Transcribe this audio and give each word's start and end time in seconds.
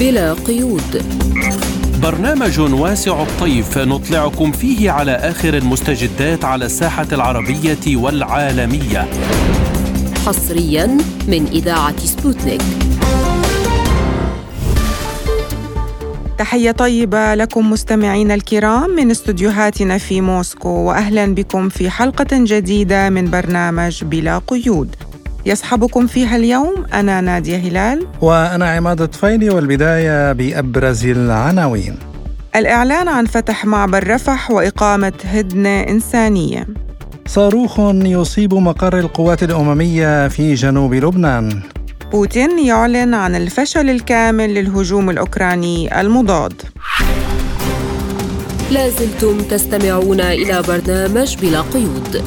بلا 0.00 0.32
قيود. 0.32 1.02
برنامج 2.02 2.60
واسع 2.60 3.22
الطيف 3.22 3.78
نطلعكم 3.78 4.52
فيه 4.52 4.90
على 4.90 5.12
آخر 5.12 5.56
المستجدات 5.56 6.44
على 6.44 6.64
الساحة 6.64 7.06
العربية 7.12 7.96
والعالمية. 7.96 9.08
حصريا 10.26 10.98
من 11.28 11.46
إذاعة 11.46 11.98
سبوتنيك. 11.98 12.62
تحية 16.38 16.70
طيبة 16.70 17.34
لكم 17.34 17.70
مستمعينا 17.70 18.34
الكرام 18.34 18.90
من 18.90 19.10
استديوهاتنا 19.10 19.98
في 19.98 20.20
موسكو 20.20 20.68
واهلا 20.68 21.34
بكم 21.34 21.68
في 21.68 21.90
حلقة 21.90 22.26
جديدة 22.32 23.10
من 23.10 23.30
برنامج 23.30 24.04
بلا 24.04 24.38
قيود. 24.46 24.96
يصحبكم 25.46 26.06
فيها 26.06 26.36
اليوم 26.36 26.74
أنا 26.92 27.20
نادية 27.20 27.56
هلال. 27.56 28.06
وأنا 28.20 28.70
عماد 28.70 29.08
طفيلي 29.08 29.50
والبداية 29.50 30.32
بأبرز 30.32 31.06
العناوين. 31.06 31.96
الإعلان 32.56 33.08
عن 33.08 33.26
فتح 33.26 33.64
معبر 33.64 34.10
رفح 34.10 34.50
وإقامة 34.50 35.12
هدنة 35.24 35.80
إنسانية. 35.80 36.66
صاروخ 37.26 37.80
يصيب 37.94 38.54
مقر 38.54 38.98
القوات 38.98 39.42
الأممية 39.42 40.28
في 40.28 40.54
جنوب 40.54 40.94
لبنان. 40.94 41.62
بوتين 42.12 42.66
يعلن 42.66 43.14
عن 43.14 43.34
الفشل 43.34 43.90
الكامل 43.90 44.54
للهجوم 44.54 45.10
الأوكراني 45.10 46.00
المضاد. 46.00 46.62
لازلتم 48.70 49.38
تستمعون 49.38 50.20
إلى 50.20 50.62
برنامج 50.68 51.36
بلا 51.36 51.60
قيود. 51.60 52.22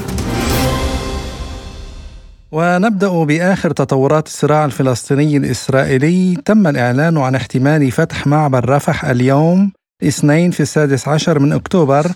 ونبدأ 2.52 3.24
بآخر 3.24 3.72
تطورات 3.72 4.28
الصراع 4.28 4.66
الفلسطيني 4.66 5.38
الإسرائيلي. 5.38 6.38
تم 6.46 6.68
الإعلان 6.68 7.18
عن 7.18 7.36
احتمال 7.36 7.92
فتح 7.92 8.28
معبر 8.28 8.70
رفح 8.70 9.06
اليوم 9.06 9.72
اثنين 10.04 10.52
في 10.52 10.60
السادس 10.60 11.08
عشر 11.08 11.40
من 11.40 11.54
أكتوبر 11.54 12.12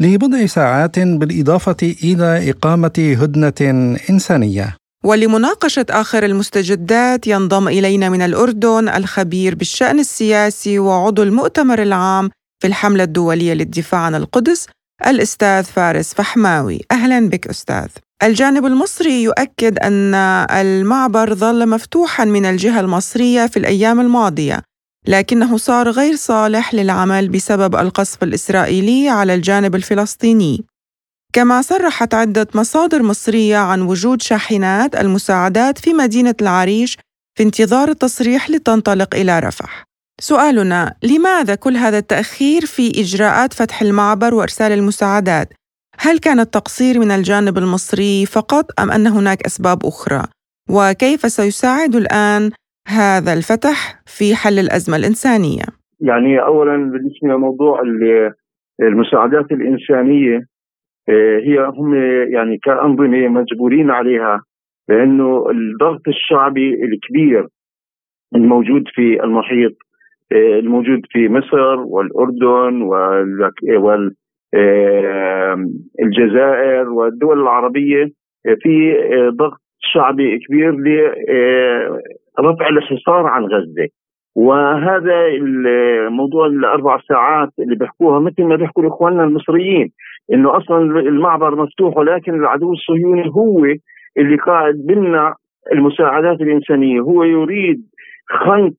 لبضع 0.00 0.46
ساعات 0.46 0.98
بالإضافة 0.98 1.76
إلى 2.04 2.50
إقامة 2.50 3.16
هدنة 3.20 3.96
إنسانية. 4.10 4.76
ولمناقشة 5.04 5.86
آخر 5.90 6.24
المستجدات 6.24 7.26
ينضم 7.26 7.68
إلينا 7.68 8.08
من 8.08 8.22
الأردن 8.22 8.88
الخبير 8.88 9.54
بالشأن 9.54 9.98
السياسي 9.98 10.78
وعضو 10.78 11.22
المؤتمر 11.22 11.82
العام 11.82 12.30
في 12.62 12.66
الحملة 12.66 13.04
الدولية 13.04 13.54
للدفاع 13.54 14.00
عن 14.00 14.14
القدس 14.14 14.66
الأستاذ 15.06 15.64
فارس 15.64 16.14
فحماوي. 16.14 16.80
أهلا 16.92 17.28
بك 17.28 17.46
أستاذ. 17.46 17.88
الجانب 18.24 18.66
المصري 18.66 19.22
يؤكد 19.22 19.78
أن 19.78 20.14
المعبر 20.50 21.34
ظل 21.34 21.68
مفتوحا 21.68 22.24
من 22.24 22.46
الجهة 22.46 22.80
المصرية 22.80 23.46
في 23.46 23.56
الأيام 23.56 24.00
الماضية 24.00 24.62
لكنه 25.06 25.56
صار 25.56 25.90
غير 25.90 26.16
صالح 26.16 26.74
للعمل 26.74 27.28
بسبب 27.28 27.76
القصف 27.76 28.22
الإسرائيلي 28.22 29.08
على 29.08 29.34
الجانب 29.34 29.74
الفلسطيني 29.74 30.64
كما 31.32 31.62
صرحت 31.62 32.14
عدة 32.14 32.46
مصادر 32.54 33.02
مصرية 33.02 33.56
عن 33.56 33.82
وجود 33.82 34.22
شاحنات 34.22 34.96
المساعدات 34.96 35.78
في 35.78 35.92
مدينة 35.92 36.34
العريش 36.40 36.98
في 37.38 37.42
انتظار 37.42 37.88
التصريح 37.88 38.50
لتنطلق 38.50 39.14
إلى 39.14 39.38
رفح 39.38 39.84
سؤالنا 40.20 40.94
لماذا 41.02 41.54
كل 41.54 41.76
هذا 41.76 41.98
التأخير 41.98 42.66
في 42.66 43.00
إجراءات 43.00 43.52
فتح 43.52 43.82
المعبر 43.82 44.34
وإرسال 44.34 44.72
المساعدات؟ 44.72 45.48
هل 46.06 46.18
كان 46.18 46.40
التقصير 46.40 46.94
من 47.00 47.10
الجانب 47.10 47.58
المصري 47.58 48.26
فقط 48.36 48.64
أم 48.80 48.90
أن 48.90 49.06
هناك 49.06 49.40
أسباب 49.46 49.78
أخرى؟ 49.84 50.22
وكيف 50.74 51.20
سيساعد 51.38 51.94
الآن 51.94 52.42
هذا 52.88 53.32
الفتح 53.32 53.76
في 54.16 54.34
حل 54.34 54.58
الأزمة 54.58 54.96
الإنسانية؟ 54.96 55.66
يعني 56.00 56.40
أولا 56.42 56.76
بالنسبة 56.76 57.28
لموضوع 57.28 57.80
المساعدات 58.82 59.52
الإنسانية 59.52 60.36
آه، 61.08 61.38
هي 61.46 61.58
هم 61.78 61.94
يعني 62.34 62.58
كأنظمة 62.58 63.28
مجبورين 63.28 63.90
عليها 63.90 64.42
لأنه 64.88 65.50
الضغط 65.50 66.08
الشعبي 66.08 66.74
الكبير 66.84 67.48
الموجود 68.34 68.84
في 68.94 69.24
المحيط 69.24 69.72
آه، 70.32 70.58
الموجود 70.58 71.00
في 71.10 71.28
مصر 71.28 71.80
والأردن 71.80 72.82
وال 73.78 74.14
الجزائر 76.04 76.88
والدول 76.88 77.42
العربية 77.42 78.04
في 78.62 78.94
ضغط 79.38 79.60
شعبي 79.80 80.38
كبير 80.38 80.72
لرفع 82.38 82.68
الحصار 82.68 83.26
عن 83.26 83.44
غزة. 83.44 83.88
وهذا 84.36 85.26
الموضوع 85.26 86.46
الأربع 86.46 86.98
ساعات 87.08 87.48
اللي 87.58 87.76
بيحكوها 87.76 88.20
مثل 88.20 88.42
ما 88.44 88.56
بيحكوا 88.56 88.88
إخواننا 88.88 89.24
المصريين 89.24 89.90
إنه 90.32 90.56
أصلا 90.56 90.78
المعبر 91.00 91.56
مفتوح 91.56 91.96
ولكن 91.96 92.34
العدو 92.34 92.72
الصهيوني 92.72 93.28
هو 93.28 93.64
اللي 94.18 94.36
قاعد 94.36 94.74
بمنع 94.74 95.34
المساعدات 95.72 96.40
الإنسانية. 96.40 97.00
هو 97.00 97.24
يريد 97.24 97.82
خنق 98.28 98.74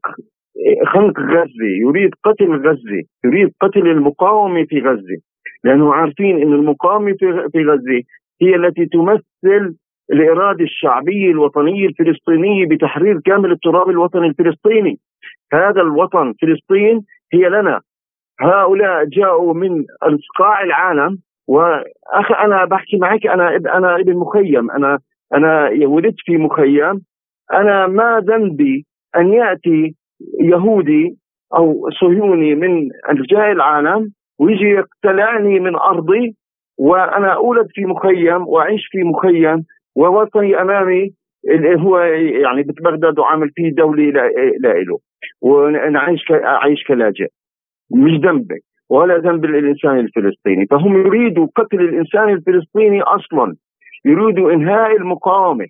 خنق 0.86 1.20
غزة 1.20 1.70
يريد 1.88 2.12
قتل 2.24 2.52
غزة 2.68 3.04
يريد 3.26 3.52
قتل 3.62 3.88
المقاومة 3.88 4.66
في 4.70 4.80
غزة. 4.80 5.18
لأنه 5.66 5.94
عارفين 5.94 6.42
إن 6.42 6.54
المقاومة 6.54 7.16
في 7.52 7.66
غزة 7.66 8.02
هي 8.42 8.56
التي 8.56 8.86
تمثل 8.86 9.76
الإرادة 10.12 10.64
الشعبية 10.64 11.32
الوطنية 11.32 11.88
الفلسطينية 11.88 12.66
بتحرير 12.68 13.20
كامل 13.26 13.52
التراب 13.52 13.90
الوطني 13.90 14.28
الفلسطيني. 14.28 15.00
هذا 15.54 15.82
الوطن 15.82 16.34
فلسطين 16.42 17.02
هي 17.34 17.50
لنا. 17.50 17.82
هؤلاء 18.40 19.06
جاءوا 19.06 19.54
من 19.54 19.86
قاع 20.40 20.64
العالم 20.64 21.18
وأخ 21.48 22.32
أنا 22.40 22.66
بحكي 22.66 22.98
معك 22.98 23.28
أنا 23.28 23.56
أنا 23.56 23.96
ابن 23.96 24.18
مخيم 24.18 24.72
أنا 24.72 25.00
أنا 25.34 25.70
ولدت 25.86 26.16
في 26.26 26.38
مخيم. 26.38 27.02
أنا 27.54 27.88
ما 27.88 28.20
ذنبي 28.20 28.86
أن 29.16 29.34
يأتي 29.34 29.96
يهودي 30.42 31.16
أو 31.56 31.90
صهيوني 32.02 32.56
من 32.56 32.90
أرجاء 33.10 33.52
العالم 33.52 34.12
ويجي 34.40 34.66
يقتلعني 34.66 35.60
من 35.60 35.76
أرضي 35.76 36.36
وأنا 36.78 37.34
أولد 37.34 37.68
في 37.70 37.86
مخيم 37.86 38.48
وأعيش 38.48 38.88
في 38.92 39.04
مخيم 39.04 39.66
ووطني 39.96 40.62
أمامي 40.62 41.14
اللي 41.50 41.82
هو 41.82 42.00
يعني 42.44 42.64
بغداد 42.64 43.20
وعامل 43.20 43.50
فيه 43.56 43.72
دولة 43.72 44.04
لا 44.04 44.74
له 44.74 45.00
وأنا 45.42 46.00
عايش 46.00 46.32
أعيش 46.32 46.84
كلاجئ. 46.88 47.28
مش 47.92 48.20
ذنبي 48.20 48.60
ولا 48.90 49.18
ذنب 49.18 49.46
الانسان 49.46 50.00
الفلسطيني. 50.00 50.66
فهم 50.66 50.98
يريدوا 50.98 51.48
قتل 51.56 51.80
الإنسان 51.80 52.30
الفلسطيني 52.30 53.02
أصلا. 53.02 53.56
يريدوا 54.06 54.52
إنهاء 54.52 54.96
المقاومة. 54.96 55.66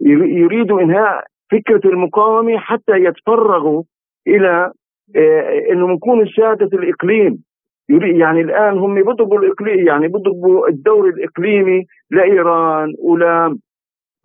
يريدوا 0.00 0.80
إنهاء 0.80 1.24
فكرة 1.50 1.90
المقاومة 1.90 2.58
حتى 2.58 2.92
يتفرغوا 2.92 3.82
إلى 4.26 4.72
آه، 5.16 5.72
إنه 5.72 5.86
نكون 5.88 6.26
ساده 6.36 6.78
الإقليم. 6.78 7.44
يعني 7.88 8.40
الآن 8.40 8.78
هم 8.78 8.94
بيضربوا 8.94 9.38
الاقليم 9.38 9.86
يعني 9.86 10.08
بيضربوا 10.08 10.68
الدور 10.68 11.08
الإقليمي 11.08 11.84
لإيران 12.10 12.94
ولا 12.98 13.58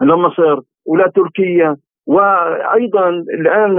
لمصر 0.02 0.60
ولا 0.86 1.12
تركيا. 1.16 1.76
وأيضا 2.08 3.10
الآن 3.10 3.76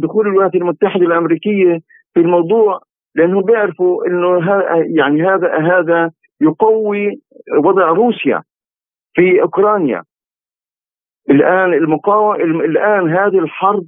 دخول 0.00 0.26
الولايات 0.26 0.54
المتحدة 0.54 1.06
الأمريكية 1.06 1.78
في 2.14 2.20
الموضوع 2.20 2.80
لأنهم 3.14 3.42
بيعرفوا 3.42 4.06
إنه 4.06 4.38
يعني 4.96 5.22
هذا 5.22 5.58
هذا 5.58 6.10
يقوي 6.40 7.20
وضع 7.64 7.88
روسيا 7.88 8.42
في 9.14 9.42
أوكرانيا. 9.42 10.02
الآن 11.30 11.74
المقاومه 11.74 12.34
الآن 12.44 13.10
هذه 13.10 13.38
الحرب 13.38 13.84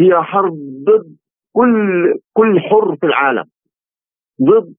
هي 0.00 0.22
حرب 0.22 0.52
ضد 0.84 1.16
كل 1.52 2.14
كل 2.32 2.60
حر 2.60 2.96
في 2.96 3.06
العالم. 3.06 3.44
ضد 4.42 4.74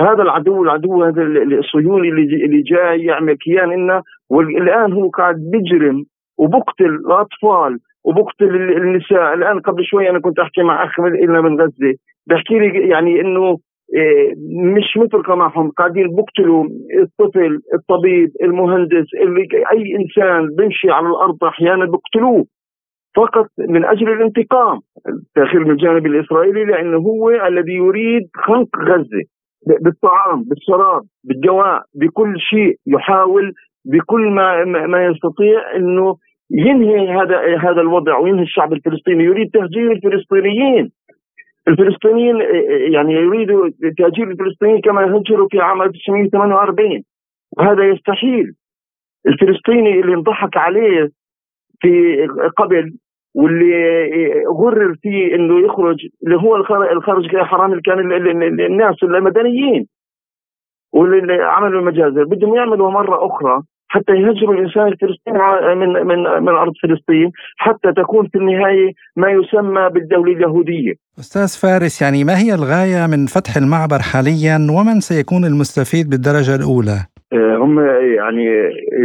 هذا 0.00 0.22
العدو 0.22 0.62
العدو 0.62 1.04
هذا 1.04 1.22
الصهيوني 1.58 2.08
اللي 2.08 2.62
جاي 2.62 3.04
يعمل 3.04 3.34
كيان 3.34 3.70
لنا 3.72 4.02
والآن 4.30 4.92
هو 4.92 5.08
قاعد 5.08 5.36
بيجرم 5.36 6.04
وبقتل 6.38 6.84
الأطفال 6.84 7.78
وبقتل 8.04 8.56
النساء. 8.56 9.34
الآن 9.34 9.60
قبل 9.60 9.84
شوي 9.84 10.10
أنا 10.10 10.20
كنت 10.20 10.38
أحكي 10.38 10.62
مع 10.62 10.84
أخ 10.84 11.00
لنا 11.00 11.40
من 11.40 11.60
غزة. 11.60 11.94
بحكي 12.26 12.58
لي 12.58 12.88
يعني 12.88 13.20
إنه 13.20 13.58
إيه، 13.94 14.34
مش 14.76 14.96
مثل 14.96 15.22
معهم 15.28 15.70
قاعدين 15.70 16.16
بقتلوا 16.16 16.64
الطفل 17.02 17.60
الطبيب 17.74 18.30
المهندس 18.42 19.06
اللي 19.22 19.48
أي 19.72 19.96
إنسان 19.96 20.48
بيمشي 20.56 20.90
على 20.90 21.06
الأرض 21.08 21.44
أحيانا 21.44 21.84
بقتلوه. 21.84 22.46
فقط 23.18 23.48
من 23.58 23.84
أجل 23.84 24.08
الانتقام 24.12 24.80
التاخير 25.08 25.64
من 25.64 25.70
الجانب 25.70 26.06
الإسرائيلي 26.06 26.64
لأنه 26.64 26.98
هو 26.98 27.30
الذي 27.30 27.72
يريد 27.72 28.28
خنق 28.34 28.68
غزة 28.78 29.22
بالطعام 29.66 30.44
بالشراب 30.44 31.02
بالدواء 31.24 31.82
بكل 31.94 32.40
شيء 32.40 32.76
يحاول 32.86 33.52
بكل 33.84 34.30
ما 34.30 34.64
ما 34.64 35.06
يستطيع 35.06 35.76
إنه 35.76 36.16
ينهي 36.50 37.08
هذا 37.08 37.58
هذا 37.58 37.80
الوضع 37.80 38.18
وينهي 38.18 38.42
الشعب 38.42 38.72
الفلسطيني. 38.72 39.24
يريد 39.24 39.50
تهجير 39.50 39.92
الفلسطينيين. 39.92 40.90
الفلسطينيين 41.68 42.36
يعني 42.92 43.12
يريدوا 43.14 43.70
تهجير 43.98 44.30
الفلسطينيين 44.30 44.80
كما 44.80 45.04
هجروا 45.04 45.48
في 45.50 45.60
عام 45.60 45.82
1948 45.82 47.02
وهذا 47.58 47.88
يستحيل. 47.88 48.52
الفلسطيني 49.26 50.00
اللي 50.00 50.14
انضحك 50.14 50.56
عليه 50.56 51.10
في 51.80 52.26
قبل 52.56 52.92
واللي 53.34 53.74
غرر 54.60 54.94
فيه 55.02 55.34
إنه 55.34 55.66
يخرج 55.66 55.96
اللي 56.24 56.36
هو 56.36 56.56
الخارج 56.92 57.36
حرام 57.36 57.70
اللي 57.70 57.82
كان 57.82 57.98
الناس 58.60 58.96
المدنيين 59.02 59.86
واللي 60.92 61.42
عملوا 61.42 61.80
المجازر 61.80 62.24
بدهم 62.24 62.54
يعملوا 62.54 62.90
مرة 62.90 63.26
أخرى 63.26 63.62
حتى 63.88 64.12
يهجروا 64.12 64.54
الإنسان 64.54 64.86
الفلسطيني 64.86 65.38
من 65.74 66.06
من 66.06 66.18
من 66.42 66.48
أرض 66.48 66.72
فلسطين 66.82 67.30
حتى 67.56 67.92
تكون 67.96 68.28
في 68.28 68.38
النهاية 68.38 68.92
ما 69.16 69.30
يسمى 69.30 69.88
بالدولة 69.94 70.32
اليهودية. 70.32 70.92
أستاذ 71.18 71.60
فارس 71.62 72.02
يعني 72.02 72.24
ما 72.24 72.38
هي 72.38 72.54
الغاية 72.54 73.06
من 73.06 73.26
فتح 73.26 73.56
المعبر 73.56 73.98
حاليا 74.12 74.56
ومن 74.76 75.00
سيكون 75.00 75.44
المستفيد 75.44 76.10
بالدرجة 76.10 76.54
الأولى؟ 76.54 76.98
آه، 77.32 77.56
هم 77.56 77.80
يعني 78.18 78.44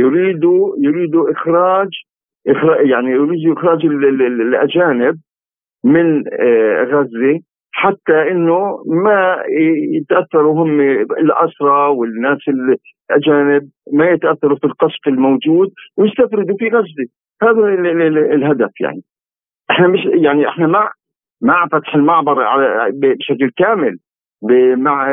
يريدوا 0.04 0.76
يريدوا 0.78 1.32
إخراج 1.32 1.90
يعني 2.90 3.12
يريدوا 3.12 3.54
إخراج 3.54 3.86
الأجانب 3.86 5.16
من 5.84 6.24
آه، 6.40 6.84
غزة 6.84 7.40
حتى 7.72 8.32
إنه 8.32 8.84
ما 8.88 9.44
يتأثروا 10.00 10.64
هم 10.64 10.82
الأسرى 11.22 11.88
والناس 11.88 12.38
الأجانب 12.48 13.70
ما 13.94 14.10
يتأثروا 14.10 14.58
في 14.58 14.64
القصف 14.68 15.08
الموجود 15.08 15.70
ويستفردوا 15.98 16.58
في 16.60 16.68
غزة. 16.68 17.08
هذا 17.42 17.68
الهدف 18.36 18.82
يعني. 18.82 19.02
إحنا 19.72 19.88
مش 19.88 20.00
يعني 20.06 20.48
إحنا 20.48 20.68
مع 20.68 20.92
مع 21.42 21.68
فتح 21.68 21.96
المعبر 21.96 22.36
بشكل 22.94 23.52
كامل 23.58 23.98
مع 24.78 25.08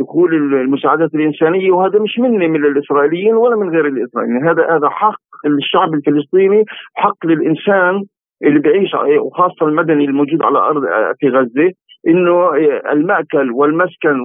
دخول 0.00 0.34
المساعدات 0.34 1.14
الإنسانية 1.14 1.70
وهذا 1.70 1.98
مش 1.98 2.18
مني 2.18 2.48
من 2.48 2.64
الإسرائيليين 2.64 3.34
ولا 3.34 3.56
من 3.56 3.70
غير 3.70 3.86
الإسرائيليين. 3.86 4.48
هذا 4.48 4.76
هذا 4.76 4.88
حق 4.88 5.29
للشعب 5.46 5.94
الفلسطيني 5.94 6.64
حق 6.94 7.26
للإنسان 7.26 8.02
اللي 8.44 8.60
بيعيش 8.60 8.94
وخاصة 9.20 9.66
المدني 9.66 10.04
الموجود 10.04 10.42
على 10.42 10.58
ارض 10.58 10.82
في 11.20 11.28
غزة 11.28 11.70
إنه 12.08 12.54
المأكل 12.92 13.50
والمسكن 13.50 14.20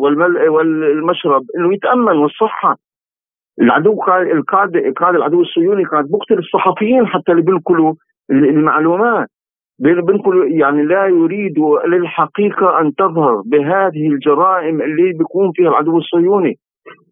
والمشرب 0.50 1.42
إنه 1.58 1.74
يتأمن 1.74 2.18
والصحة. 2.18 2.76
العدو 3.62 3.92
القائد 3.92 4.76
القائد 4.76 5.16
العدو 5.16 5.42
الصهيوني 5.42 5.84
قاعد 5.84 6.06
بقتل 6.10 6.38
الصحفيين 6.40 7.08
حتى 7.08 7.32
اللي 7.32 7.44
بينقلوا 7.44 7.94
المعلومات. 8.32 9.28
بنقول 9.80 10.52
يعني 10.52 10.84
لا 10.84 11.06
يريد 11.08 11.60
للحقيقة 11.88 12.82
أن 12.82 12.96
تظهر 12.96 13.42
بهذه 13.46 14.08
الجرائم 14.08 14.82
اللي 14.82 15.14
بيكون 15.18 15.52
فيها 15.56 15.70
العدو 15.70 15.98
الصهيوني. 15.98 16.56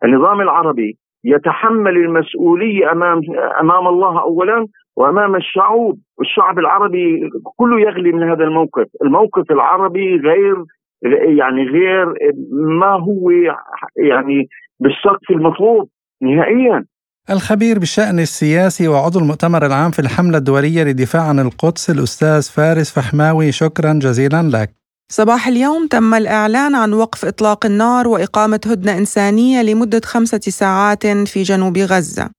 النظام 0.04 0.42
العربي 0.42 0.98
يتحمل 1.24 1.98
المسؤولية 1.98 2.92
أمام 2.92 3.22
أمام 3.60 3.88
الله 3.88 4.22
أولا 4.22 4.68
وأمام 4.96 5.36
الشعوب. 5.36 6.00
والشعب 6.18 6.60
العربي 6.60 7.30
كله 7.56 7.80
يغلي 7.80 8.12
من 8.12 8.24
هذا 8.24 8.44
الموقف. 8.44 8.88
الموقف 9.04 9.52
العربي 9.52 10.16
غير 10.16 10.56
يعني 11.38 11.64
غير 11.64 12.06
ما 12.80 12.92
هو 13.06 13.31
يعني 13.98 14.48
بالسقف 14.80 15.31
المطلوب 15.31 15.90
نهائيا. 16.22 16.86
الخبير 17.30 17.80
بالشأن 17.80 18.19
السياسي 18.19 18.88
وعضو 18.88 19.19
المؤتمر 19.19 19.66
العام 19.66 19.92
في 19.92 20.00
الحملة 20.00 20.38
الدولية 20.38 20.84
للدفاع 20.84 21.22
عن 21.22 21.40
القدس 21.40 21.90
الأستاذ 21.90 22.54
فارس 22.56 23.00
فحماوي 23.00 23.52
شكرا 23.52 23.94
جزيلا 23.94 24.42
لك. 24.58 24.82
صباح 25.12 25.48
اليوم 25.48 25.88
تم 25.88 26.14
الإعلان 26.14 26.76
عن 26.76 26.94
وقف 26.94 27.26
إطلاق 27.26 27.66
النار 27.66 28.08
وإقامة 28.08 28.60
هدنة 28.66 28.98
إنسانية 28.98 29.62
لمدة 29.62 30.02
خمسة 30.06 30.40
ساعات 30.40 31.08
في 31.08 31.44
جنوب 31.44 31.78
غزة. 31.78 32.30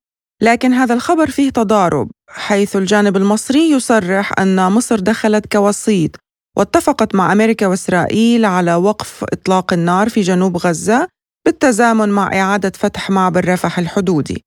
لكن 0.42 0.72
هذا 0.72 0.94
الخبر 0.94 1.30
فيه 1.30 1.50
تضارب 1.50 2.10
حيث 2.28 2.76
الجانب 2.76 3.16
المصري 3.16 3.70
يصرح 3.70 4.32
أن 4.38 4.72
مصر 4.72 5.00
دخلت 5.00 5.52
كوسيط 5.52 6.10
واتفقت 6.56 7.14
مع 7.14 7.32
أمريكا 7.32 7.66
وإسرائيل 7.66 8.44
على 8.44 8.74
وقف 8.74 9.24
إطلاق 9.32 9.72
النار 9.72 10.08
في 10.08 10.20
جنوب 10.20 10.56
غزة 10.56 11.08
بالتزامن 11.46 12.08
مع 12.08 12.40
إعادة 12.40 12.72
فتح 12.74 13.10
معبر 13.10 13.48
رفح 13.48 13.78
الحدودي. 13.78 14.44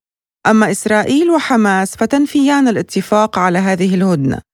أما 0.48 0.72
إسرائيل 0.72 1.31
وحماس 1.31 1.96
فتنفيان 1.96 2.68
الاتفاق 2.68 3.40
على 3.40 3.60
هذه 3.60 3.96
الهدنة. 3.96 4.46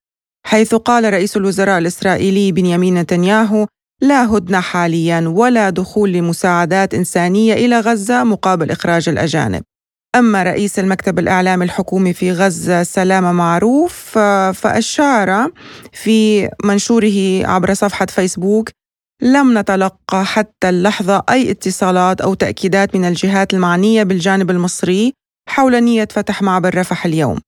حيث 0.46 0.76
قال 0.76 1.14
رئيس 1.14 1.38
الوزراء 1.38 1.78
الإسرائيلي 1.78 2.52
بنيامين 2.52 2.94
نتنياهو 2.98 3.68
لا 4.02 4.26
هدنة 4.38 4.60
حاليا 4.60 5.28
ولا 5.28 5.70
دخول 5.70 6.12
لمساعدات 6.12 6.94
إنسانية 6.94 7.54
إلى 7.54 7.80
غزة 7.80 8.24
مقابل 8.24 8.72
إخراج 8.72 9.10
الأجانب. 9.10 9.64
أما 10.16 10.44
رئيس 10.44 10.80
المكتب 10.80 11.20
الإعلامي 11.20 11.66
الحكومي 11.66 12.14
في 12.14 12.32
غزة 12.32 12.84
سلامة 12.84 13.32
معروف 13.32 14.18
فأشار 14.54 15.52
في 15.94 16.50
منشوره 16.64 17.48
عبر 17.48 17.74
صفحة 17.74 18.06
فيسبوك 18.06 18.70
لم 19.22 19.58
نتلقى 19.58 20.26
حتى 20.26 20.70
اللحظة 20.70 21.24
أي 21.30 21.52
اتصالات 21.52 22.22
أو 22.22 22.34
تأكيدات 22.34 22.96
من 22.96 23.06
الجهات 23.06 23.54
المعنية 23.54 24.04
بالجانب 24.04 24.52
المصري 24.52 25.14
حول 25.50 25.84
نية 25.84 26.08
فتح 26.12 26.42
معبر 26.42 26.78
رفح 26.78 27.06
اليوم. 27.06 27.40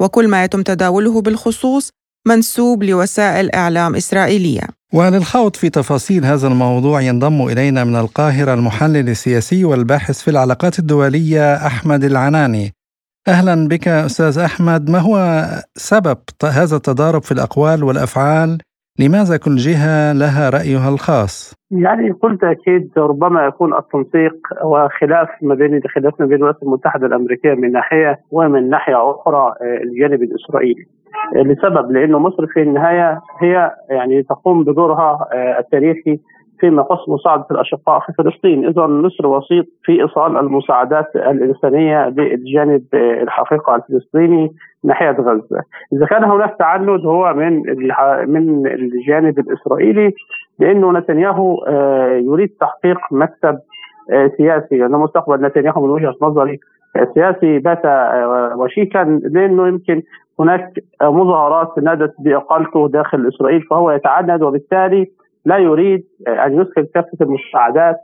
وكل 0.00 0.28
ما 0.28 0.44
يتم 0.44 0.62
تداوله 0.62 1.20
بالخصوص 1.20 1.90
منسوب 2.28 2.82
لوسائل 2.82 3.54
إعلام 3.54 3.94
إسرائيلية. 3.94 4.62
وللخوض 4.94 5.56
في 5.56 5.70
تفاصيل 5.70 6.24
هذا 6.24 6.48
الموضوع 6.48 7.00
ينضم 7.00 7.46
إلينا 7.46 7.84
من 7.84 7.96
القاهرة 7.96 8.54
المحلل 8.54 9.08
السياسي 9.08 9.64
والباحث 9.64 10.22
في 10.22 10.30
العلاقات 10.30 10.78
الدولية 10.78 11.54
أحمد 11.54 12.04
العناني. 12.04 12.70
أهلا 13.28 13.68
بك 13.68 13.88
أستاذ 13.88 14.38
أحمد 14.38 14.90
ما 14.90 14.98
هو 14.98 15.16
سبب 15.74 16.18
هذا 16.44 16.76
التضارب 16.76 17.22
في 17.22 17.32
الأقوال 17.32 17.84
والأفعال؟ 17.84 18.58
لماذا 19.00 19.36
كل 19.36 19.56
جهة 19.56 20.12
لها 20.12 20.50
رأيها 20.50 20.88
الخاص؟ 20.88 21.54
يعني 21.70 22.10
بكل 22.10 22.38
تأكيد 22.38 22.90
ربما 22.96 23.46
يكون 23.46 23.74
التنسيق 23.74 24.36
وخلاف 24.64 25.28
ما 25.42 25.54
بين 25.54 25.80
خلاف 25.94 26.20
ما 26.20 26.26
بين 26.26 26.36
الولايات 26.36 26.62
المتحدة 26.62 27.06
الأمريكية 27.06 27.54
من 27.54 27.72
ناحية 27.72 28.20
ومن 28.30 28.70
ناحية 28.70 29.10
أخرى 29.10 29.54
آه، 29.60 29.82
الجانب 29.84 30.22
الإسرائيلي. 30.22 30.86
لسبب 31.32 31.90
لأنه 31.90 32.18
مصر 32.18 32.46
في 32.46 32.62
النهاية 32.62 33.20
هي 33.40 33.70
يعني 33.90 34.22
تقوم 34.22 34.64
بدورها 34.64 35.28
آه، 35.32 35.58
التاريخي 35.58 36.18
فيما 36.60 36.82
يخص 36.82 37.08
مساعدة 37.08 37.46
الأشقاء 37.50 38.00
في 38.00 38.12
فلسطين. 38.12 38.66
إذا 38.66 38.86
مصر 38.86 39.26
وسيط 39.26 39.66
في 39.84 40.02
إيصال 40.02 40.36
المساعدات 40.36 41.16
الإنسانية 41.16 42.08
للجانب 42.08 42.84
الحقيقة 42.94 43.74
الفلسطيني 43.74 44.52
ناحية 44.84 45.10
غزة. 45.10 45.62
إذا 45.92 46.06
كان 46.06 46.24
هناك 46.24 46.56
تعنت 46.58 47.04
هو 47.04 47.34
من 47.34 47.62
من 48.26 48.66
الجانب 48.66 49.38
الإسرائيلي 49.38 50.12
لأنه 50.58 50.92
نتنياهو 50.92 51.64
آه، 51.68 52.12
يريد 52.12 52.48
تحقيق 52.60 52.98
مكسب 53.10 53.58
آه، 54.12 54.30
سياسي. 54.36 54.78
لأن 54.78 54.90
مستقبل 54.90 55.46
نتنياهو 55.46 55.86
من 55.86 55.90
وجهة 55.90 56.14
نظري 56.22 56.60
سياسي 57.14 57.58
بات 57.58 57.84
آه، 57.84 58.54
وشيكا 58.56 59.20
لأنه 59.22 59.68
يمكن 59.68 60.02
هناك 60.40 60.72
مظاهرات 61.02 61.78
نادت 61.78 62.14
بإقالته 62.18 62.88
داخل 62.88 63.28
إسرائيل 63.28 63.62
فهو 63.62 63.90
يتعند 63.90 64.42
وبالتالي 64.42 65.06
لا 65.44 65.58
يريد 65.58 66.04
أن 66.28 66.60
يسكن 66.60 66.86
كافة 66.94 67.18
المساعدات 67.20 67.96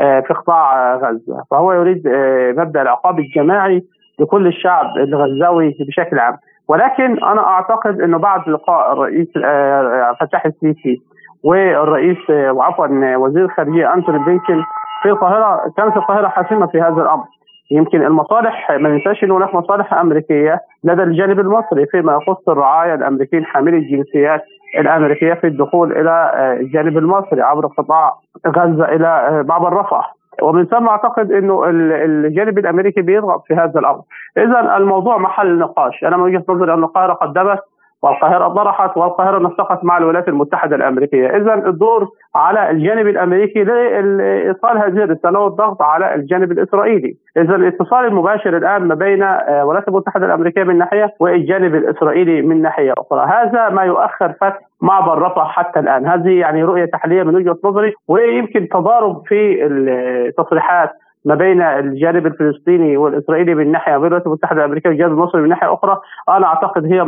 آه، 0.00 0.20
في 0.20 0.34
قطاع 0.34 0.96
غزة، 0.96 1.44
فهو 1.50 1.72
يريد 1.72 2.06
آه، 2.06 2.52
مبدأ 2.52 2.82
العقاب 2.82 3.18
الجماعي 3.18 3.82
لكل 4.18 4.46
الشعب 4.46 4.86
الغزاوي 4.96 5.74
بشكل 5.88 6.18
عام، 6.18 6.36
ولكن 6.68 7.24
أنا 7.24 7.46
أعتقد 7.46 8.00
إنه 8.00 8.18
بعد 8.18 8.48
لقاء 8.48 8.92
الرئيس 8.92 9.28
آه، 9.44 10.16
فتح 10.20 10.46
السيسي 10.46 11.02
والرئيس 11.44 12.30
وعفوا 12.30 13.16
وزير 13.16 13.44
الخارجيه 13.44 13.94
أنتوني 13.94 14.18
بلينكن 14.18 14.62
في 15.02 15.08
القاهرة 15.08 15.72
كانت 15.76 15.96
القاهرة 15.96 16.28
حاسمه 16.28 16.66
في 16.66 16.80
هذا 16.80 17.02
الأمر. 17.02 17.24
يمكن 17.70 18.02
المصالح 18.02 18.70
ما 18.70 18.88
ننساش 18.88 19.24
إن 19.24 19.30
هناك 19.30 19.54
مصالح 19.54 19.94
أمريكية 19.94 20.60
لدى 20.84 21.02
الجانب 21.02 21.40
المصري 21.40 21.86
فيما 21.86 22.12
يخص 22.12 22.48
الرعاية 22.48 22.94
الأمريكيين 22.94 23.44
حاملي 23.44 23.76
الجنسيات 23.76 24.44
الأمريكية 24.78 25.34
في 25.34 25.46
الدخول 25.46 25.92
إلى 25.92 26.10
آه، 26.34 26.60
الجانب 26.60 26.98
المصري 26.98 27.42
عبر 27.42 27.66
قطاع 27.66 28.14
غزة 28.46 28.84
إلى 28.84 29.06
آه، 29.06 29.42
معبر 29.42 29.72
رفح 29.72 30.14
ومن 30.42 30.66
ثم 30.66 30.88
أعتقد 30.88 31.32
إنه 31.32 31.62
الجانب 31.66 32.58
الأمريكي 32.58 33.02
بيضغط 33.02 33.44
في 33.46 33.54
هذا 33.54 33.80
الأمر. 33.80 34.02
اذا 34.36 34.76
الموضوع 34.76 35.18
محل 35.18 35.58
نقاش، 35.58 36.04
أنا 36.04 36.16
من 36.16 36.22
وجهة 36.22 36.44
نظري 36.48 36.74
أن 36.74 36.84
القاهرة 36.84 37.12
قدمت 37.12 37.58
والقاهرة 38.04 38.48
طرحت 38.48 38.96
والقاهرة 38.96 39.38
نسقت 39.38 39.84
مع 39.84 39.98
الولايات 39.98 40.28
المتحدة 40.28 40.76
الأمريكية، 40.76 41.36
اذا 41.36 41.54
الدور 41.54 42.08
على 42.34 42.70
الجانب 42.70 43.06
الأمريكي 43.08 43.64
لإيصال 43.64 44.78
هذه 44.78 45.04
الرسالة 45.04 45.40
والضغط 45.40 45.82
على 45.82 46.14
الجانب 46.14 46.52
الإسرائيلي، 46.52 47.16
اذا 47.36 47.54
الاتصال 47.54 48.06
المباشر 48.06 48.56
الآن 48.56 48.82
ما 48.88 48.94
بين 48.94 49.22
آه، 49.22 49.62
الولايات 49.62 49.88
المتحدة 49.88 50.26
الأمريكية 50.26 50.62
من 50.64 50.78
ناحية 50.78 51.14
والجانب 51.20 51.74
الإسرائيلي 51.74 52.42
من 52.42 52.62
ناحية 52.62 52.92
أخرى، 52.98 53.26
هذا 53.26 53.68
ما 53.68 53.82
يؤخر 53.82 54.32
فتح 54.40 54.60
معبر 54.82 55.18
رفح 55.18 55.48
حتى 55.48 55.80
الآن، 55.80 56.06
هذه 56.06 56.40
يعني 56.40 56.64
رؤية 56.64 56.84
تحليلية 56.84 57.22
من 57.22 57.34
وجهة 57.34 57.56
نظري 57.64 57.92
ويمكن 58.08 58.68
تضارب 58.68 59.22
في 59.26 59.66
التصريحات 59.66 60.90
ما 61.24 61.34
بين 61.34 61.62
الجانب 61.62 62.26
الفلسطيني 62.26 62.96
والإسرائيلي 62.96 63.54
من 63.54 63.72
ناحية 63.72 63.96
وبين 63.96 64.06
الولايات 64.06 64.26
المتحدة 64.26 64.60
الأمريكية 64.60 64.88
والجانب 64.88 65.12
المصري 65.12 65.42
من 65.42 65.48
ناحية 65.48 65.74
أخرى 65.74 66.00
أنا 66.28 66.46
أعتقد 66.46 66.84
هي 66.84 67.00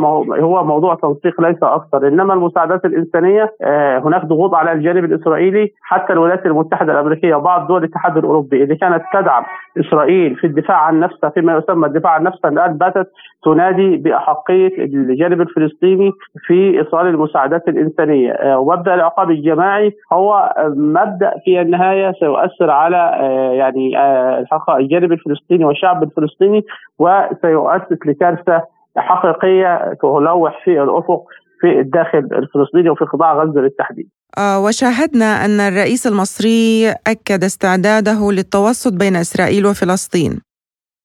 هو 0.43 0.63
موضوع 0.63 0.95
تنسيق 0.95 1.41
ليس 1.41 1.57
أكثر. 1.63 2.07
إنما 2.07 2.33
المساعدات 2.33 2.85
الإنسانية 2.85 3.53
آه، 3.61 3.99
هناك 3.99 4.25
ضغوط 4.25 4.53
على 4.53 4.71
الجانب 4.71 5.05
الإسرائيلي 5.05 5.71
حتى 5.81 6.13
الولايات 6.13 6.45
المتحدة 6.45 6.93
الأمريكية 6.93 7.35
وبعض 7.35 7.67
دول 7.67 7.83
الاتحاد 7.83 8.17
الأوروبي 8.17 8.63
اللي 8.63 8.75
كانت 8.75 9.03
تدعم 9.13 9.43
إسرائيل 9.79 10.35
في 10.35 10.47
الدفاع 10.47 10.77
عن 10.77 10.99
نفسها 10.99 11.29
فيما 11.29 11.57
يسمى 11.57 11.87
الدفاع 11.87 12.11
عن 12.11 12.23
نفسها 12.23 12.51
الآن 12.51 12.77
باتت 12.77 13.07
تنادي 13.43 13.97
بأحقية 13.97 14.83
الجانب 14.83 15.41
الفلسطيني 15.41 16.11
في 16.47 16.79
ايصال 16.79 17.07
المساعدات 17.07 17.67
الإنسانية. 17.67 18.31
آه، 18.31 18.59
ومبدأ 18.59 18.93
العقاب 18.93 19.31
الجماعي 19.31 19.91
هو 20.13 20.53
مبدأ 20.75 21.33
في 21.45 21.61
النهاية 21.61 22.11
سيؤثر 22.19 22.69
على 22.69 22.97
آه، 22.97 23.51
يعني 23.51 24.06
الحقيقة 24.39 24.77
الجانب 24.77 25.11
الفلسطيني 25.11 25.65
والشعب 25.65 26.03
الفلسطيني 26.03 26.65
وسيؤسس 26.99 27.99
لكارثة 28.05 28.63
حقيقية 28.97 29.93
تلوح 30.01 30.61
في 30.65 30.83
الأفق 30.83 31.23
في 31.61 31.79
الداخل 31.79 32.17
الفلسطيني 32.17 32.89
وفي 32.89 33.05
قطاع 33.05 33.43
غزة 33.43 33.61
بالتحديد. 33.61 34.09
آه 34.37 34.59
وشاهدنا 34.59 35.45
أن 35.45 35.59
الرئيس 35.59 36.07
المصري 36.07 36.89
أكد 37.07 37.43
استعداده 37.43 38.31
للتوسط 38.31 38.93
بين 38.93 39.15
إسرائيل 39.15 39.65
وفلسطين. 39.65 40.39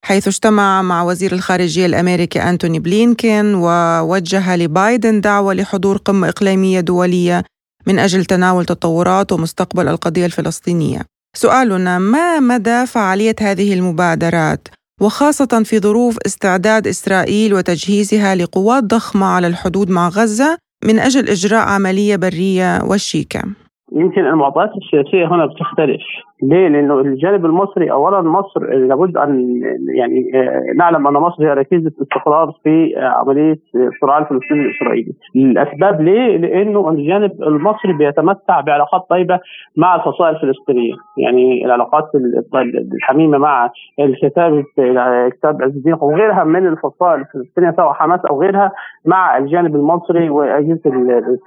حيث 0.04 0.28
اجتمع 0.28 0.82
مع 0.82 1.02
وزير 1.02 1.32
الخارجية 1.32 1.86
الأمريكي 1.86 2.38
أنتوني 2.38 2.78
بلينكين 2.78 3.54
ووجه 3.54 4.56
لبايدن 4.56 5.20
دعوة 5.20 5.54
لحضور 5.54 5.96
قمة 5.96 6.28
إقليمية 6.28 6.80
دولية 6.80 7.42
من 7.86 7.98
أجل 7.98 8.24
تناول 8.24 8.64
تطورات 8.64 9.32
ومستقبل 9.32 9.88
القضية 9.88 10.26
الفلسطينية. 10.26 10.98
سؤالنا 11.34 11.98
ما 11.98 12.40
مدى 12.40 12.86
فعالية 12.86 13.34
هذه 13.40 13.74
المبادرات؟ 13.74 14.68
وخاصة 15.00 15.62
في 15.64 15.78
ظروف 15.78 16.18
استعداد 16.26 16.86
إسرائيل 16.86 17.54
وتجهيزها 17.54 18.34
لقوات 18.34 18.84
ضخمة 18.84 19.26
على 19.26 19.46
الحدود 19.46 19.90
مع 19.90 20.08
غزة 20.08 20.58
من 20.84 20.98
أجل 20.98 21.28
إجراء 21.28 21.68
عملية 21.68 22.16
برية 22.16 22.80
وشيكة. 22.90 23.42
يمكن 23.92 24.20
المعطيات 24.20 24.70
السياسية 24.76 25.26
هنا 25.26 25.46
بتختلف. 25.46 26.02
ليه؟ 26.42 26.68
لأنه 26.68 27.00
الجانب 27.00 27.46
المصري 27.46 27.92
اولا 27.92 28.20
مصر 28.20 28.60
لابد 28.74 29.16
أن 29.16 29.60
يعني 29.96 30.30
آه، 30.34 30.62
نعلم 30.76 31.06
أن 31.06 31.14
مصر 31.14 31.44
هي 31.44 31.54
ركيزة 31.54 31.92
استقرار 32.02 32.52
في 32.64 32.96
آه، 32.96 33.00
عملية 33.00 33.58
الصراع 33.74 34.18
الفلسطيني 34.18 34.60
الإسرائيلي. 34.60 35.12
الأسباب 35.36 36.00
ليه؟ 36.00 36.36
لأنه 36.36 36.90
الجانب 36.90 37.42
المصري 37.42 37.92
بيتمتع 37.92 38.60
بعلاقات 38.60 39.02
طيبة 39.10 39.40
مع 39.76 39.94
الفصائل 39.94 40.36
الفلسطينية، 40.36 40.94
يعني 41.18 41.64
العلاقات 41.64 42.04
الحميمة 42.94 43.38
مع 43.38 43.70
الكتاب 44.00 44.64
كتاب 45.30 45.62
عز 45.62 45.76
الدين 45.76 45.94
وغيرها 45.94 46.44
من 46.44 46.66
الفصائل 46.66 47.20
الفلسطينية 47.20 47.70
سواء 47.70 47.92
حماس 47.92 48.20
أو 48.30 48.40
غيرها 48.40 48.72
مع 49.06 49.38
الجانب 49.38 49.76
المصري 49.76 50.30
وأجهزة 50.30 50.80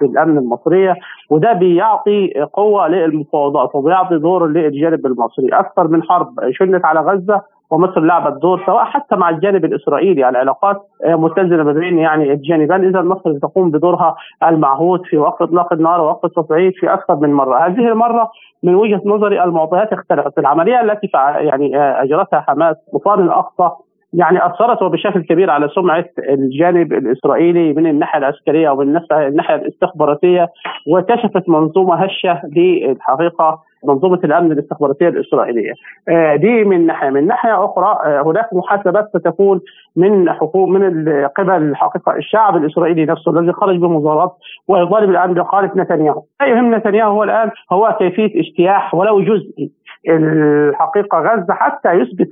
الأمن 0.02 0.38
المصرية 0.38 0.94
وده 1.30 1.52
بيعطي 1.52 2.32
قوة 2.52 2.88
للمفاوضات 2.88 3.74
وبيعطي 3.74 4.18
دور 4.18 4.46
للجانب 4.46 4.85
الجانب 4.86 5.06
المصري. 5.06 5.48
أكثر 5.52 5.88
من 5.88 6.02
حرب 6.02 6.28
شنت 6.50 6.84
على 6.84 7.00
غزة 7.00 7.42
ومصر 7.70 8.00
لعبت 8.00 8.42
دور 8.42 8.62
سواء 8.66 8.84
حتى 8.84 9.16
مع 9.16 9.30
الجانب 9.30 9.64
الإسرائيلي. 9.64 10.28
العلاقات 10.28 10.82
متزنة 11.06 11.62
ما 11.62 11.72
بين 11.72 11.98
يعني 11.98 12.32
الجانبين. 12.32 12.84
إذا 12.84 13.02
مصر 13.02 13.38
تقوم 13.38 13.70
بدورها 13.70 14.16
المعهود 14.42 15.00
في 15.04 15.18
وقف 15.18 15.42
إطلاق 15.42 15.72
النار 15.72 16.00
ووقف 16.00 16.24
التصعيد 16.24 16.72
في 16.76 16.92
أكثر 16.92 17.16
من 17.16 17.32
مرة، 17.32 17.66
هذه 17.66 17.88
المرة 17.88 18.30
من 18.62 18.74
وجهة 18.74 19.00
نظري 19.04 19.44
المعطيات 19.44 19.92
اختلفت، 19.92 20.38
العملية 20.38 20.80
التي 20.80 21.10
يعني 21.38 21.78
أجرتها 21.78 22.40
حماس 22.40 22.76
طوفان 22.92 23.20
الاقصى 23.20 23.70
يعني 24.12 24.46
أثرت 24.46 24.82
بشكل 24.82 25.22
كبير 25.22 25.50
على 25.50 25.68
سمعة 25.68 26.04
الجانب 26.28 26.92
الإسرائيلي 26.92 27.72
من 27.72 27.86
الناحية 27.86 28.18
العسكرية 28.18 28.70
ومن 28.70 29.00
الناحية 29.12 29.54
الاستخباراتية 29.54 30.48
وكشفت 30.92 31.48
منظومة 31.48 31.94
هشة 31.94 32.40
للحقيقة 32.56 33.58
منظومة 33.86 34.20
الأمن 34.24 34.52
الاستخباراتية 34.52 35.08
الإسرائيلية. 35.08 35.72
آه، 36.08 36.36
دي 36.36 36.64
من 36.64 36.86
ناحية، 36.86 37.10
من 37.10 37.26
ناحية 37.26 37.64
أخرى 37.64 37.98
آه، 38.04 38.22
هناك 38.26 38.54
محاسبات 38.54 39.08
ستكون 39.16 39.60
من 39.96 40.32
حكومه 40.32 40.78
من 40.78 41.08
قبل 41.36 41.62
الحقيقة 41.62 42.16
الشعب 42.16 42.56
الإسرائيلي 42.56 43.04
نفسه 43.04 43.30
الذي 43.30 43.52
خرج 43.52 43.76
بمظاهرات 43.76 44.32
ويطالب 44.68 45.10
الان 45.10 45.34
باقاله 45.34 45.70
نتنياهو. 45.76 46.22
ما 46.40 46.46
يهم 46.46 46.74
نتنياهو 46.74 47.10
هو 47.12 47.24
الآن 47.24 47.50
هو 47.72 47.96
كيفية 47.98 48.40
اجتياح 48.40 48.94
ولو 48.94 49.20
جزئي 49.20 49.70
الحقيقة 50.08 51.18
غزة 51.18 51.54
حتى 51.54 51.92
يثبت 51.92 52.28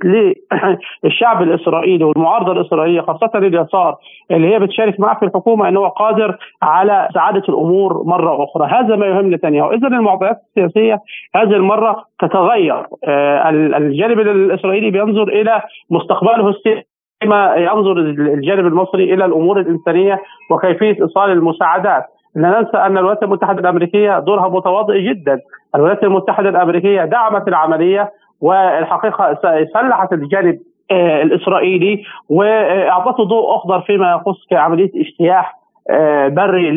للشعب 1.03 1.41
الإسرائيلي 1.47 2.03
والمعارضة 2.03 2.51
الإسرائيلية 2.51 3.01
خاصة 3.01 3.31
اليسار 3.35 3.95
اللي 4.31 4.53
هي 4.53 4.59
بتشارك 4.59 4.99
معه 4.99 5.19
في 5.19 5.25
الحكومة 5.25 5.67
إنه 5.67 5.79
هو 5.79 5.87
قادر 5.87 6.37
على 6.61 7.09
سعادة 7.13 7.43
الأمور 7.49 8.03
مرة 8.03 8.43
أخرى، 8.43 8.67
هذا 8.67 8.95
ما 8.95 9.05
يهم 9.05 9.33
نتنياهو، 9.33 9.71
اذا 9.71 9.87
المعطيات 9.87 10.37
السياسية 10.47 10.99
هذه 11.35 11.53
المرة 11.55 12.05
تتغير، 12.19 12.85
آه، 13.07 13.49
الجانب 13.49 14.19
الإسرائيلي 14.19 14.91
بينظر 14.91 15.27
إلى 15.27 15.61
مستقبله 15.89 16.49
السياسي 16.49 16.85
كما 17.21 17.55
ينظر 17.55 17.97
الجانب 17.99 18.67
المصري 18.67 19.13
إلى 19.13 19.25
الأمور 19.25 19.59
الإنسانية 19.59 20.21
وكيفية 20.51 21.03
إيصال 21.03 21.31
المساعدات. 21.31 22.03
لا 22.35 22.59
ننسى 22.59 22.77
أن 22.77 22.97
الولايات 22.97 23.23
المتحدة 23.23 23.59
الأمريكية 23.59 24.19
دورها 24.19 24.49
متواضع 24.49 24.97
جدا، 24.97 25.39
الولايات 25.75 26.03
المتحدة 26.03 26.49
الأمريكية 26.49 27.05
دعمت 27.05 27.47
العملية 27.47 28.11
والحقيقة 28.41 29.37
سلحت 29.73 30.13
الجانب 30.13 30.59
آه، 30.91 31.21
الإسرائيلي 31.21 32.03
وأعطته 32.29 33.23
ضوء 33.23 33.55
أخضر 33.55 33.81
فيما 33.81 34.11
يخص 34.11 34.53
عمليه 34.53 34.91
اجتياح 34.95 35.59
آه، 35.89 36.27
بري 36.27 36.71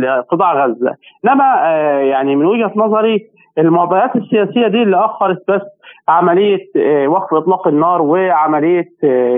لقطاع 0.00 0.66
غزة، 0.66 0.94
إنما 1.24 1.44
آه، 1.66 1.98
يعني 1.98 2.36
من 2.36 2.46
وجهة 2.46 2.72
نظري 2.76 3.26
المعطيات 3.58 4.16
السياسية 4.16 4.66
دي 4.66 4.82
اللي 4.82 4.96
أخرت 4.96 5.42
بس 5.48 5.60
عملية 6.08 6.58
وقف 7.06 7.34
إطلاق 7.34 7.68
النار 7.68 8.02
وعملية 8.02 8.88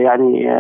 يعني 0.05 0.51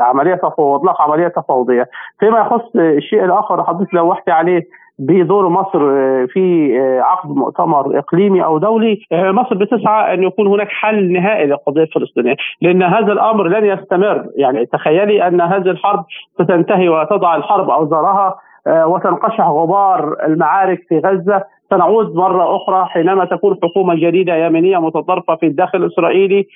عملية 0.00 0.34
تفاوض 0.34 0.80
إطلاق 0.80 1.02
عملية 1.02 1.28
تفاوضية. 1.28 1.86
فيما 2.20 2.40
يخص 2.40 2.76
الشيء 2.76 3.24
الآخر 3.24 3.64
حضرتك 3.64 3.94
لوحت 3.94 4.30
عليه 4.30 4.62
بدور 5.08 5.48
مصر 5.48 5.80
في 6.26 6.72
عقد 7.00 7.30
مؤتمر 7.30 7.98
إقليمي 7.98 8.44
أو 8.44 8.58
دولي 8.58 9.00
مصر 9.12 9.54
بتسعى 9.54 10.14
أن 10.14 10.22
يكون 10.22 10.46
هناك 10.46 10.68
حل 10.68 11.12
نهائي 11.12 11.46
للقضية 11.46 11.82
الفلسطينية 11.82 12.36
لأن 12.62 12.82
هذا 12.82 13.12
الأمر 13.12 13.48
لن 13.48 13.64
يستمر. 13.64 14.24
يعني 14.36 14.66
تخيلي 14.66 15.26
أن 15.26 15.40
هذه 15.40 15.70
الحرب 15.70 16.04
ستنتهي 16.34 16.88
وتضع 16.88 17.36
الحرب 17.36 17.70
أوزارها 17.70 18.36
وتنقشع 18.66 19.48
غبار 19.48 20.16
المعارك 20.26 20.78
في 20.88 20.98
غزة. 20.98 21.42
سنعود 21.72 22.14
مرة 22.14 22.56
أخرى 22.56 22.84
حينما 22.84 23.24
تكون 23.24 23.56
حكومة 23.62 23.94
جديدة 23.94 24.34
يمنية 24.34 24.78
متطرفة 24.78 25.36
في 25.36 25.46
الداخل 25.46 25.78
الإسرائيلي 25.78 26.46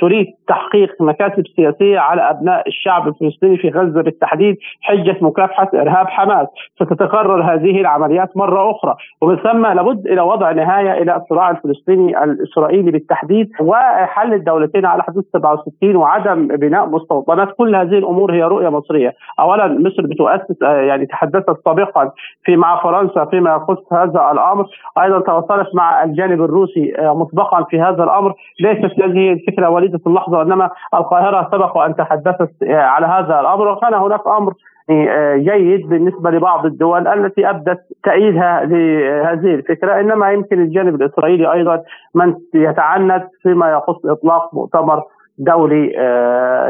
تريد 0.00 0.26
تحقيق 0.48 1.02
مكاسب 1.02 1.44
سياسية 1.56 1.98
على 1.98 2.30
أبناء 2.30 2.68
الشعب 2.68 3.08
الفلسطيني 3.08 3.56
في 3.56 3.68
غزة 3.68 4.02
بالتحديد 4.02 4.56
حجة 4.82 5.16
مكافحة 5.20 5.70
إرهاب 5.74 6.08
حماس. 6.08 6.46
ستتكرر 6.74 7.42
هذه 7.42 7.80
العمليات 7.80 8.36
مرة 8.36 8.70
أخرى. 8.70 8.94
ومن 9.22 9.36
ثم 9.36 9.66
لابد 9.66 10.06
إلى 10.06 10.20
وضع 10.20 10.52
نهاية 10.52 11.02
إلى 11.02 11.16
الصراع 11.16 11.50
الفلسطيني 11.50 12.24
الإسرائيلي 12.24 12.90
بالتحديد 12.90 13.50
وحل 13.60 14.34
الدولتين 14.34 14.86
على 14.86 15.02
حدود 15.02 15.24
67 15.32 15.96
وعدم 15.96 16.48
بناء 16.48 16.86
مستوطنات. 16.86 17.48
كل 17.58 17.76
هذه 17.76 17.98
الأمور 17.98 18.32
هي 18.34 18.42
رؤية 18.42 18.68
مصرية. 18.68 19.12
أولا 19.40 19.66
مصر 19.66 20.02
بتؤسس 20.02 20.62
يعني 20.62 21.06
تحدثت 21.06 21.56
سابقا 21.64 22.10
في 22.44 22.56
مع 22.56 22.82
فرنسا 22.82 23.24
فيما 23.24 23.50
يخص 23.50 23.92
هذا 23.92 24.30
الأمر. 24.32 24.47
الأمر. 24.48 24.66
أيضا 25.02 25.20
تواصلت 25.20 25.74
مع 25.74 26.04
الجانب 26.04 26.42
الروسي 26.42 26.94
آه، 26.98 27.14
مسبقا 27.14 27.64
في 27.70 27.80
هذا 27.80 28.04
الأمر. 28.04 28.34
ليست 28.60 29.00
هذه 29.02 29.32
الفكرة 29.32 29.68
وليدة 29.68 30.00
اللحظة 30.06 30.38
وإنما 30.38 30.70
القاهرة 30.94 31.48
سبق 31.52 31.78
أن 31.78 31.96
تحدثت 31.96 32.62
آه، 32.62 32.76
على 32.76 33.06
هذا 33.06 33.40
الأمر. 33.40 33.68
وكان 33.68 33.94
هناك 33.94 34.26
أمر 34.26 34.52
آه، 34.90 35.36
جيد 35.36 35.88
بالنسبة 35.88 36.30
لبعض 36.30 36.66
الدول 36.66 37.08
التي 37.08 37.50
أبدت 37.50 37.80
تأييدها 38.04 38.64
لهذه 38.64 39.54
الفكرة. 39.54 40.00
إنما 40.00 40.32
يمكن 40.32 40.62
الجانب 40.62 40.94
الإسرائيلي 40.94 41.52
أيضا 41.52 41.82
من 42.14 42.34
يتعنت 42.54 43.28
فيما 43.42 43.70
يخص 43.72 44.06
إطلاق 44.06 44.54
مؤتمر 44.54 45.02
دولي 45.38 45.92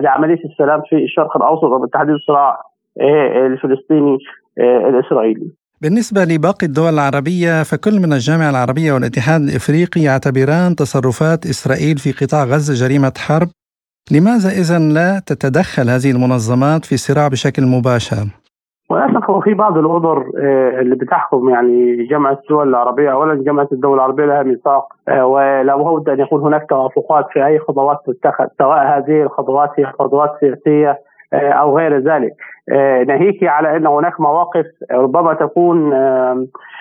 لعملية 0.02 0.44
السلام 0.44 0.82
في 0.88 0.97
الشرق 0.97 1.37
الأوسط 1.37 1.64
وبالتحديد 1.64 2.14
الصراع 2.14 2.61
الفلسطيني 3.47 4.18
الإسرائيلي. 4.58 5.50
بالنسبة 5.82 6.20
لباقي 6.25 6.66
الدول 6.66 6.94
العربية 6.94 7.62
فكل 7.62 8.00
من 8.02 8.12
الجامعة 8.12 8.50
العربية 8.50 8.92
والاتحاد 8.92 9.40
الإفريقي 9.40 10.00
يعتبران 10.00 10.76
تصرفات 10.76 11.47
إسرائيل 11.47 11.97
في 11.97 12.11
قطاع 12.20 12.44
غزة 12.44 12.75
جريمة 12.82 13.12
حرب 13.26 13.49
لماذا 14.12 14.50
إذا 14.61 14.78
لا 14.78 15.11
تتدخل 15.26 15.87
هذه 15.94 16.11
المنظمات 16.11 16.85
في 16.85 16.92
الصراع 16.92 17.28
بشكل 17.28 17.62
مباشر؟ 17.66 18.25
وللأسف 18.90 19.30
هو 19.30 19.40
في 19.40 19.54
بعض 19.54 19.78
العذر 19.78 20.18
آه، 20.18 20.80
اللي 20.80 20.94
بتحكم 20.94 21.49
يعني 21.49 22.06
جامعه 22.06 22.38
الدول 22.42 22.68
العربية 22.68 23.12
اولا 23.12 23.42
جامعه 23.44 23.68
الدول 23.73 23.94
العربية 23.94 24.25
لها 24.25 24.42
ميثاق 24.42 24.85
آه، 25.08 25.26
ولا 25.26 25.76
بد 25.76 26.08
أن 26.08 26.20
يكون 26.20 26.40
هناك 26.40 26.66
توافقات 26.68 27.26
في 27.32 27.47
أي 27.47 27.58
خطوات 27.58 27.99
تتخذ 28.06 28.47
سواء 28.58 28.78
هذه 28.78 29.23
الخطوات 29.23 29.70
هي 29.78 29.87
خطوات 29.87 30.30
سياسية 30.40 30.99
أو 31.32 31.78
غير 31.78 31.99
ذلك. 31.99 32.32
ناهيك 33.08 33.44
على 33.44 33.76
أن 33.76 33.87
هناك 33.87 34.20
مواقف 34.20 34.66
ربما 34.92 35.35
تكون 35.35 35.92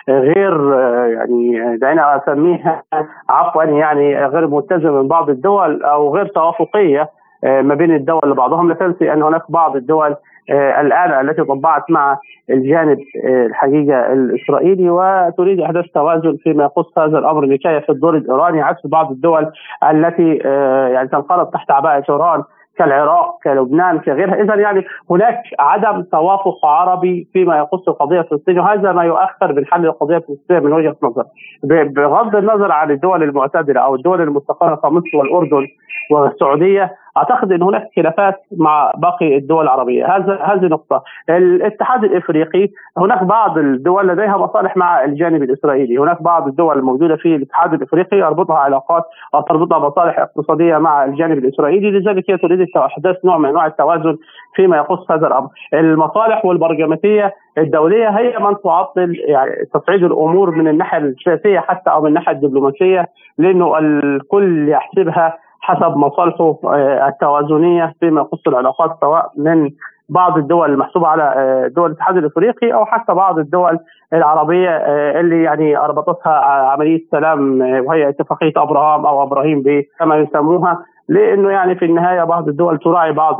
غير 0.09 0.73
يعني 1.13 1.77
دعينا 1.77 2.15
أسميها 2.17 2.83
عفوا 3.29 3.63
يعني 3.63 4.25
غير 4.25 4.47
متزنة 4.47 4.91
من 4.91 5.07
بعض 5.07 5.29
الدول 5.29 5.83
أو 5.83 6.15
غير 6.15 6.27
توافقية 6.27 7.09
ما 7.43 7.75
بين 7.75 7.95
الدول 7.95 8.21
لبعضهم. 8.25 8.69
لا 8.69 8.75
تنسي 8.75 9.13
أن 9.13 9.21
هناك 9.21 9.51
بعض 9.51 9.75
الدول 9.75 10.15
آه، 10.49 10.81
الآن 10.81 11.29
التي 11.29 11.43
طبعت 11.43 11.83
مع 11.89 12.19
الجانب 12.49 12.97
آه، 13.25 13.45
الحقيقة 13.45 14.13
الإسرائيلي 14.13 14.89
وتريد 14.89 15.59
إحداث 15.59 15.85
توازن 15.85 16.37
فيما 16.43 16.63
يخص 16.63 16.97
هذا 16.97 17.17
الأمر 17.19 17.45
لكي 17.45 17.81
في 17.81 17.89
الدور 17.89 18.17
الإيراني 18.17 18.61
عكس 18.61 18.87
بعض 18.87 19.11
الدول 19.11 19.51
التي 19.91 20.39
آه، 20.45 20.87
يعني 20.87 21.07
تنقلب 21.07 21.51
تحت 21.51 21.71
عباءة 21.71 22.03
إيران. 22.09 22.43
كالعراق 22.77 23.39
كلبنان 23.43 23.99
كغيرها. 23.99 24.43
إذا 24.43 24.55
يعني 24.55 24.85
هناك 25.09 25.41
عدم 25.59 26.01
توافق 26.01 26.65
عربي 26.65 27.27
فيما 27.33 27.57
يخص 27.57 27.87
القضية 27.87 28.19
الفلسطينيه 28.19 28.61
وهذا 28.61 28.91
ما 28.91 29.03
يؤخر 29.03 29.53
من 29.53 29.65
حل 29.65 29.85
القضية 29.85 30.17
الفلسطينيه 30.17 30.59
من 30.59 30.73
وجهة 30.73 30.95
نظر. 31.03 31.23
بغض 31.63 32.35
النظر 32.35 32.71
عن 32.71 32.91
الدول 32.91 33.23
المعتدلة 33.23 33.81
أو 33.81 33.95
الدول 33.95 34.21
المستقرة 34.21 34.75
كمصر 34.75 35.17
والأردن 35.17 35.67
والسعودية 36.11 36.91
أعتقد 37.17 37.51
إن 37.51 37.61
هناك 37.61 37.89
خلافات 37.95 38.35
مع 38.57 38.91
باقي 38.97 39.37
الدول 39.37 39.63
العربية. 39.63 40.15
هذا 40.15 40.39
هذه 40.43 40.65
نقطة. 40.65 41.03
الاتحاد 41.29 42.03
الإفريقي 42.03 42.69
هناك 42.97 43.23
بعض 43.23 43.57
الدول 43.57 44.07
لديها 44.07 44.37
مصالح 44.37 44.77
مع 44.77 45.03
الجانب 45.03 45.43
الإسرائيلي. 45.43 45.97
هناك 45.97 46.23
بعض 46.23 46.47
الدول 46.47 46.77
الموجودة 46.77 47.15
في 47.15 47.35
الاتحاد 47.35 47.73
الإفريقي 47.73 48.17
يربطها 48.17 48.57
علاقات 48.57 49.03
أو 49.35 49.41
تربطها 49.41 49.79
مصالح 49.79 50.19
اقتصادية 50.19 50.77
مع 50.77 51.05
الجانب 51.05 51.37
الإسرائيلي. 51.37 51.91
لذلك 51.91 52.31
هي 52.31 52.37
تريد 52.37 52.67
أحداث 52.77 53.25
نوع 53.25 53.37
من 53.37 53.49
أنواع 53.49 53.65
التوازن 53.65 54.17
فيما 54.55 54.77
يخص 54.77 55.11
هذا 55.11 55.27
الأمر. 55.27 55.49
المصالح 55.73 56.45
والبرجماتيه 56.45 57.33
الدولية 57.57 58.09
هي 58.09 58.39
من 58.39 58.55
تعطل 58.63 59.15
يعني 59.27 59.51
تصعيد 59.73 60.03
الأمور 60.03 60.51
من 60.51 60.67
الناحية 60.67 60.97
السياسية 60.97 61.59
حتى 61.59 61.89
أو 61.89 62.01
من 62.01 62.07
الناحية 62.07 62.31
الدبلوماسية 62.31 63.07
لأنه 63.37 63.77
الكل 63.77 64.69
يحسبها 64.69 65.37
حسب 65.67 65.97
مصالحه 65.97 66.59
آه، 66.65 67.07
التوازنية 67.07 67.93
فيما 67.99 68.21
يخص 68.21 68.47
العلاقات 68.47 68.97
سواء 69.01 69.31
من 69.37 69.69
بعض 70.09 70.37
الدول 70.37 70.71
المحسوبة 70.71 71.07
على 71.07 71.23
آه، 71.23 71.67
دول 71.67 71.85
الاتحاد 71.91 72.17
الإفريقي 72.17 72.73
أو 72.73 72.85
حتى 72.85 73.13
بعض 73.13 73.39
الدول 73.39 73.79
العربية 74.13 74.69
آه، 74.69 75.19
اللي 75.19 75.43
يعني 75.43 75.77
أربطتها 75.77 76.33
عملية 76.71 77.05
سلام 77.11 77.61
وهي 77.61 78.09
اتفاقية 78.09 78.53
أبراهام 78.57 79.05
أو 79.05 79.23
إبراهيم 79.23 79.63
كما 79.99 80.17
يسموها 80.17 80.85
لأنه 81.09 81.49
يعني 81.49 81.75
في 81.75 81.85
النهاية 81.85 82.23
بعض 82.23 82.47
الدول 82.47 82.77
تراعي 82.79 83.11
بعض 83.11 83.37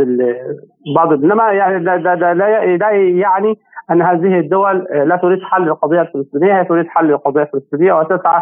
بعض 0.96 1.13
إنما 1.13 1.51
يعني 1.51 1.79
لا, 1.79 1.98
لا, 1.98 2.34
لا 2.34 2.91
يعني 2.91 3.57
أن 3.91 4.01
هذه 4.01 4.39
الدول 4.39 4.88
لا 4.91 5.15
تريد 5.15 5.39
حل 5.43 5.67
القضية 5.67 6.01
الفلسطينية 6.01 6.60
هي 6.60 6.65
تريد 6.65 6.88
حل 6.88 7.12
القضية 7.12 7.41
الفلسطينية 7.41 7.93
وتسعى 7.93 8.41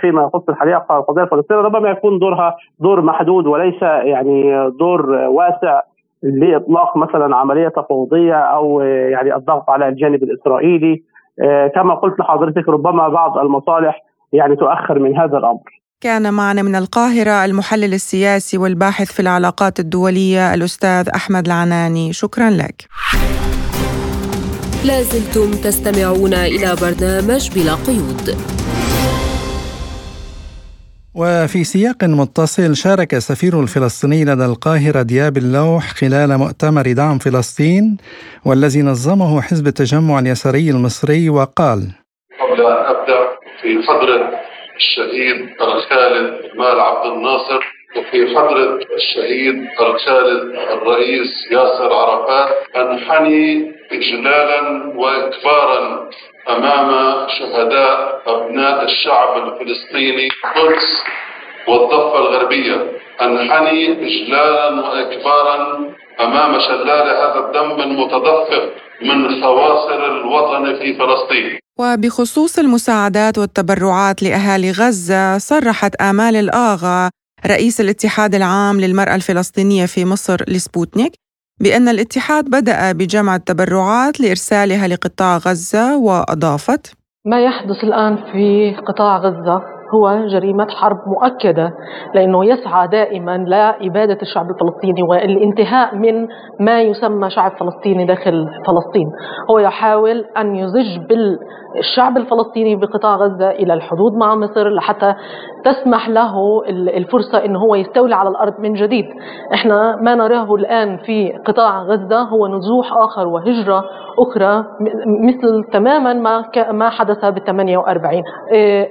فيما 0.00 0.22
يخص 0.22 0.48
الحقيقة 0.48 0.98
القضية 0.98 1.22
الفلسطينية 1.22 1.60
ربما 1.60 1.90
يكون 1.90 2.18
دورها 2.18 2.56
دور 2.80 3.00
محدود 3.00 3.46
وليس 3.46 3.82
يعني 3.82 4.70
دور 4.78 5.10
واسع 5.10 5.80
لإطلاق 6.22 6.96
مثلا 6.96 7.36
عملية 7.36 7.68
تفاوضيه 7.68 8.34
أو 8.34 8.80
يعني 8.80 9.36
الضغط 9.36 9.70
على 9.70 9.88
الجانب 9.88 10.22
الإسرائيلي 10.22 11.02
آه، 11.40 11.66
كما 11.66 11.94
قلت 11.94 12.20
لحضرتك 12.20 12.68
ربما 12.68 13.08
بعض 13.08 13.38
المصالح 13.38 14.02
يعني 14.32 14.56
تؤخر 14.56 14.98
من 14.98 15.18
هذا 15.18 15.38
الأمر. 15.38 15.82
كان 16.00 16.34
معنا 16.34 16.62
من 16.62 16.74
القاهرة 16.74 17.44
المحلل 17.44 17.94
السياسي 17.94 18.58
والباحث 18.58 19.12
في 19.12 19.20
العلاقات 19.20 19.80
الدولية 19.80 20.54
الأستاذ 20.54 21.08
أحمد 21.14 21.46
العناني، 21.46 22.12
شكرا 22.12 22.50
لك. 22.50 22.88
لازلتم 24.86 25.50
تستمعون 25.50 26.34
إلى 26.34 26.68
برنامج 26.82 27.50
بلا 27.54 27.74
قيود. 27.86 28.61
وفي 31.14 31.64
سياق 31.64 32.04
متصل 32.04 32.76
شارك 32.76 33.18
سفير 33.18 33.60
الفلسطيني 33.60 34.24
لدى 34.24 34.44
القاهرة 34.44 35.02
دياب 35.02 35.36
اللوح 35.36 35.84
خلال 35.84 36.38
مؤتمر 36.38 36.92
دعم 36.92 37.18
فلسطين 37.18 37.96
والذي 38.46 38.82
نظمه 38.82 39.40
حزب 39.40 39.66
التجمع 39.66 40.18
اليساري 40.18 40.70
المصري 40.70 41.28
وقال 41.30 41.80
قبل 42.40 42.60
أن 42.66 42.84
أبدأ 42.94 43.20
في 43.62 43.82
حضرة 43.88 44.30
الشهيد 44.76 45.36
الخالد 45.60 46.34
مال 46.58 46.80
عبد 46.80 47.06
الناصر 47.12 47.60
وفي 47.96 48.36
حضرة 48.36 48.78
الشهيد 48.96 49.54
الخالد 49.80 50.54
الرئيس 50.72 51.30
ياسر 51.52 51.92
عرفات 51.92 52.48
أنحني 52.76 53.72
إجلالا 53.92 54.92
وإكبارا 54.96 56.10
أمام 56.48 56.90
شهداء 57.38 58.22
أبناء 58.26 58.84
الشعب 58.84 59.36
الفلسطيني 59.36 60.28
القدس 60.44 61.02
والضفة 61.68 62.18
الغربية 62.18 62.76
أنحني 63.22 63.92
اجلالا 63.92 64.68
واكبارا 64.80 65.78
أمام 66.20 66.60
شلال 66.60 67.06
هذا 67.22 67.38
الدم 67.46 67.80
المتدفق 67.80 68.64
من 69.02 69.42
خواصر 69.42 70.04
الوطن 70.06 70.78
في 70.78 70.94
فلسطين. 70.94 71.58
وبخصوص 71.78 72.58
المساعدات 72.58 73.38
والتبرعات 73.38 74.22
لأهالي 74.22 74.70
غزة 74.70 75.38
صرحت 75.38 76.02
آمال 76.02 76.36
الآغا 76.36 77.10
رئيس 77.46 77.80
الاتحاد 77.80 78.34
العام 78.34 78.80
للمرأة 78.80 79.14
الفلسطينية 79.14 79.86
في 79.86 80.04
مصر 80.04 80.36
لسبوتنيك 80.48 81.12
بأن 81.60 81.88
الاتحاد 81.88 82.44
بدأ 82.44 82.92
بجمع 82.92 83.36
التبرعات 83.36 84.20
لإرسالها 84.20 84.88
لقطاع 84.88 85.36
غزة 85.36 85.96
وأضافت 85.96 86.94
ما 87.26 87.44
يحدث 87.44 87.84
الآن 87.84 88.16
في 88.16 88.76
قطاع 88.88 89.18
غزة 89.18 89.62
هو 89.94 90.26
جريمة 90.26 90.66
حرب 90.70 90.96
مؤكدة 91.06 91.70
لأنه 92.14 92.44
يسعى 92.44 92.88
دائما 92.88 93.38
لإبادة 93.38 94.18
الشعب 94.22 94.46
الفلسطيني 94.50 95.02
والانتهاء 95.02 95.96
من 95.96 96.28
ما 96.60 96.82
يسمى 96.82 97.30
شعب 97.30 97.52
فلسطيني 97.60 98.06
داخل 98.06 98.46
فلسطين. 98.66 99.06
هو 99.50 99.58
يحاول 99.58 100.24
أن 100.38 100.56
يزج 100.56 100.98
بالشعب 101.08 102.16
الفلسطيني 102.16 102.76
بقطاع 102.76 103.16
غزة 103.16 103.50
إلى 103.50 103.74
الحدود 103.74 104.12
مع 104.14 104.34
مصر 104.34 104.68
لحتى 104.68 105.14
تسمح 105.64 106.08
له 106.08 106.62
الفرصة 106.68 107.44
أنه 107.44 107.58
هو 107.58 107.74
يستولي 107.74 108.14
على 108.14 108.28
الأرض 108.28 108.54
من 108.60 108.72
جديد. 108.74 109.04
إحنا 109.54 109.96
ما 109.96 110.14
نراه 110.14 110.54
الآن 110.54 110.96
في 110.96 111.32
قطاع 111.46 111.82
غزة 111.82 112.22
هو 112.22 112.46
نزوح 112.46 112.92
آخر 112.96 113.28
وهجرة 113.28 113.84
أخرى 114.18 114.64
مثل 115.20 115.64
تماما 115.72 116.12
ما 116.12 116.44
ما 116.70 116.90
حدث 116.90 117.24
بال 117.24 117.44
48 117.44 118.22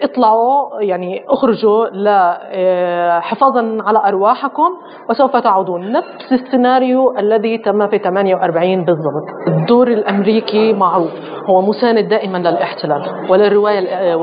اطلعوا 0.04 0.82
يعني 0.82 1.26
اخرجوا 1.30 1.86
حفاظا 3.20 3.78
على 3.86 4.02
أرواحكم 4.08 4.70
وسوف 5.10 5.38
تعودون. 5.38 5.92
نفس 5.92 6.32
السيناريو 6.32 7.18
الذي 7.18 7.58
تم 7.58 7.88
في 7.88 7.98
48 7.98 8.86
بالضبط. 8.86 9.26
الدور 9.48 9.88
الأمريكي 9.88 10.74
معروف. 10.74 11.12
هو 11.50 11.62
مساند 11.62 12.10
دائما 12.10 12.38
للاحتلال 12.38 13.02
وللرواية 13.30 14.16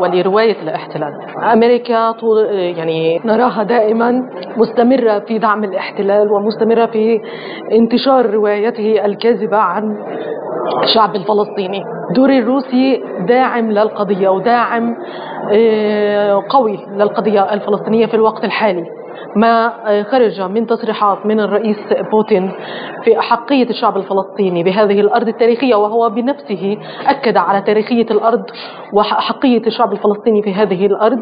ولرواية 0.00 0.62
الاحتلال. 0.62 1.12
أمريكا 1.52 2.12
طول 2.12 2.44
يعني 2.54 3.20
نراها 3.24 3.62
دائما 3.62 4.30
مستمرة 4.56 5.18
في 5.18 5.38
دعم 5.38 5.64
الاحتلال 5.64 6.32
ومستمرة 6.32 6.86
في 6.86 7.20
انتشار 7.72 8.30
روايته 8.30 9.04
الكاذبة 9.04 9.56
عن 9.56 9.96
الشعب 10.82 11.16
الفلسطيني. 11.16 11.84
دور 12.14 12.30
الروسي 12.30 13.02
داعم 13.28 13.70
للقضية 13.70 14.28
وداعم 14.28 14.96
آه، 15.52 16.42
قوي 16.48 16.78
للقضية 16.96 17.52
الفلسطينية 17.54 18.06
في 18.06 18.14
الوقت 18.14 18.44
الحالي. 18.44 18.84
ما 19.36 19.72
خرج 20.10 20.40
من 20.40 20.66
تصريحات 20.66 21.26
من 21.26 21.40
الرئيس 21.40 21.76
بوتين 22.10 22.52
في 23.04 23.18
أحقية 23.18 23.70
الشعب 23.70 23.96
الفلسطيني 23.96 24.62
بهذه 24.62 25.00
الأرض 25.00 25.28
التاريخية 25.28 25.74
وهو 25.74 26.10
بنفسه 26.10 26.76
أكد 27.06 27.36
على 27.36 27.62
تاريخية 27.62 28.06
الأرض 28.10 28.42
وأحقية 28.92 29.66
الشعب 29.66 29.92
الفلسطيني 29.92 30.42
في 30.42 30.54
هذه 30.54 30.86
الأرض. 30.86 31.18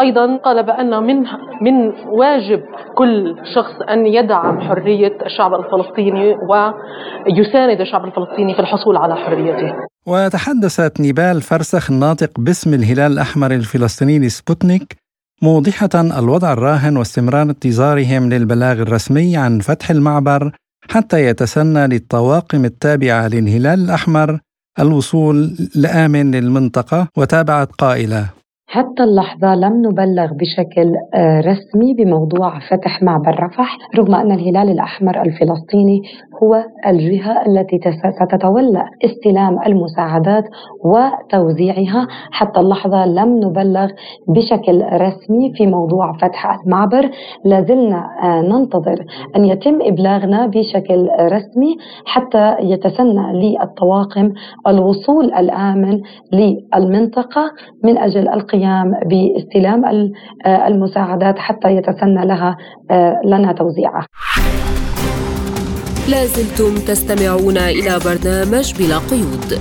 أيضا 0.00 0.36
قال 0.36 0.62
بأن 0.62 1.02
من 1.02 1.16
من 1.62 1.92
واجب 2.08 2.62
كل 2.94 3.36
شخص 3.54 3.74
أن 3.90 4.06
يدعم 4.06 4.60
حرية 4.60 5.16
الشعب 5.26 5.54
الفلسطيني 5.54 6.36
ويساند 6.48 7.80
الشعب 7.80 8.04
الفلسطيني 8.04 8.54
في 8.54 8.60
الحصول 8.60 8.96
على 8.96 9.16
حريته. 9.16 9.74
وتحدثت 10.06 11.00
نيبال 11.00 11.40
فرسخ 11.42 11.90
الناطق 11.90 12.30
باسم 12.38 12.74
الهلال 12.74 13.12
الأحمر 13.12 13.50
الفلسطيني 13.50 14.18
لسبوتنيك 14.18 15.07
موضحة 15.42 15.90
الوضع 15.94 16.52
الراهن 16.52 16.96
واستمرار 16.96 17.42
انتظارهم 17.42 18.28
للبلاغ 18.28 18.82
الرسمي 18.82 19.36
عن 19.36 19.60
فتح 19.60 19.90
المعبر 19.90 20.52
حتى 20.90 21.24
يتسنى 21.24 21.86
للطواقم 21.86 22.64
التابعة 22.64 23.28
للهلال 23.28 23.84
الأحمر 23.84 24.38
الوصول 24.78 25.56
لآمن 25.74 26.34
للمنطقة 26.34 27.08
وتابعت 27.16 27.72
قائلة. 27.72 28.37
حتى 28.70 29.02
اللحظة 29.04 29.54
لم 29.54 29.86
نبلغ 29.86 30.32
بشكل 30.32 30.92
آه، 31.14 31.40
رسمي 31.40 31.94
بموضوع 31.94 32.58
فتح 32.58 33.02
معبر 33.02 33.42
رفح 33.44 33.78
رغم 33.98 34.14
أن 34.14 34.32
الهلال 34.32 34.70
الأحمر 34.70 35.22
الفلسطيني 35.22 36.02
هو 36.42 36.64
الجهة 36.86 37.46
التي 37.46 37.80
ستتولى 38.20 38.84
استلام 39.04 39.58
المساعدات 39.66 40.44
وتوزيعها. 40.84 42.08
حتى 42.32 42.60
اللحظة 42.60 43.06
لم 43.06 43.36
نبلغ 43.44 43.88
بشكل 44.28 44.82
رسمي 44.92 45.52
في 45.54 45.66
موضوع 45.66 46.12
فتح 46.12 46.60
المعبر. 46.60 47.10
لازلنا 47.44 48.04
آه، 48.22 48.40
ننتظر 48.40 49.04
أن 49.36 49.44
يتم 49.44 49.78
إبلاغنا 49.82 50.46
بشكل 50.46 51.08
رسمي 51.20 51.76
حتى 52.06 52.56
يتسنى 52.60 53.32
للطواقم 53.32 54.32
الوصول 54.66 55.24
الآمن 55.24 56.00
للمنطقة 56.32 57.50
من 57.84 57.98
أجل 57.98 58.28
القيام 58.28 58.57
باستلام 59.06 59.84
آه، 60.46 60.66
المساعدات 60.66 61.38
حتى 61.38 61.68
يتسنى 61.68 62.26
لها 62.26 62.56
آه، 62.90 63.20
لنا 63.24 63.52
توزيعها 63.52 64.06
لازلتم 66.08 66.74
تستمعون 66.74 67.56
إلى 67.56 67.98
برنامج 68.04 68.74
بلا 68.78 68.98
قيود. 68.98 69.60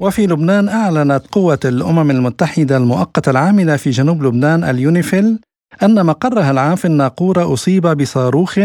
وفي 0.00 0.26
لبنان 0.26 0.68
أعلنت 0.68 1.22
قوة 1.32 1.58
الأمم 1.64 2.10
المتحدة 2.10 2.76
المؤقتة 2.76 3.30
العاملة 3.30 3.76
في 3.76 3.90
جنوب 3.90 4.22
لبنان 4.22 4.64
اليونيفيل 4.64 5.38
أن 5.82 6.06
مقرها 6.06 6.50
العام 6.50 6.76
في 6.76 6.84
الناقورة 6.84 7.52
أصيب 7.52 7.86
بصاروخ 7.86 8.58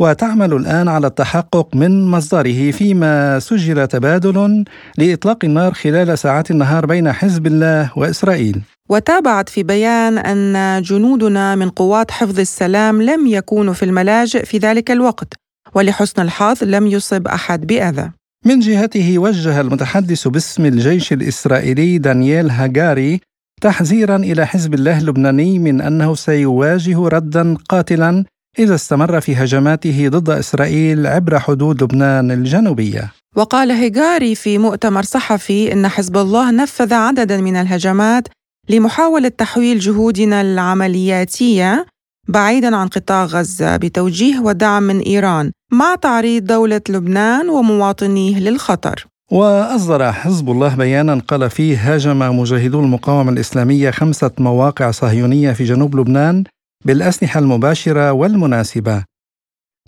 وتعمل 0.00 0.52
الآن 0.52 0.88
على 0.88 1.06
التحقق 1.06 1.76
من 1.76 2.10
مصدره 2.10 2.70
فيما 2.70 3.38
سجل 3.38 3.86
تبادل 3.86 4.64
لإطلاق 4.98 5.44
النار 5.44 5.74
خلال 5.74 6.18
ساعات 6.18 6.50
النهار 6.50 6.86
بين 6.86 7.12
حزب 7.12 7.46
الله 7.46 7.90
وإسرائيل. 7.96 8.62
وتابعت 8.88 9.48
في 9.48 9.62
بيان 9.62 10.18
أن 10.18 10.82
جنودنا 10.82 11.54
من 11.54 11.68
قوات 11.68 12.10
حفظ 12.10 12.40
السلام 12.40 13.02
لم 13.02 13.26
يكونوا 13.26 13.74
في 13.74 13.84
الملاجئ 13.84 14.44
في 14.44 14.58
ذلك 14.58 14.90
الوقت 14.90 15.34
ولحسن 15.74 16.22
الحظ 16.22 16.64
لم 16.64 16.86
يصب 16.86 17.28
أحد 17.28 17.66
بأذى. 17.66 18.10
من 18.46 18.60
جهته 18.60 19.18
وجه 19.18 19.60
المتحدث 19.60 20.28
باسم 20.28 20.66
الجيش 20.66 21.12
الإسرائيلي 21.12 21.98
دانييل 21.98 22.50
هاجاري 22.50 23.20
تحذيرا 23.60 24.16
إلى 24.16 24.46
حزب 24.46 24.74
الله 24.74 24.98
اللبناني 24.98 25.58
من 25.58 25.80
أنه 25.80 26.14
سيواجه 26.14 27.08
ردا 27.08 27.56
قاتلا 27.68 28.24
إذا 28.58 28.74
استمر 28.74 29.20
في 29.20 29.34
هجماته 29.36 30.08
ضد 30.08 30.30
إسرائيل 30.30 31.06
عبر 31.06 31.38
حدود 31.38 31.82
لبنان 31.82 32.30
الجنوبية. 32.30 33.12
وقال 33.36 33.70
هيغاري 33.70 34.34
في 34.34 34.58
مؤتمر 34.58 35.02
صحفي 35.02 35.72
إن 35.72 35.88
حزب 35.88 36.16
الله 36.16 36.50
نفذ 36.50 36.94
عددا 36.94 37.36
من 37.40 37.56
الهجمات 37.56 38.28
لمحاولة 38.68 39.28
تحويل 39.28 39.78
جهودنا 39.78 40.40
العملياتية 40.40 41.86
بعيدا 42.28 42.76
عن 42.76 42.88
قطاع 42.88 43.24
غزة 43.24 43.76
بتوجيه 43.76 44.40
ودعم 44.40 44.82
من 44.82 45.00
إيران 45.00 45.50
مع 45.72 45.94
تعريض 45.94 46.44
دولة 46.44 46.80
لبنان 46.88 47.48
ومواطنيه 47.48 48.38
للخطر. 48.40 49.06
وأصدر 49.30 50.12
حزب 50.12 50.50
الله 50.50 50.74
بيانا 50.76 51.22
قال 51.28 51.50
فيه 51.50 51.94
هاجم 51.94 52.38
مجاهدو 52.38 52.80
المقاومة 52.80 53.32
الإسلامية 53.32 53.90
خمسة 53.90 54.30
مواقع 54.38 54.90
صهيونية 54.90 55.52
في 55.52 55.64
جنوب 55.64 55.96
لبنان 55.96 56.44
بالأسلحة 56.86 57.40
المباشرة 57.40 58.12
والمناسبة. 58.12 59.04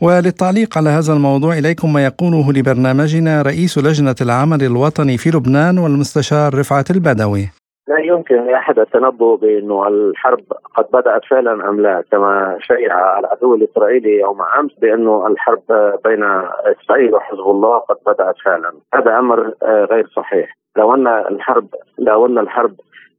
وللتعليق 0.02 0.78
على 0.78 0.90
هذا 0.90 1.12
الموضوع 1.12 1.58
إليكم 1.58 1.92
ما 1.92 2.04
يقوله 2.04 2.52
لبرنامجنا 2.52 3.42
رئيس 3.42 3.78
لجنة 3.78 4.14
العمل 4.20 4.62
الوطني 4.62 5.16
في 5.18 5.30
لبنان 5.30 5.78
والمستشار 5.78 6.58
رفعت 6.58 6.90
البدوي. 6.90 7.50
لا 7.88 7.98
يمكن 7.98 8.46
لاحد 8.46 8.78
التنبؤ 8.78 9.36
بأنه 9.36 9.88
الحرب 9.88 10.44
قد 10.76 10.84
بدأت 10.92 11.24
فعلا 11.30 11.68
أم 11.68 11.80
لا؟ 11.80 12.04
كما 12.10 12.58
شيع 12.60 13.18
العدو 13.18 13.54
الإسرائيلي 13.54 14.18
يوم 14.18 14.42
أمس 14.58 14.72
بأنه 14.82 15.26
الحرب 15.26 15.62
بين 16.04 16.22
إسرائيل 16.74 17.14
وحزب 17.14 17.46
الله 17.54 17.78
قد 17.78 17.96
بدأت 18.06 18.34
فعلا. 18.44 18.72
هذا 18.94 19.18
أمر 19.18 19.54
غير 19.90 20.06
صحيح. 20.16 20.56
لو 20.76 20.94
أن 20.94 21.06
الحرب 21.06 21.68
لو 21.98 22.26
أن 22.26 22.38
الحرب 22.38 22.74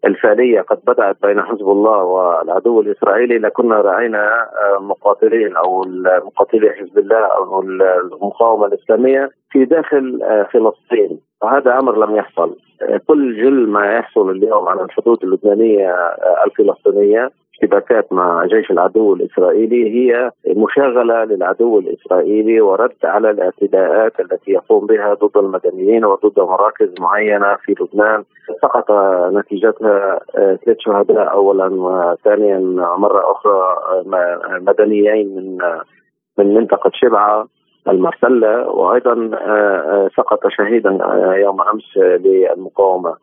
الفعلية 0.06 0.62
قد 0.62 0.80
بدأت 0.88 1.18
بين 1.24 1.42
حزب 1.42 1.70
الله 1.70 2.04
والعدو 2.04 2.82
الإسرائيلي 2.82 3.38
لكنا 3.38 3.76
رأينا 3.76 4.44
آه، 4.44 4.80
مقاتلين 4.80 5.56
أو 5.56 5.86
مقاتلي 6.26 6.70
حزب 6.70 6.98
الله 6.98 7.26
أو 7.26 7.62
المقاومة 7.62 8.66
الإسلامية 8.66 9.30
في 9.52 9.66
داخل 9.66 10.20
آه، 10.24 10.44
فلسطين. 10.44 11.20
وهذا 11.42 11.80
أمر 11.80 12.06
لم 12.06 12.16
يحصل. 12.16 12.56
آه، 12.82 13.02
كل 13.08 13.44
جل 13.44 13.68
ما 13.68 13.94
يحصل 13.94 14.30
اليوم 14.30 14.68
على 14.68 14.82
الحدود 14.82 15.24
اللبنانية 15.24 15.96
الفلسطينية 16.46 17.32
اشتباكات 17.56 18.14
مع 18.14 18.46
جيش 18.46 18.72
العدو 18.72 19.14
الإسرائيلي 19.14 19.90
هي 19.90 20.32
مشاغله 20.48 21.24
للعدو 21.24 21.80
الإسرائيلي 21.80 22.62
ورد 22.62 22.92
على 23.04 23.30
الاعتداءات 23.30 24.20
التي 24.20 24.52
يقوم 24.52 24.86
بها 24.86 25.14
ضد 25.14 25.38
المدنيين 25.38 26.06
وضد 26.06 26.40
مراكز 26.40 26.94
معينة 27.00 27.56
في 27.56 27.76
لبنان. 27.82 28.24
سقط 28.62 28.92
نتيجتها 29.34 30.20
آه، 30.36 30.56
ثلاث 30.66 30.78
شهداء 30.80 31.32
اولا 31.32 31.68
وثانيا 31.72 32.60
مرة 32.98 33.32
أخرى 33.32 33.78
آه، 33.92 34.60
مدنيين 34.62 35.36
من 35.36 35.62
آه، 35.62 35.82
من 36.38 36.54
منطقة 36.54 36.92
شبعة 36.94 37.48
المرسلة. 37.88 38.70
وأيضا 38.70 39.16
سقط 40.18 40.48
شهيدا 40.48 40.90
يوم 41.38 41.62
أمس 41.62 41.98
للمقاومة. 41.98 43.16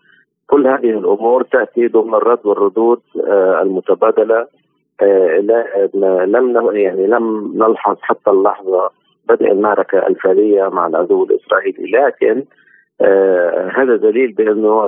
كل 0.53 0.67
هذه 0.67 0.91
الأمور 0.91 1.43
تاتي 1.43 1.89
ضمن 1.89 2.15
الرد 2.15 2.47
والردود 2.47 3.01
آه، 3.27 3.63
المتبادلة 3.63 4.47
آه، 5.03 5.39
لم 6.27 6.77
يعني 6.77 7.07
لم 7.07 7.53
نلحظ 7.57 7.97
حتى 8.01 8.31
اللحظة 8.31 8.91
بدء 9.29 9.53
المعركة 9.53 10.07
الفعلية 10.07 10.69
مع 10.69 10.87
العدو 10.87 11.25
الإسرائيلي. 11.25 11.91
لكن 11.91 12.45
آه 13.01 13.71
هذا 13.75 13.97
دليل 13.97 14.33
بأنه 14.33 14.85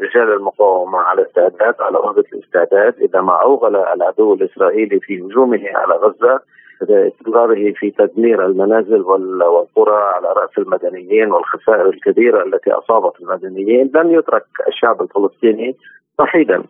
رجال 0.00 0.32
المقاومة 0.32 0.98
على 0.98 1.22
استعداد 1.22 1.74
على 1.80 1.96
رغبه 1.96 2.24
الاستعداد 2.32 2.94
إذا 3.00 3.20
ما 3.20 3.42
أوغل 3.42 3.76
العدو 3.76 4.34
الإسرائيلي 4.34 5.00
في 5.00 5.20
هجومه 5.22 5.62
على 5.74 5.94
غزة 5.94 6.40
استمراره 6.82 7.72
في 7.72 7.90
تدمير 7.90 8.46
المنازل 8.46 9.00
والقرى 9.00 10.02
على 10.14 10.28
رأس 10.28 10.58
المدنيين 10.58 11.32
والخسائر 11.32 11.88
الكبيرة 11.88 12.42
التي 12.42 12.72
أصابت 12.72 13.20
المدنيين. 13.20 13.90
لن 13.94 14.10
يترك 14.10 14.44
الشعب 14.68 15.02
الفلسطيني 15.02 15.76
وحيدا 16.18 16.62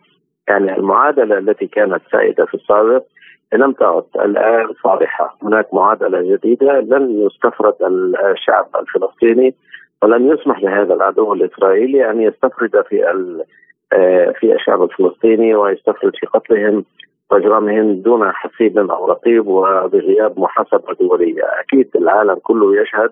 يعني 0.48 0.76
المعادلة 0.76 1.38
التي 1.38 1.66
كانت 1.66 2.02
سائدة 2.12 2.44
في 2.44 2.54
السابق 2.54 3.02
لم 3.52 3.72
تعد 3.72 4.04
الآن 4.16 4.68
صالحة، 4.82 5.38
هناك 5.42 5.74
معادلة 5.74 6.36
جديدة 6.36 6.80
لن 6.80 7.26
يستفرد 7.26 7.74
الشعب 8.32 8.66
الفلسطيني 8.80 9.54
ولن 10.02 10.30
يسمح 10.30 10.62
لهذا 10.62 10.94
العدو 10.94 11.32
الإسرائيلي 11.32 12.10
أن 12.10 12.22
يستفرد 12.22 12.84
في 12.88 13.04
آه، 13.92 14.32
في 14.40 14.54
الشعب 14.54 14.82
الفلسطيني 14.82 15.54
ويستفرد 15.54 16.12
في 16.16 16.26
قتلهم. 16.26 16.84
واجرامهم 17.30 17.94
دون 17.94 18.32
حسيب 18.32 18.78
أو 18.78 19.06
رقيب 19.06 19.46
وبغياب 19.46 20.40
محاسبه 20.40 20.94
دولية، 21.00 21.42
أكيد 21.60 21.90
العالم 21.96 22.34
كله 22.34 22.82
يشهد 22.82 23.10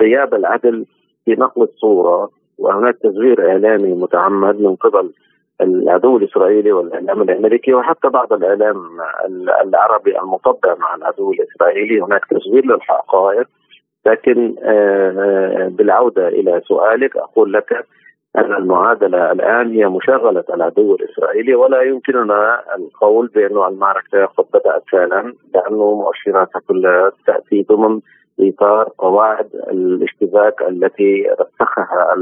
غياب 0.00 0.34
العدل 0.34 0.86
في 1.24 1.30
نقل 1.30 1.62
الصورة 1.62 2.30
وهناك 2.58 2.96
تزوير 3.02 3.50
إعلامي 3.50 3.92
متعمد 3.92 4.60
من 4.60 4.76
قبل 4.76 5.10
العدو 5.60 6.16
الإسرائيلي 6.16 6.72
والإعلام 6.72 7.22
الأمريكي 7.22 7.74
وحتى 7.74 8.08
بعض 8.08 8.32
الإعلام 8.32 8.76
العربي 9.64 10.18
المطبع 10.18 10.74
مع 10.74 10.94
العدو 10.94 11.32
الإسرائيلي. 11.32 12.00
هناك 12.00 12.24
تزوير 12.24 12.66
للحقائق 12.66 13.46
لكن 14.06 14.54
آه، 14.62 15.10
آه، 15.10 15.68
بالعودة 15.68 16.28
إلى 16.28 16.60
سؤالك 16.68 17.16
أقول 17.16 17.52
لك 17.52 17.86
أن 18.38 18.52
المعادلة 18.52 19.32
الآن 19.32 19.72
هي 19.72 19.86
مشاغلة 19.86 20.44
العدو 20.54 20.94
الإسرائيلي 20.94 21.54
ولا 21.54 21.82
يمكننا 21.82 22.60
القول 22.76 23.30
بأن 23.34 23.72
المعركة 23.72 24.24
قد 24.26 24.44
بدأت 24.54 24.82
فعلا 24.92 25.34
لأنه 25.54 25.94
مؤشراتها 25.94 26.60
كلها 26.68 27.12
تأتي 27.26 27.66
ضمن 27.70 28.00
إطار 28.40 28.88
قواعد 28.98 29.48
الاشتباك 29.70 30.62
التي 30.62 31.26
رسخها 31.40 32.14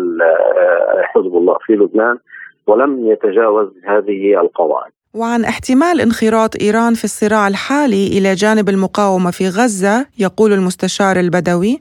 حزب 1.02 1.36
الله 1.36 1.56
في 1.66 1.72
لبنان 1.72 2.18
ولم 2.66 3.06
يتجاوز 3.06 3.68
هذه 3.84 4.40
القواعد. 4.40 4.90
وعن 5.14 5.44
احتمال 5.44 6.00
انخراط 6.00 6.50
إيران 6.62 6.94
في 6.94 7.04
الصراع 7.04 7.48
الحالي 7.48 8.06
إلى 8.06 8.34
جانب 8.34 8.68
المقاومة 8.68 9.30
في 9.30 9.44
غزة 9.48 10.06
يقول 10.18 10.52
المستشار 10.52 11.16
البدوي 11.16 11.78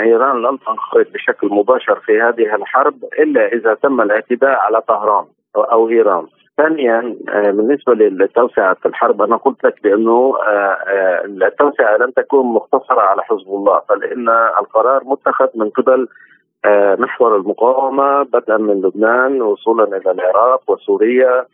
إيران 0.00 0.42
لن 0.42 0.58
تنخرط 0.58 1.06
بشكل 1.14 1.48
مباشر 1.48 2.00
في 2.00 2.20
هذه 2.20 2.54
الحرب 2.54 2.94
إلا 3.18 3.46
إذا 3.46 3.74
تم 3.74 4.00
الاعتداء 4.00 4.58
على 4.58 4.80
طهران 4.80 5.24
أو 5.56 5.88
إيران. 5.88 6.26
ثانيا 6.56 7.16
آه، 7.28 7.50
بالنسبة 7.50 7.94
للتوسعه 7.94 8.76
الحرب 8.86 9.22
أنا 9.22 9.36
قلت 9.36 9.64
لك 9.64 9.82
بأنه 9.82 10.34
آه، 10.46 10.78
آه، 10.86 11.24
التوسعة 11.24 11.96
لن 11.96 12.14
تكون 12.14 12.46
مقتصرة 12.46 13.00
على 13.00 13.22
حزب 13.22 13.48
الله 13.48 13.80
بل 13.90 14.04
ان 14.04 14.28
القرار 14.58 15.04
متخذ 15.04 15.48
من 15.54 15.70
قبل 15.70 16.08
محور 16.98 17.36
المقاومة 17.36 18.22
بدءا 18.22 18.56
من 18.56 18.82
لبنان 18.82 19.42
وصولا 19.42 19.96
إلى 19.96 20.10
العراق 20.10 20.70
وسوريا 20.70 21.46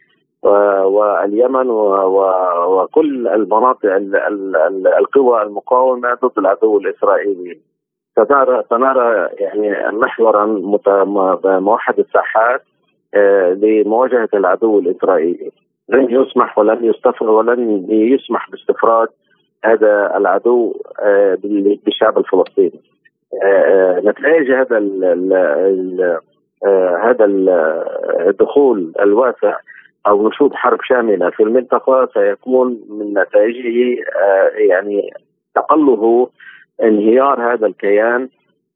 واليمن 0.42 1.70
وكل 1.70 3.28
المناطق 3.28 3.90
القوى 4.98 5.42
المقاومة 5.42 6.14
ضد 6.14 6.38
العدو 6.38 6.78
الإسرائيلي 6.78 7.58
سنرى 8.24 8.62
سنرى 8.70 9.28
يعني 9.38 9.96
محورا 9.98 10.46
موحد 11.60 11.98
الساحات 11.98 12.62
آه، 13.14 13.52
لمواجهة 13.52 14.28
العدو 14.34 14.78
الإسرائيلي. 14.78 15.50
لن 15.88 16.06
يسمح 16.10 16.58
ولن 16.58 16.84
يستفرد 16.84 17.28
ولن 17.28 17.86
يسمح 17.88 18.50
باستفراد 18.50 19.08
هذا 19.64 20.16
العدو 20.16 20.74
آه، 21.02 21.38
بالشعب 21.84 22.18
الفلسطيني. 22.18 22.80
آه، 23.44 24.00
نتائج 24.04 24.50
هذا 24.50 24.78
ال 24.78 26.18
هذا 27.02 27.24
الدخول 28.28 28.92
الواسع 29.00 29.56
أو 30.06 30.28
نشوط 30.28 30.54
حرب 30.54 30.78
شاملة 30.82 31.30
في 31.30 31.42
المنطقة 31.42 32.08
سيكون 32.14 32.80
من 32.88 33.18
نتائجه 33.18 34.02
يعني 34.68 35.10
تقله 35.54 36.28
انهيار 36.82 37.52
هذا 37.52 37.66
الكيان 37.66 38.28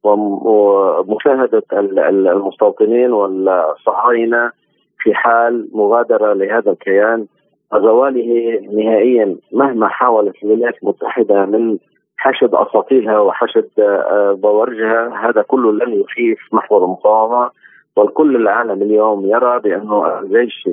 ومشاهدة 0.02 1.62
المستوطنين 1.72 3.12
والصهاينة 3.12 4.50
في 4.98 5.14
حال 5.14 5.68
مغادرة 5.72 6.32
لهذا 6.32 6.70
الكيان. 6.70 7.26
وزواله 7.72 8.60
نهائيا 8.72 9.36
مهما 9.52 9.88
حاولت 9.88 10.44
الولايات 10.44 10.74
المتحدة 10.82 11.46
من 11.46 11.78
حشد 12.16 12.54
أساطيلها 12.54 13.18
وحشد 13.18 13.68
آه، 13.78 14.32
بوارجها 14.32 15.28
هذا 15.28 15.42
كله 15.42 15.72
لن 15.72 16.00
يخيف 16.00 16.38
محور 16.52 16.84
المقاومه 16.84 17.50
والكل 17.96 18.36
العالم 18.36 18.82
اليوم 18.82 19.26
يرى 19.26 19.58
بانه 19.58 20.20
جيش 20.22 20.68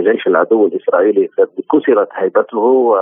جيش 0.00 0.26
العدو 0.26 0.66
الإسرائيلي 0.66 1.30
قد 1.38 1.48
كسرت 1.72 2.08
هيبته 2.12 2.96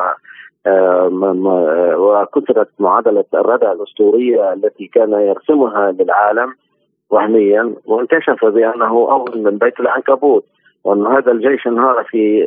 وكثرت 1.96 2.68
معادلة 2.78 3.24
الردع 3.34 3.72
الأسطورية 3.72 4.52
التي 4.52 4.86
كان 4.86 5.12
يرسمها 5.12 5.92
للعالم 5.92 6.54
وهميا 7.10 7.74
وانكشف 7.86 8.44
بأنه 8.44 8.88
أول 8.88 9.42
من 9.42 9.58
بيت 9.58 9.80
العنكبوت 9.80 10.44
وأن 10.84 11.06
هذا 11.06 11.32
الجيش 11.32 11.66
انهار 11.66 12.04
في 12.04 12.46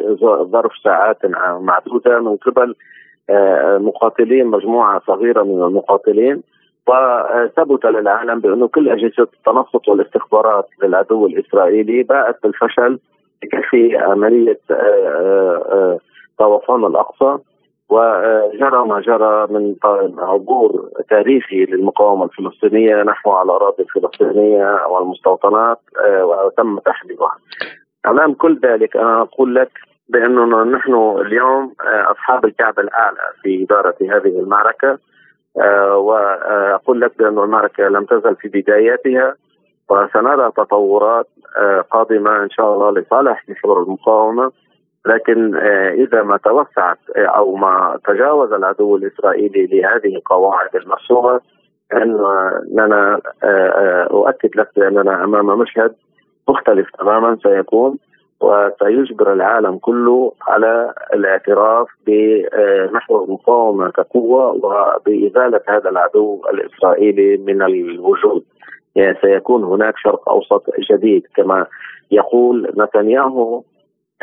ظرف 0.52 0.72
ساعات 0.84 1.18
معدودة 1.60 2.20
من 2.20 2.36
قبل 2.36 2.76
آه، 3.30 3.78
مقاتلين 3.78 4.48
مجموعة 4.48 5.02
صغيرة 5.08 5.44
من 5.44 5.64
المقاتلين 5.64 6.44
وثبت 6.88 7.86
للعالم 7.86 8.40
بأنه 8.40 8.68
كل 8.68 8.90
أجهزة 8.90 9.28
التنصت 9.34 9.90
والاستخبارات 9.90 10.68
للعدو 10.84 11.26
الإسرائيلي 11.26 12.04
باءت 12.04 12.44
بالفشل 12.44 13.00
في 13.70 13.98
عملية 13.98 14.60
آه، 14.72 16.00
طوفان 16.40 16.86
الأقصى. 16.86 17.38
وجرى 17.90 18.86
ما 18.86 19.02
جرى 19.02 19.48
من 19.50 19.76
عبور 20.18 20.90
تاريخي 21.10 21.66
للمقاومة 21.66 22.26
الفلسطينية 22.26 23.04
نحو 23.04 23.42
الاراضي 23.42 23.84
الفلسطينية 23.84 24.86
والمستوطنات 24.86 25.80
آه، 26.06 26.26
وتم 26.26 26.80
تحريرها. 26.80 27.38
امام 28.08 28.34
كل 28.34 28.60
ذلك 28.64 28.98
أنا 28.98 29.22
أقول 29.22 29.56
لك 29.56 29.72
بانه 30.10 30.64
نحن 30.64 30.94
اليوم 31.22 31.74
آه، 31.82 32.12
أصحاب 32.12 32.46
الكعب 32.46 32.80
الأعلى 32.80 33.18
في 33.42 33.64
إدارة 33.64 33.96
هذه 34.02 34.40
المعركة 34.40 35.00
آه، 35.62 35.98
وأقول 35.98 37.02
لك 37.02 37.18
بأن 37.18 37.40
المعركة 37.40 37.84
لم 37.84 38.06
تزل 38.06 38.36
في 38.36 38.48
بداياتها 38.48 39.36
وسنرى 39.90 40.52
تطورات 40.58 41.28
قادمة 41.92 42.44
إن 42.44 42.50
شاء 42.50 42.74
الله 42.74 42.92
لصالح 42.92 43.44
محور 43.50 43.84
المقاومة 43.84 44.52
لكن 45.08 45.56
آه، 45.56 45.92
إذا 45.92 46.24
ما 46.24 46.38
توسعت 46.38 46.98
آه، 47.16 47.26
أو 47.26 47.56
ما 47.56 48.00
تجاوز 48.08 48.52
العدو 48.54 48.96
الإسرائيلي 48.96 49.66
لهذه 49.66 50.16
القواعد 50.16 50.76
المرسومة 50.76 51.40
أننا 51.94 53.20
آه، 53.44 54.08
أؤكد 54.12 54.56
لك 54.56 54.70
بأننا 54.76 55.24
أمام 55.24 55.60
مشهد 55.60 55.96
مختلف 56.50 56.88
تماما 57.00 57.38
سيكون 57.44 57.98
وسيجبر 58.42 59.34
العالم 59.34 59.78
كله 59.78 60.32
على 60.48 60.94
الاعتراف 61.14 61.88
بمحور 62.08 63.24
المقاومه 63.24 63.90
كقوة 63.90 64.52
وبإزالة 64.52 65.62
هذا 65.68 65.90
العدو 65.90 66.42
الإسرائيلي 66.54 67.38
من 67.38 67.62
الوجود. 67.62 68.44
يعني 68.96 69.18
سيكون 69.22 69.64
هناك 69.64 69.94
شرق 69.98 70.30
أوسط 70.30 70.64
جديد 70.92 71.28
كما 71.36 71.66
يقول 72.12 72.74
نتنياهو 72.78 73.64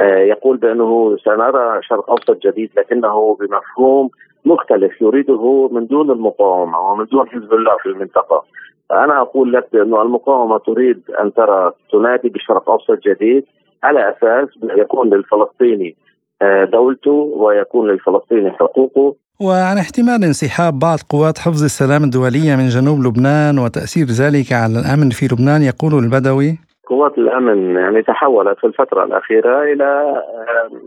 يقول 0.01 0.57
بأنه 0.57 1.17
سنرى 1.25 1.83
شرق 1.83 2.11
أوسط 2.11 2.47
جديد 2.47 2.71
لكنه 2.77 3.37
بمفهوم 3.41 4.11
مختلف 4.45 5.01
يريده 5.01 5.69
من 5.73 5.87
دون 5.87 6.11
المقاومة 6.11 6.79
ومن 6.79 7.05
دون 7.05 7.29
حزب 7.29 7.53
الله 7.53 7.77
في 7.83 7.89
المنطقة. 7.89 8.45
فانا 8.91 9.21
أقول 9.21 9.53
لك 9.53 9.69
بانه 9.73 10.03
المقاومة 10.03 10.59
تريد 10.59 11.03
أن 11.21 11.33
ترى 11.35 11.73
تنادي 11.93 12.29
بشرق 12.29 12.71
أوسط 12.71 12.99
جديد 13.09 13.45
على 13.83 14.11
أساس 14.11 14.49
يكون 14.63 15.15
للفلسطيني 15.15 15.97
آه، 16.43 16.65
دولته 16.65 17.11
ويكون 17.11 17.91
للفلسطيني 17.91 18.51
حقوقه 18.51 19.15
وعن 19.41 19.79
احتمال 19.79 20.25
انسحاب 20.25 20.79
بعض 20.79 20.99
قوات 21.09 21.39
حفظ 21.39 21.65
السلام 21.65 22.05
الدولية 22.05 22.57
من 22.57 22.69
جنوب 22.69 22.99
لبنان 23.07 23.59
وتأثير 23.59 24.07
ذلك 24.07 24.53
على 24.53 24.79
الأمن 24.81 25.11
في 25.11 25.27
لبنان 25.27 25.63
يقول 25.63 26.05
البدوي 26.05 26.59
قوات 26.87 27.19
الأمن 27.19 27.77
يعني 27.77 28.03
تحولت 28.03 28.59
في 28.59 28.67
الفترة 28.67 29.05
الأخيرة 29.05 29.63
إلى 29.63 30.23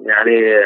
يعني 0.06 0.62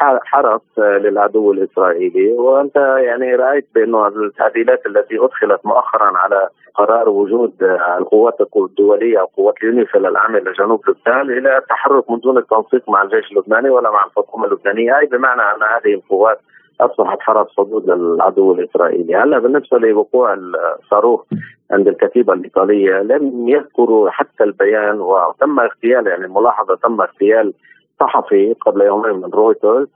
حرس 0.00 0.78
للعدو 0.78 1.52
الإسرائيلي. 1.52 2.32
وأنت 2.32 2.76
يعني 2.76 3.34
رأيت 3.34 3.66
بانه 3.74 4.06
التعديلات 4.06 4.86
التي 4.86 5.24
أدخلت 5.24 5.66
مؤخرا 5.66 6.18
على 6.18 6.48
قرار 6.74 7.08
وجود 7.08 7.52
القوات 7.98 8.40
الدولية 8.56 9.20
أو 9.20 9.26
قوات 9.26 9.54
اليونيفيل 9.62 10.06
العامله 10.06 10.40
لجنوب 10.40 10.82
لبنان 10.88 11.38
إلى 11.38 11.58
التحرك 11.58 12.10
من 12.10 12.18
دون 12.18 12.38
التنسيق 12.38 12.90
مع 12.90 13.02
الجيش 13.02 13.32
اللبناني 13.32 13.70
ولا 13.70 13.90
مع 13.90 14.04
الحكومة 14.04 14.46
اللبنانية. 14.46 14.98
أي 14.98 15.06
بمعنى 15.06 15.42
أن 15.42 15.62
هذه 15.62 15.94
القوات 15.94 16.38
أصبحت 16.80 17.20
حرس 17.20 17.46
حدود 17.58 17.90
للعدو 17.90 18.52
الإسرائيلي، 18.52 19.16
هلا 19.16 19.38
بالنسبة 19.38 19.78
لوقوع 19.78 20.34
الصاروخ 20.34 21.24
عند 21.70 21.88
الكتيبة 21.88 22.32
الإيطالية 22.32 23.02
لم 23.02 23.48
يذكروا 23.48 24.10
حتى 24.10 24.44
البيان 24.44 25.00
وتم 25.00 25.60
اغتيال 25.60 26.06
يعني 26.06 26.28
ملاحظة 26.28 26.74
تم 26.74 27.00
اغتيال 27.00 27.54
صحفي 28.00 28.52
قبل 28.52 28.80
يومين 28.80 29.12
من 29.12 29.30
رويترز. 29.30 29.88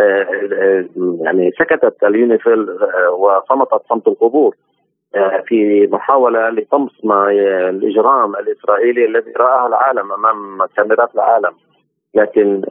آه، 0.00 0.26
آه، 0.52 0.84
يعني 1.20 1.50
سكتت 1.50 2.04
اليونيفيل 2.04 2.70
آه، 2.70 3.10
وصمتت 3.10 3.82
صمت 3.88 4.08
القبور 4.08 4.54
في 5.46 5.88
محاولة 5.92 6.50
لطمس 6.50 7.04
ما 7.04 7.30
الإجرام 7.68 8.36
الإسرائيلي 8.36 9.04
الذي 9.04 9.32
رآه 9.36 9.66
العالم 9.66 10.12
أمام 10.12 10.66
كاميرات 10.76 11.14
العالم. 11.14 11.52
لكن 12.14 12.62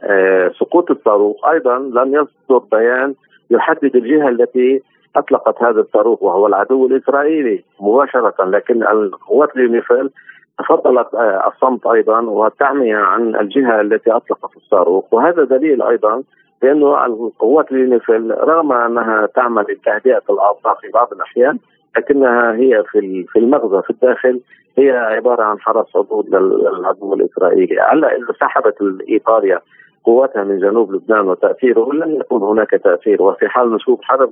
سقوط 0.60 0.90
الصاروخ 0.90 1.48
أيضا 1.48 1.78
لم 1.78 2.14
يصدر 2.14 2.58
بيان 2.72 3.14
يحدد 3.50 3.96
الجهة 3.96 4.28
التي 4.28 4.82
أطلقت 5.16 5.62
هذا 5.62 5.80
الصاروخ 5.80 6.22
وهو 6.22 6.46
العدو 6.46 6.86
الإسرائيلي 6.86 7.64
مباشرة 7.80 8.44
لكن 8.44 8.82
القوات 8.82 9.56
اليونيفيل 9.56 10.10
تفضلت 10.58 11.14
آه، 11.14 11.48
الصمت 11.48 11.86
أيضا 11.86 12.20
والتعمية 12.20 12.96
عن 12.96 13.36
الجهة 13.36 13.80
التي 13.80 14.10
أطلقت 14.10 14.56
الصاروخ. 14.56 15.14
وهذا 15.14 15.44
دليل 15.44 15.82
أيضا 15.82 16.22
بانه 16.62 17.06
القوات 17.06 17.72
اليونيفيل 17.72 18.48
رغم 18.48 18.72
أنها 18.72 19.26
تعمل 19.26 19.64
لتهدئة 19.68 20.22
الاوضاع 20.30 20.74
في 20.74 20.88
بعض 20.94 21.12
الأحيان 21.12 21.58
لكنها 21.96 22.54
هي 22.54 22.84
في 22.90 23.26
في 23.28 23.38
المغزى 23.38 23.82
في 23.82 23.90
الداخل 23.90 24.40
هي 24.78 24.90
عبارة 24.90 25.42
عن 25.42 25.60
حرس 25.60 25.86
حدود 25.94 26.34
للعدو 26.34 27.14
الإسرائيلي، 27.14 27.80
هلا 27.80 28.16
اذا 28.16 28.32
سحبت 28.40 28.74
إيطاليا 29.08 29.60
قوتها 30.04 30.44
من 30.44 30.58
جنوب 30.58 30.92
لبنان 30.92 31.28
وتأثيره 31.28 31.92
لن 31.92 32.16
يكون 32.16 32.42
هناك 32.42 32.70
تأثير. 32.70 33.22
وفي 33.22 33.48
حال 33.48 33.74
نشوب 33.74 34.02
حرب 34.02 34.30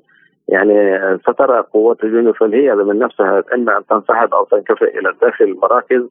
يعني 0.48 0.98
سترى 1.18 1.64
قوات 1.72 2.04
اليونيفيل 2.04 2.54
هي 2.54 2.74
من 2.74 2.98
نفسها 2.98 3.44
إما 3.54 3.78
أن 3.78 3.86
تنسحب 3.86 4.34
أو 4.34 4.44
تنكفئ 4.44 4.98
إلى 4.98 5.14
داخل 5.22 5.44
المراكز. 5.44 6.02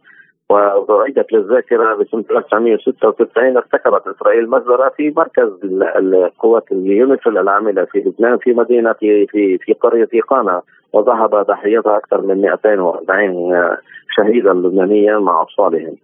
وأعيدت 0.50 1.34
للذاكرة 1.34 1.96
بسنة 1.96 2.24
1996 2.32 3.58
ارتكبت 3.58 4.08
إسرائيل 4.08 4.50
مجزرة 4.50 4.90
في 4.98 5.14
مركز 5.18 5.50
القوات 5.98 6.72
اليونيفيل 6.72 7.38
العاملة 7.38 7.86
في 7.86 8.00
لبنان 8.00 8.38
في 8.38 8.54
مدينة 8.54 8.94
في 8.94 9.28
في, 9.28 9.58
في 9.58 9.74
قرية 9.74 10.22
قانا 10.28 10.62
وذهب 10.94 11.36
ضحيتها 11.36 11.98
أكثر 11.98 12.22
من 12.22 12.42
240 12.42 13.78
شهيدا 14.18 14.54
لبنانيا 14.54 15.20
مع 15.20 15.42
أطفالهم 15.42 15.96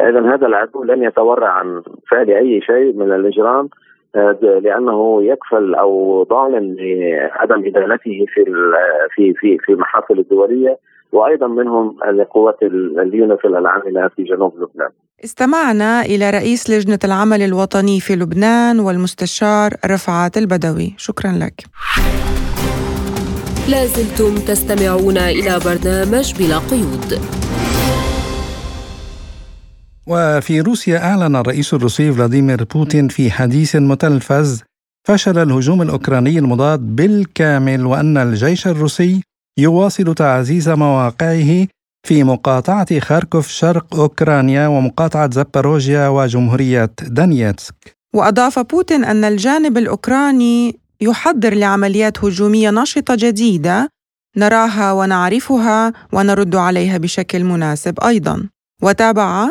إذا 0.00 0.34
هذا 0.34 0.46
العدو 0.46 0.84
لن 0.84 1.02
يتورع 1.02 1.48
عن 1.48 1.82
فعل 2.10 2.30
أي 2.30 2.60
شيء 2.60 2.92
من 2.96 3.12
الإجرام. 3.12 3.68
لأنه 4.62 5.22
يكفل 5.22 5.74
أو 5.74 6.22
ضامن 6.30 6.74
لعدم 6.74 7.66
ادانته 7.66 8.24
في 8.34 8.44
في 9.14 9.34
في 9.34 9.58
في 9.58 9.72
المحافل 9.72 10.18
الدولية 10.18 10.78
وأيضا 11.12 11.46
منهم 11.46 11.96
القوات 12.08 12.62
اليونيفيل 12.62 13.56
العاملة 13.56 14.08
في 14.08 14.22
جنوب 14.22 14.54
لبنان. 14.54 14.90
استمعنا 15.24 16.00
إلى 16.02 16.30
رئيس 16.30 16.70
لجنة 16.70 16.98
العمل 17.04 17.42
الوطني 17.42 18.00
في 18.00 18.16
لبنان 18.16 18.80
والمستشار 18.80 19.70
رفعت 19.86 20.36
البدوي، 20.36 20.94
شكرا 20.96 21.32
لك. 21.32 21.54
لازلتم 23.70 24.34
تستمعون 24.34 25.16
إلى 25.16 25.52
برنامج 25.66 26.26
بلا 26.38 26.58
قيود. 26.70 27.10
وفي 30.10 30.60
روسيا 30.60 30.98
أعلن 30.98 31.36
الرئيس 31.36 31.74
الروسي 31.74 32.12
فلاديمير 32.12 32.64
بوتين 32.64 33.08
في 33.08 33.30
حديث 33.30 33.76
متلفز 33.76 34.62
فشل 35.08 35.38
الهجوم 35.38 35.82
الأوكراني 35.82 36.38
المضاد 36.38 36.80
بالكامل 36.80 37.86
وأن 37.86 38.16
الجيش 38.16 38.66
الروسي 38.66 39.22
يواصل 39.58 40.14
تعزيز 40.14 40.68
مواقعه 40.68 41.66
في 42.06 42.24
مقاطعة 42.24 42.98
خاركوف 43.00 43.48
شرق 43.48 43.94
أوكرانيا 43.94 44.66
ومقاطعة 44.66 45.30
زاباروجيا 45.30 46.08
وجمهورية 46.08 46.90
دانيتسك 47.02 47.96
وأضاف 48.14 48.58
بوتين 48.58 49.04
أن 49.04 49.24
الجانب 49.24 49.78
الأوكراني 49.78 50.78
يحضر 51.00 51.54
لعمليات 51.54 52.24
هجومية 52.24 52.70
نشطة 52.70 53.14
جديدة 53.18 53.88
نراها 54.36 54.92
ونعرفها 54.92 55.92
ونرد 56.12 56.56
عليها 56.56 56.98
بشكل 56.98 57.44
مناسب 57.44 58.00
أيضا. 58.00 58.48
وتابع 58.82 59.50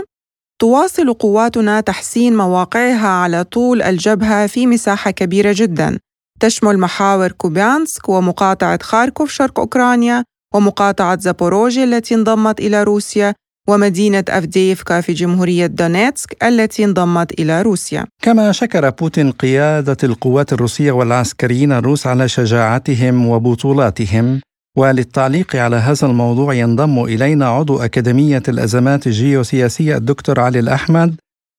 تواصل 0.62 1.14
قواتنا 1.14 1.82
تحسين 1.82 2.38
مواقعها 2.38 3.08
على 3.08 3.44
طول 3.44 3.82
الجبهة 3.82 4.48
في 4.48 4.68
مساحة 4.68 5.12
كبيرة 5.12 5.54
جدا. 5.56 6.00
تشمل 6.40 6.78
محاور 6.78 7.32
كوبيانسك 7.32 8.10
ومقاطعة 8.10 8.80
خاركوف 8.84 9.32
شرق 9.32 9.60
أوكرانيا 9.60 10.24
ومقاطعة 10.56 11.20
زابوروجيا 11.20 11.84
التي 11.84 12.16
انضمت 12.16 12.60
إلى 12.60 12.84
روسيا 12.84 13.34
ومدينة 13.68 14.24
أفديفكا 14.30 15.02
في 15.02 15.14
جمهورية 15.14 15.66
دونيتسك 15.66 16.44
التي 16.44 16.86
انضمت 16.86 17.40
إلى 17.40 17.62
روسيا. 17.62 18.06
كما 18.22 18.52
شكر 18.52 18.90
بوتين 18.90 19.32
قيادة 19.32 19.98
القوات 20.04 20.54
الروسية 20.54 20.92
والعسكريين 20.92 21.72
الروس 21.72 22.08
على 22.08 22.28
شجاعتهم 22.28 23.28
وبطولاتهم. 23.28 24.42
وللتعليق 24.78 25.56
على 25.56 25.76
هذا 25.76 26.08
الموضوع 26.08 26.54
ينضم 26.54 27.04
إلينا 27.04 27.48
عضو 27.48 27.80
أكاديمية 27.80 28.44
الأزمات 28.48 29.08
الجيوسياسية 29.08 29.98
الدكتور 29.98 30.40
علي 30.40 30.60
الأحمد 30.60 31.16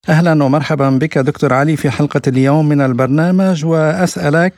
أهلا 0.09 0.44
ومرحبا 0.44 0.90
بك 0.90 1.18
دكتور 1.18 1.53
علي 1.53 1.77
في 1.77 1.90
حلقة 1.90 2.23
اليوم 2.27 2.68
من 2.68 2.81
البرنامج 2.81 3.64
وأسألك 3.64 4.55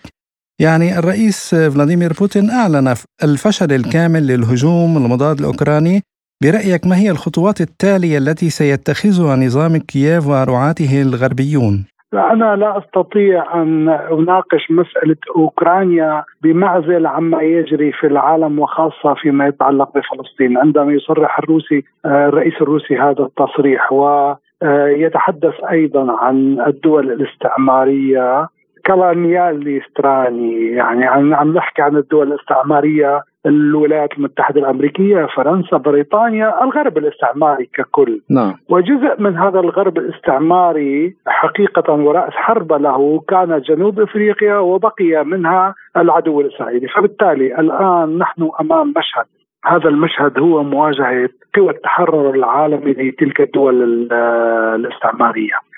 يعني 0.60 0.98
الرئيس 0.98 1.54
فلاديمير 1.54 2.12
بوتين 2.12 2.50
أعلن 2.50 2.94
الفشل 3.22 3.72
الكامل 3.72 4.26
للهجوم 4.26 4.96
المضاد 4.96 5.38
الأوكراني 5.38 6.02
برأيك 6.42 6.86
ما 6.86 6.96
هي 6.96 7.10
الخطوات 7.10 7.60
التالية 7.60 8.18
التي 8.18 8.50
سيتخذها 8.50 9.36
نظام 9.36 9.76
كييف 9.76 10.26
ورعاته 10.26 11.02
الغربيون؟ 11.02 11.84
أنا 12.14 12.57
لا 12.57 12.79
أستطيع 12.79 13.62
أن 13.62 13.88
أناقش 13.88 14.70
مسألة 14.70 15.16
أوكرانيا 15.37 16.25
بمعزل 16.42 17.07
عما 17.07 17.42
يجري 17.42 17.92
في 17.92 18.07
العالم 18.07 18.59
وخاصة 18.59 19.14
فيما 19.14 19.46
يتعلق 19.46 19.90
بفلسطين. 19.94 20.59
عندما 20.59 20.92
يصرح 20.92 21.38
الروسي 21.38 21.85
آه، 22.05 22.29
الرئيس 22.29 22.55
الروسي 22.61 22.98
هذا 22.98 23.22
التصريح 23.22 23.92
ويتحدث 23.92 25.55
أيضا 25.70 26.16
عن 26.20 26.61
الدول 26.66 27.12
الاستعمارية 27.12 28.48
كولونياليستراني 28.87 30.70
يعني 30.70 31.07
عم 31.07 31.55
نحكي 31.55 31.83
عن 31.83 31.96
الدول 31.96 32.33
الاستعمارية 32.33 33.22
الولايات 33.46 34.12
المتحدة 34.12 34.61
الأمريكية 34.61 35.26
فرنسا 35.37 35.76
بريطانيا 35.76 36.64
الغرب 36.64 36.98
الاستعماري 36.98 37.68
ككل. 37.74 38.20
نعم. 38.31 38.55
وجزء 38.68 39.14
من 39.18 39.38
هذا 39.38 39.61
الغرب 39.61 39.98
الاستعماري 39.98 41.16
حقيقة 41.26 41.92
ورأس 41.92 42.33
حرب 42.33 42.72
له 42.72 43.22
كان 43.28 43.61
جنوب 43.61 44.00
إفريقيا 44.00 44.57
وبقي 44.57 45.24
منها 45.24 45.74
العدو 45.96 46.40
الإسرائيلي. 46.40 46.88
فبالتالي 46.88 47.61
الآن 47.61 48.18
نحن 48.18 48.50
أمام 48.61 48.88
مشهد. 48.96 49.26
هذا 49.64 49.88
المشهد 49.88 50.38
هو 50.38 50.62
مواجهة 50.62 51.28
قوى 51.57 51.70
التحرر 51.70 52.31
العالمي 52.31 52.92
لتلك 52.92 53.40
الدول 53.40 54.09
الاستعمارية. 54.12 55.71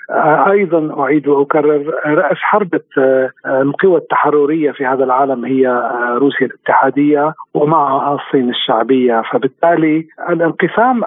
أيضا 0.51 1.03
أعيد 1.03 1.27
وأكرر 1.27 1.93
رأس 2.05 2.37
حربه 2.37 2.79
آه، 2.97 3.31
القوى 3.45 3.97
التحررية 3.97 4.71
في 4.71 4.85
هذا 4.85 5.03
العالم 5.03 5.45
هي 5.45 5.67
آه، 5.67 6.17
روسيا 6.17 6.47
الاتحادية 6.47 7.33
ومعها 7.53 8.15
الصين 8.15 8.49
الشعبية. 8.49 9.21
فبالتالي 9.31 10.07
الانقسام 10.29 11.03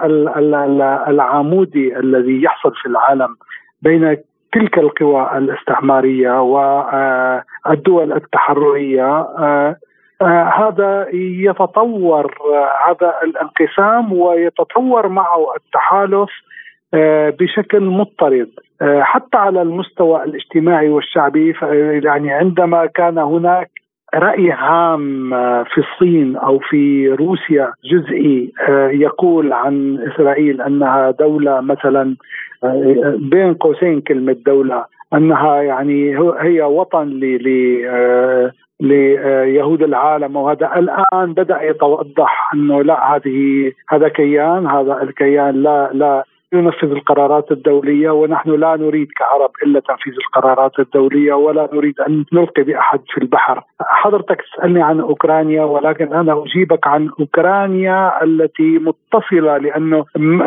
العمودي 1.09 1.99
الذي 1.99 2.43
يحصل 2.43 2.75
في 2.75 2.87
العالم 2.89 3.37
بين 3.83 4.17
تلك 4.53 4.79
القوى 4.79 5.39
الاستعمارية 5.39 6.43
والدول 6.43 8.13
التحررية 8.13 9.27
هذا 10.57 11.07
يتطور 11.13 12.35
هذا 12.89 13.15
الانقسام 13.23 14.13
ويتطور 14.13 15.09
معه 15.09 15.55
التحالف 15.57 16.31
بشكل 17.39 17.81
مضطرد. 17.81 18.49
آه، 18.59 18.68
حتى 18.83 19.37
على 19.37 19.63
المستوى 19.63 20.25
الاجتماعي 20.25 20.89
والشعبي 20.89 21.55
يعني 22.05 22.31
عندما 22.31 22.87
كان 22.87 23.19
هناك 23.19 23.71
رأي 24.15 24.53
عام 24.53 25.35
آه، 25.35 25.63
في 25.63 25.81
الصين 25.81 26.37
أو 26.37 26.59
في 26.59 27.09
روسيا 27.09 27.73
جزئي 27.85 28.53
آه، 28.69 28.89
يقول 28.89 29.53
عن 29.53 29.99
إسرائيل 30.13 30.63
أنها 30.63 31.11
دولة 31.11 31.61
مثلا 31.61 32.17
بين 33.17 33.55
قوسين 33.55 34.01
كلمة 34.01 34.37
دولة 34.47 34.85
أنها 35.15 35.63
يعني 35.63 36.19
هي 36.41 36.63
وطن 36.63 37.07
ليهود 38.81 39.83
العالم 39.83 40.37
وهذا 40.37 40.71
الآن 40.77 41.33
بدأ 41.33 41.63
يتوضح 41.63 42.55
أنه 42.55 42.83
لا 42.83 43.17
هذه 43.17 43.73
هذا 43.89 44.09
كيان 44.09 44.67
هذا 44.67 45.03
الكيان 45.03 45.63
لا 45.63 45.91
لا 45.93 46.25
ينفذ 46.53 46.91
القرارات 46.91 47.53
الدولية 47.53 48.11
ونحن 48.11 48.51
لا 48.51 48.77
نريد 48.77 49.09
كعرب 49.17 49.51
إلا 49.63 49.81
تنفيذ 49.81 50.13
القرارات 50.13 50.79
الدولية 50.79 51.33
ولا 51.33 51.69
نريد 51.73 52.01
أن 52.01 52.25
نلقي 52.33 52.63
بأحد 52.63 53.01
في 53.09 53.19
البحر. 53.19 53.63
حضرتك 53.81 54.43
تسألني 54.43 54.83
عن 54.83 55.01
أوكرانيا 55.01 55.65
ولكن 55.65 56.13
أنا 56.13 56.43
أجيبك 56.43 56.87
عن 56.87 57.11
أوكرانيا 57.21 58.25
التي 58.25 58.79
متصلة 58.79 59.57
لأنه 59.59 60.05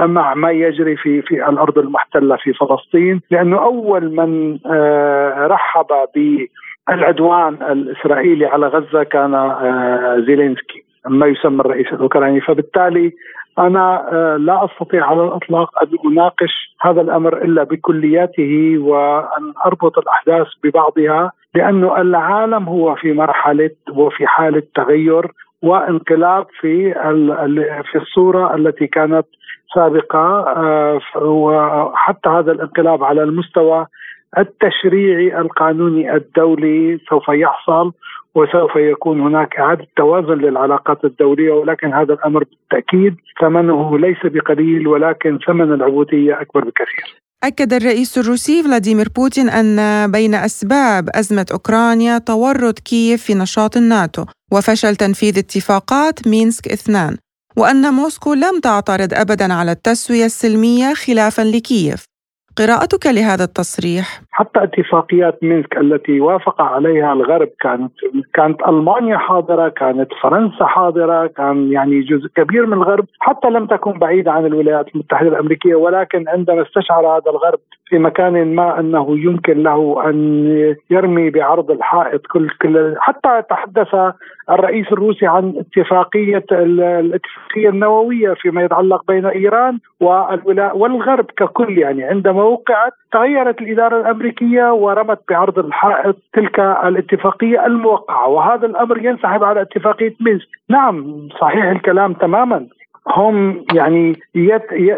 مع 0.07 0.33
ما 0.33 0.51
يجري 0.51 0.95
في 0.95 1.21
في 1.21 1.49
الأرض 1.49 1.77
المحتلة 1.77 2.35
في 2.35 2.53
فلسطين 2.53 3.21
لأنه 3.31 3.63
أول 3.63 4.15
من 4.15 4.59
آه، 4.65 5.47
رحب 5.47 5.87
بالعدوان 6.15 7.53
الإسرائيلي 7.53 8.45
على 8.45 8.67
غزة 8.67 9.03
كان 9.03 9.33
آه، 9.33 10.23
زيلينسكي 10.27 10.83
ما 11.07 11.27
يسمى 11.27 11.59
الرئيس 11.59 11.87
الأوكراني. 11.87 12.41
فبالتالي 12.41 13.13
أنا 13.59 14.07
آه، 14.11 14.37
لا 14.37 14.65
أستطيع 14.65 15.05
على 15.05 15.23
الإطلاق 15.23 15.83
أن 15.83 16.11
أناقش 16.11 16.75
هذا 16.81 17.01
الأمر 17.01 17.37
إلا 17.37 17.63
بكلياته 17.63 18.75
وأن 18.79 19.53
أربط 19.65 19.97
الأحداث 19.97 20.47
ببعضها 20.63 21.31
لأنه 21.55 22.01
العالم 22.01 22.69
هو 22.69 22.95
في 22.95 23.13
مرحلة 23.13 23.71
وفي 23.91 24.27
حالة 24.27 24.63
تغير 24.75 25.31
وانقلاب 25.61 26.47
في 26.59 26.93
في 27.91 27.97
الصورة 27.97 28.55
التي 28.55 28.87
كانت 28.87 29.25
سابقة 29.75 30.39
آه، 30.47 30.99
وحتى 31.15 32.29
هذا 32.29 32.51
الانقلاب 32.51 33.03
على 33.03 33.23
المستوى 33.23 33.87
التشريعي 34.37 35.41
القانوني 35.41 36.15
الدولي 36.15 36.99
سوف 37.09 37.29
يحصل 37.29 37.91
وسوف 38.35 38.75
يكون 38.75 39.21
هناك 39.21 39.55
إعادة 39.59 39.87
توازن 39.97 40.33
للعلاقات 40.33 41.05
الدولية 41.05 41.51
ولكن 41.51 41.93
هذا 41.93 42.13
الأمر 42.13 42.43
بالتأكيد 42.43 43.15
ثمنه 43.41 43.99
ليس 43.99 44.17
بقليل 44.23 44.87
ولكن 44.87 45.39
ثمن 45.47 45.73
العبودية 45.73 46.41
أكبر 46.41 46.63
بكثير. 46.63 47.21
أكد 47.43 47.73
الرئيس 47.73 48.17
الروسي 48.17 48.63
فلاديمير 48.63 49.07
بوتين 49.15 49.49
أن 49.49 49.77
بين 50.11 50.35
أسباب 50.35 51.09
أزمة 51.15 51.45
أوكرانيا 51.51 52.17
تورط 52.17 52.79
كييف 52.79 53.23
في 53.23 53.33
نشاط 53.33 53.77
الناتو 53.77 54.25
وفشل 54.53 54.95
تنفيذ 54.95 55.37
اتفاقات 55.37 56.27
مينسك 56.27 56.67
اثنان 56.67 57.17
وأن 57.57 57.93
موسكو 57.93 58.33
لم 58.33 58.59
تعترض 58.63 59.13
أبدا 59.13 59.53
على 59.53 59.71
التسوية 59.71 60.25
السلمية 60.25 60.93
خلافا 60.93 61.41
لكييف. 61.41 62.10
قراءتك 62.57 63.05
لهذا 63.05 63.43
التصريح. 63.43 64.21
حتى 64.31 64.63
اتفاقيات 64.63 65.43
مينسك 65.43 65.77
التي 65.77 66.19
وافق 66.19 66.61
عليها 66.61 67.13
الغرب 67.13 67.49
كانت 67.59 67.91
كانت 68.33 68.61
ألمانيا 68.67 69.17
حاضرة، 69.17 69.69
كانت 69.69 70.09
فرنسا 70.21 70.65
حاضرة، 70.65 71.27
كان 71.27 71.71
يعني 71.71 72.01
جزء 72.01 72.27
كبير 72.35 72.65
من 72.65 72.73
الغرب، 72.73 73.05
حتى 73.19 73.49
لم 73.49 73.65
تكن 73.67 73.91
بعيدة 73.91 74.31
عن 74.31 74.45
الولايات 74.45 74.85
المتحدة 74.95 75.29
الأمريكية 75.29 75.75
ولكن 75.75 76.29
عندما 76.29 76.61
استشعر 76.61 77.07
هذا 77.07 77.31
الغرب 77.31 77.59
في 77.91 77.97
مكان 77.97 78.55
ما 78.55 78.79
أنه 78.79 79.19
يمكن 79.19 79.63
له 79.63 80.09
أن 80.09 80.75
يرمي 80.89 81.29
بعرض 81.29 81.71
الحائط 81.71 82.21
كل 82.27 82.49
كل 82.61 82.95
حتى 82.99 83.41
تحدث 83.49 84.13
الرئيس 84.49 84.87
الروسي 84.91 85.27
عن 85.27 85.53
اتفاقية 85.57 86.45
الاتفاقية 86.51 87.69
النووية 87.69 88.33
فيما 88.33 88.63
يتعلق 88.63 89.03
بين 89.07 89.25
إيران 89.25 89.79
والغرب 90.73 91.25
ككل 91.25 91.77
يعني 91.77 92.03
عندما 92.03 92.43
وقعت 92.43 92.93
تغيرت 93.11 93.61
الإدارة 93.61 94.01
الأمريكية 94.01 94.73
ورمت 94.73 95.19
بعرض 95.29 95.59
الحائط 95.59 96.15
تلك 96.33 96.59
الاتفاقية 96.59 97.65
الموقعة. 97.65 98.27
وهذا 98.27 98.65
الأمر 98.65 99.05
ينسحب 99.05 99.43
على 99.43 99.61
اتفاقية 99.61 100.15
مينسك. 100.19 100.47
نعم 100.69 101.27
صحيح 101.41 101.65
الكلام 101.65 102.13
تماما. 102.13 102.67
هم 103.07 103.65
يعني 103.73 104.19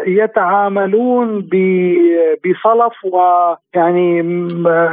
يتعاملون 0.06 1.48
بصلف 2.44 2.92
ويعني 3.04 4.22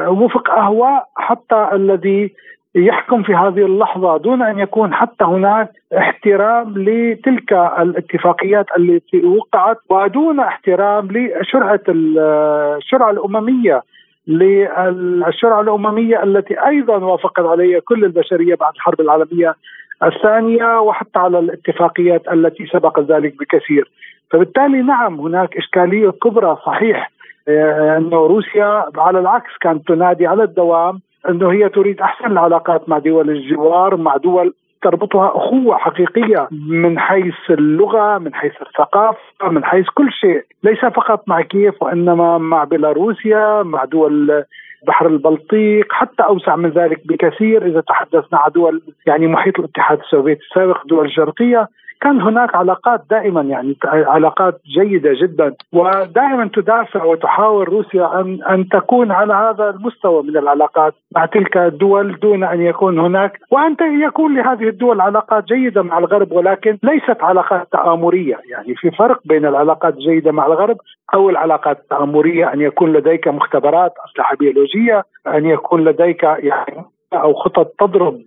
وفق 0.07 0.51
أهواء 0.51 1.07
حتى 1.15 1.69
الذي 1.73 2.33
يحكم 2.75 3.23
في 3.23 3.35
هذه 3.35 3.65
اللحظة 3.65 4.17
دون 4.17 4.41
أن 4.41 4.59
يكون 4.59 4.93
حتى 4.93 5.23
هناك 5.23 5.71
احترام 5.97 6.73
لتلك 6.77 7.53
الاتفاقيات 7.53 8.65
التي 8.77 9.25
وقعت 9.25 9.77
ودون 9.89 10.39
احترام 10.39 11.07
لشرعة 11.11 11.81
الشرعه 11.87 13.11
الأممية 13.11 13.81
للشرعه 14.27 15.61
الأممية 15.61 16.23
التي 16.23 16.65
أيضا 16.67 16.97
وافقت 16.97 17.45
عليها 17.45 17.79
كل 17.79 18.05
البشرية 18.05 18.55
بعد 18.55 18.73
الحرب 18.75 19.01
العالمية 19.01 19.55
الثانية 20.03 20.79
وحتى 20.79 21.19
على 21.19 21.39
الاتفاقيات 21.39 22.27
التي 22.27 22.65
سبق 22.65 22.99
ذلك 22.99 23.35
بكثير. 23.39 23.91
فبالتالي 24.31 24.81
نعم 24.81 25.19
هناك 25.19 25.57
إشكالية 25.57 26.09
كبرى 26.09 26.57
صحيح 26.65 27.11
آه، 27.47 27.97
انه 27.97 28.17
روسيا 28.17 28.85
على 28.97 29.19
العكس 29.19 29.57
كانت 29.61 29.87
تنادي 29.87 30.27
على 30.27 30.43
الدوام 30.43 30.99
أنه 31.29 31.51
هي 31.51 31.69
تريد 31.69 32.01
أحسن 32.01 32.31
العلاقات 32.31 32.89
مع 32.89 32.97
دول 32.97 33.29
الجوار 33.29 33.95
مع 33.95 34.17
دول 34.17 34.53
تربطها 34.81 35.27
أخوة 35.35 35.77
حقيقية 35.77 36.47
من 36.51 36.99
حيث 36.99 37.35
اللغة، 37.49 38.17
من 38.17 38.33
حيث 38.33 38.53
الثقافة، 38.61 39.49
من 39.49 39.63
حيث 39.63 39.85
كل 39.93 40.11
شيء، 40.11 40.43
ليس 40.63 40.79
فقط 40.79 41.23
مع 41.27 41.41
كييف 41.41 41.83
وإنما 41.83 42.37
مع 42.37 42.63
بيلاروسيا، 42.63 43.63
مع 43.63 43.85
دول 43.85 44.43
بحر 44.87 45.07
البلطيق 45.07 45.93
حتى 45.93 46.23
أوسع 46.23 46.55
من 46.55 46.69
ذلك 46.69 47.07
بكثير 47.07 47.65
إذا 47.65 47.81
تحدثنا 47.81 48.39
عن 48.39 48.51
دول 48.51 48.81
يعني 49.07 49.27
محيط 49.27 49.59
الاتحاد 49.59 49.99
السوفيتي 49.99 50.41
السابق 50.41 50.87
دول 50.87 51.05
الشرقية. 51.05 51.67
كان 52.01 52.21
هناك 52.21 52.55
علاقات 52.55 53.01
دائما 53.09 53.41
يعني 53.41 53.77
علاقات 53.85 54.61
جيدة 54.65 55.13
جدا. 55.21 55.55
ودائما 55.73 56.49
تدافع 56.53 57.03
وتحاول 57.03 57.69
روسيا 57.69 58.21
أن 58.21 58.43
أن 58.49 58.69
تكون 58.69 59.11
على 59.11 59.33
هذا 59.33 59.69
المستوى 59.69 60.23
من 60.23 60.37
العلاقات 60.37 60.93
مع 61.15 61.25
تلك 61.25 61.57
الدول 61.57 62.19
دون 62.19 62.43
أن 62.43 62.61
يكون 62.61 62.99
هناك. 62.99 63.39
وان 63.51 63.75
يكون 63.81 64.35
لهذه 64.35 64.67
الدول 64.67 65.01
علاقات 65.01 65.45
جيدة 65.45 65.81
مع 65.81 65.97
الغرب 65.97 66.31
ولكن 66.31 66.77
ليست 66.83 67.23
علاقات 67.23 67.67
تآمرية. 67.71 68.37
يعني 68.49 68.75
في 68.75 68.91
فرق 68.91 69.19
بين 69.25 69.45
العلاقات 69.45 69.93
الجيدة 69.93 70.31
مع 70.31 70.45
الغرب 70.45 70.77
أو 71.13 71.29
العلاقات 71.29 71.79
التآمرية 71.79 72.53
أن 72.53 72.61
يكون 72.61 72.93
لديك 72.93 73.27
مختبرات 73.27 73.93
اسلحه 74.09 74.35
بيولوجيه 74.35 75.03
أن 75.27 75.45
يكون 75.45 75.83
لديك 75.83 76.23
يعني 76.23 76.85
أو 77.13 77.33
خطط 77.33 77.73
تضرب 77.79 78.21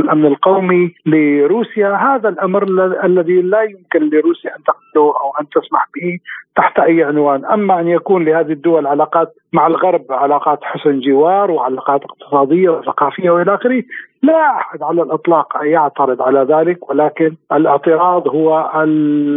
الأمن 0.00 0.26
القومي 0.26 0.94
لروسيا. 1.06 1.94
هذا 1.94 2.28
الأمر 2.28 2.62
الذي 3.04 3.42
لا 3.42 3.62
يمكن 3.62 4.10
لروسيا 4.16 4.56
أن 4.56 4.62
تقبله 4.62 5.20
أو 5.20 5.32
أن 5.40 5.48
تسمح 5.48 5.86
به 5.94 6.18
تحت 6.56 6.78
أي 6.78 7.04
عنوان، 7.04 7.44
أما 7.44 7.80
أن 7.80 7.88
يكون 7.88 8.24
لهذه 8.24 8.52
الدول 8.52 8.86
علاقات 8.86 9.34
مع 9.52 9.66
الغرب 9.66 10.04
علاقات 10.10 10.64
حسن 10.64 11.00
جوار 11.00 11.50
وعلاقات 11.50 12.02
اقتصادية 12.04 12.70
وثقافية 12.70 13.30
وإلى 13.30 13.54
آخره، 13.54 13.82
لا 14.22 14.56
أحد 14.56 14.82
على 14.82 15.02
الإطلاق 15.02 15.56
يعترض 15.62 16.22
على 16.22 16.40
ذلك. 16.40 16.90
ولكن 16.90 17.36
الاعتراض 17.52 18.28
هو 18.28 18.54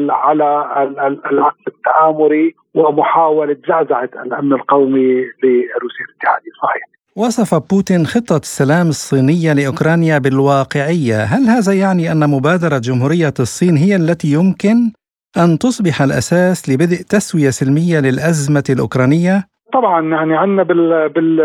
على 0.09 0.67
العقد 1.31 1.67
التآمري 1.67 2.55
ومحاولة 2.75 3.57
زعزعة 3.67 4.09
الأمن 4.25 4.53
القومي 4.53 5.13
لروسيا 5.43 6.05
الاتحاديه 6.09 6.51
صحيح. 6.61 6.90
وصف 7.17 7.55
بوتين 7.71 8.05
خطة 8.05 8.37
السلام 8.37 8.87
الصينية 8.87 9.53
لأوكرانيا 9.53 10.17
بالواقعية 10.17 11.23
هل 11.23 11.43
هذا 11.55 11.73
يعني 11.73 12.11
أن 12.11 12.29
مبادرة 12.29 12.77
جمهورية 12.77 13.33
الصين 13.39 13.75
هي 13.77 13.95
التي 13.95 14.27
يمكن 14.27 14.77
أن 15.37 15.57
تصبح 15.57 16.01
الأساس 16.01 16.69
لبدء 16.69 17.01
تسوية 17.09 17.49
سلمية 17.49 17.99
للأزمة 17.99 18.63
الأوكرانية؟ 18.69 19.43
طبعا 19.73 20.01
يعني 20.09 20.37
عندنا 20.37 20.63
بال... 20.63 21.09
بال... 21.09 21.37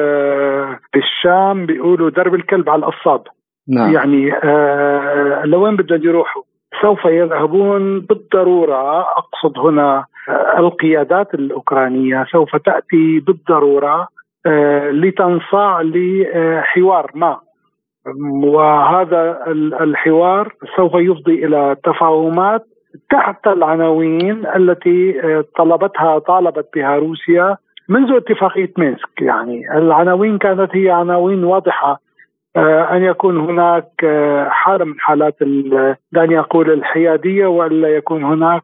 بالشام 0.94 1.66
بيقولوا 1.66 2.10
درب 2.10 2.34
الكلب 2.34 2.68
على 2.70 2.86
القصاب 2.86 3.22
نعم. 3.68 3.94
يعني 3.94 4.32
آه 4.44 5.42
لوين 5.44 5.76
بدهم 5.76 6.04
يروحوا 6.04 6.42
سوف 6.82 7.04
يذهبون 7.04 8.00
بالضرورة 8.00 9.00
أقصد 9.00 9.58
هنا 9.58 10.04
آه 10.28 10.58
القيادات 10.58 11.34
الأوكرانية 11.34 12.24
سوف 12.32 12.56
تأتي 12.56 13.20
بالضرورة 13.20 14.08
لتنصاع 14.90 15.82
لحوار 15.82 17.10
ما. 17.14 17.40
وهذا 18.44 19.44
الحوار 19.80 20.52
سوف 20.76 20.92
يفضي 20.94 21.44
إلى 21.46 21.76
تفاهمات 21.84 22.66
تحت 23.10 23.46
العناوين 23.46 24.46
التي 24.56 25.20
آه، 25.20 25.44
طلبتها 25.56 26.18
طالبت 26.18 26.68
بها 26.74 26.96
روسيا 26.96 27.56
منذ 27.88 28.12
اتفاقيه 28.16 28.72
مينسك. 28.78 29.22
يعني 29.22 29.62
العناوين 29.74 30.38
كانت 30.38 30.76
هي 30.76 30.90
عناوين 30.90 31.44
واضحة 31.44 32.00
آه، 32.56 32.96
أن 32.96 33.04
يكون 33.04 33.38
هناك 33.38 33.90
حالة 34.48 34.84
من 34.84 35.00
حالات 35.00 35.36
دعني 36.12 36.38
أقول 36.38 36.70
الحيادية 36.70 37.46
والا 37.46 37.88
يكون 37.88 38.24
هناك 38.24 38.62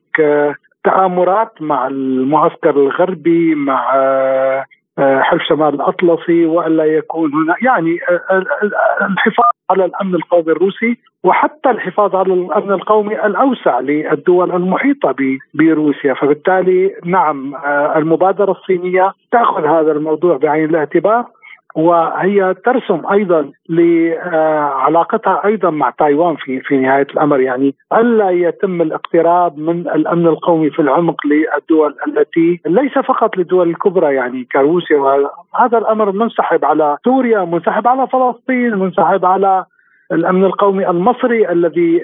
تآمرات 0.85 1.53
مع 1.63 1.87
المعسكر 1.87 2.71
الغربي 2.71 3.55
مع 3.55 3.93
آه، 3.95 4.65
حلف 4.99 5.43
شمال 5.43 5.75
الأطلسي 5.75 6.47
وألا 6.47 6.85
يكون 6.85 7.33
هنا. 7.35 7.55
يعني 7.63 7.99
آه، 8.09 8.35
آه، 8.35 9.07
الحفاظ 9.07 9.45
على 9.71 9.85
الأمن 9.85 10.15
القومي 10.15 10.53
الروسي 10.53 10.97
وحتى 11.25 11.71
الحفاظ 11.71 12.17
على 12.17 12.35
الأمن 12.35 12.73
القومي 12.73 13.27
الأوسع 13.27 13.81
للدول 13.81 14.53
المحيطة 14.53 15.15
بروسيا. 15.55 16.15
فبالتالي 16.15 16.95
نعم 17.05 17.55
المبادرة 17.97 18.53
الصينية 18.53 19.13
تأخذ 19.33 19.65
هذا 19.65 19.93
الموضوع 19.93 20.37
بعين 20.37 20.71
الاعتبار 20.71 21.27
وهي 21.75 22.55
ترسم 22.65 23.03
أيضا 23.13 23.51
لعلاقتها 23.69 25.45
أيضا 25.45 25.71
مع 25.71 25.91
تايوان 25.91 26.37
في 26.37 26.61
في 26.61 26.77
نهاية 26.77 27.07
الأمر. 27.11 27.41
يعني 27.41 27.75
ألا 27.93 28.31
يتم 28.31 28.83
الاقتراب 28.83 29.59
من 29.59 29.81
الأمن 29.81 30.27
القومي 30.27 30.71
في 30.71 30.83
العمق 30.83 31.17
للدول 31.27 31.95
التي 32.07 32.61
ليس 32.67 32.93
فقط 32.93 33.37
للدول 33.37 33.71
الكبرى 33.71 34.15
يعني 34.15 34.45
كروسيا 34.53 35.29
هذا 35.61 35.79
الأمر 35.79 36.13
منسحب 36.13 36.65
على 36.65 36.97
سوريا 37.05 37.45
منسحب 37.45 37.89
على 37.89 38.07
فلسطين 38.07 38.75
منسحب 38.75 39.25
على 39.25 39.65
الأمن 40.13 40.45
القومي 40.45 40.91
المصري 40.91 41.51
الذي 41.53 42.01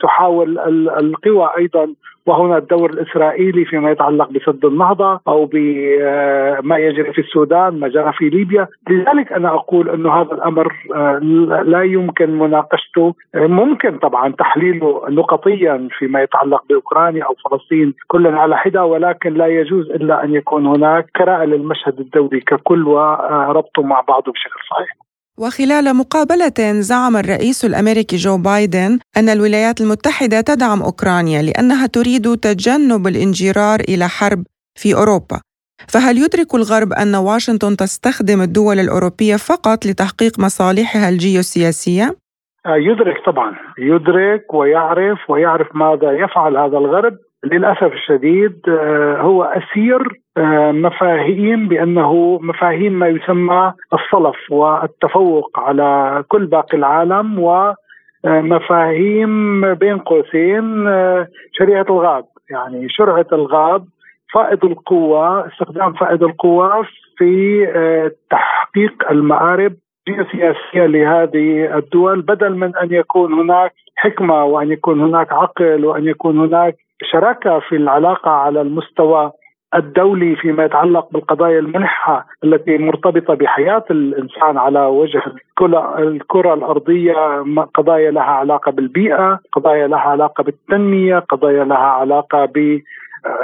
تحاول 0.00 0.58
القوى 0.88 1.50
أيضا 1.58 1.88
وهنا 2.26 2.58
الدور 2.58 2.90
الإسرائيلي 2.90 3.64
فيما 3.64 3.90
يتعلق 3.90 4.30
بسد 4.30 4.64
النهضة 4.64 5.20
أو 5.28 5.44
بما 5.44 6.76
يجري 6.78 7.12
في 7.12 7.20
السودان 7.20 7.80
ما 7.80 7.88
جرى 7.88 8.12
في 8.12 8.28
ليبيا، 8.28 8.68
لذلك 8.90 9.32
أنا 9.32 9.48
أقول 9.48 9.90
إنه 9.90 10.12
هذا 10.12 10.32
الأمر 10.32 10.72
لا 11.64 11.82
يمكن 11.82 12.38
مناقشته، 12.38 13.14
ممكن 13.34 13.98
طبعا 13.98 14.32
تحليله 14.32 15.02
نقطيا 15.08 15.88
فيما 15.98 16.22
يتعلق 16.22 16.64
بأوكرانيا 16.68 17.24
أو 17.24 17.34
فلسطين 17.50 17.94
كلا 18.08 18.38
على 18.40 18.56
حدة 18.56 18.84
ولكن 18.84 19.34
لا 19.34 19.46
يجوز 19.46 19.90
إلا 19.90 20.24
أن 20.24 20.34
يكون 20.34 20.66
هناك 20.66 21.10
قراءه 21.14 21.44
للمشهد 21.44 22.00
الدولي 22.00 22.40
ككل 22.40 22.88
وربطه 22.88 23.82
مع 23.82 24.00
بعضه 24.00 24.32
بشكل 24.32 24.60
صحيح. 24.70 25.05
وخلال 25.38 25.96
مقابلة 25.96 26.80
زعم 26.80 27.16
الرئيس 27.16 27.64
الأمريكي 27.64 28.16
جو 28.16 28.38
بايدن 28.38 28.98
أن 29.16 29.28
الولايات 29.28 29.80
المتحدة 29.80 30.40
تدعم 30.40 30.82
أوكرانيا 30.82 31.42
لأنها 31.42 31.86
تريد 31.86 32.36
تجنب 32.36 33.06
الانجرار 33.06 33.80
إلى 33.80 34.08
حرب 34.08 34.44
في 34.74 34.94
أوروبا 34.94 35.40
فهل 35.88 36.18
يدرك 36.18 36.54
الغرب 36.54 36.92
أن 36.92 37.14
واشنطن 37.14 37.76
تستخدم 37.76 38.40
الدول 38.42 38.78
الأوروبية 38.78 39.36
فقط 39.36 39.86
لتحقيق 39.86 40.38
مصالحها 40.38 41.08
الجيوسياسية؟ 41.08 42.16
آه، 42.66 42.76
يدرك 42.76 43.16
طبعا 43.26 43.56
يدرك 43.78 44.54
ويعرف 44.54 45.18
ويعرف 45.30 45.66
ماذا 45.74 46.12
يفعل 46.12 46.56
هذا 46.56 46.78
الغرب 46.78 47.16
للأسف 47.52 47.92
الشديد 47.92 48.60
آه، 48.68 49.16
هو 49.20 49.42
أسير 49.44 50.20
آه، 50.36 50.72
مفاهيم 50.72 51.68
بأنه 51.68 52.38
مفاهيم 52.42 52.92
ما 52.92 53.08
يسمى 53.08 53.72
الصلف 53.92 54.36
والتفوق 54.50 55.60
على 55.60 56.24
كل 56.28 56.46
باقي 56.46 56.76
العالم 56.78 57.38
ومفاهيم 58.24 59.74
بين 59.74 59.98
قوسين 59.98 60.84
شريعة 61.52 61.86
الغاب. 61.90 62.24
يعني 62.50 62.88
شرعة 62.88 63.26
الغاب 63.32 63.84
فائض 64.34 64.64
القوة 64.64 65.46
استخدام 65.46 65.92
فائض 65.92 66.22
القوة 66.22 66.86
في 67.18 67.66
تحقيق 68.30 69.10
المآرب 69.10 69.74
السياسية 70.08 70.86
لهذه 70.86 71.76
الدول 71.78 72.22
بدل 72.22 72.56
من 72.56 72.76
أن 72.76 72.92
يكون 72.92 73.32
هناك 73.32 73.72
حكمة 73.96 74.44
وأن 74.44 74.72
يكون 74.72 75.00
هناك 75.00 75.32
عقل 75.32 75.84
وأن 75.84 76.04
يكون 76.04 76.38
هناك 76.38 76.76
شراكة 77.02 77.58
في 77.58 77.76
العلاقة 77.76 78.30
على 78.30 78.60
المستوى 78.60 79.32
الدولي 79.74 80.36
فيما 80.36 80.64
يتعلق 80.64 81.08
بالقضايا 81.12 81.58
الملحة 81.58 82.26
التي 82.44 82.78
مرتبطة 82.78 83.34
بحياة 83.34 83.84
الإنسان 83.90 84.58
على 84.58 84.80
وجه 84.80 85.22
الكرة 85.98 86.54
الأرضية 86.54 87.44
قضايا 87.74 88.10
لها 88.10 88.22
علاقة 88.22 88.72
بالبيئة 88.72 89.40
قضايا 89.52 89.86
لها 89.86 89.98
علاقة 89.98 90.44
بالتنمية 90.44 91.18
قضايا 91.18 91.64
لها 91.64 91.76
علاقة 91.78 92.44
ب 92.44 92.80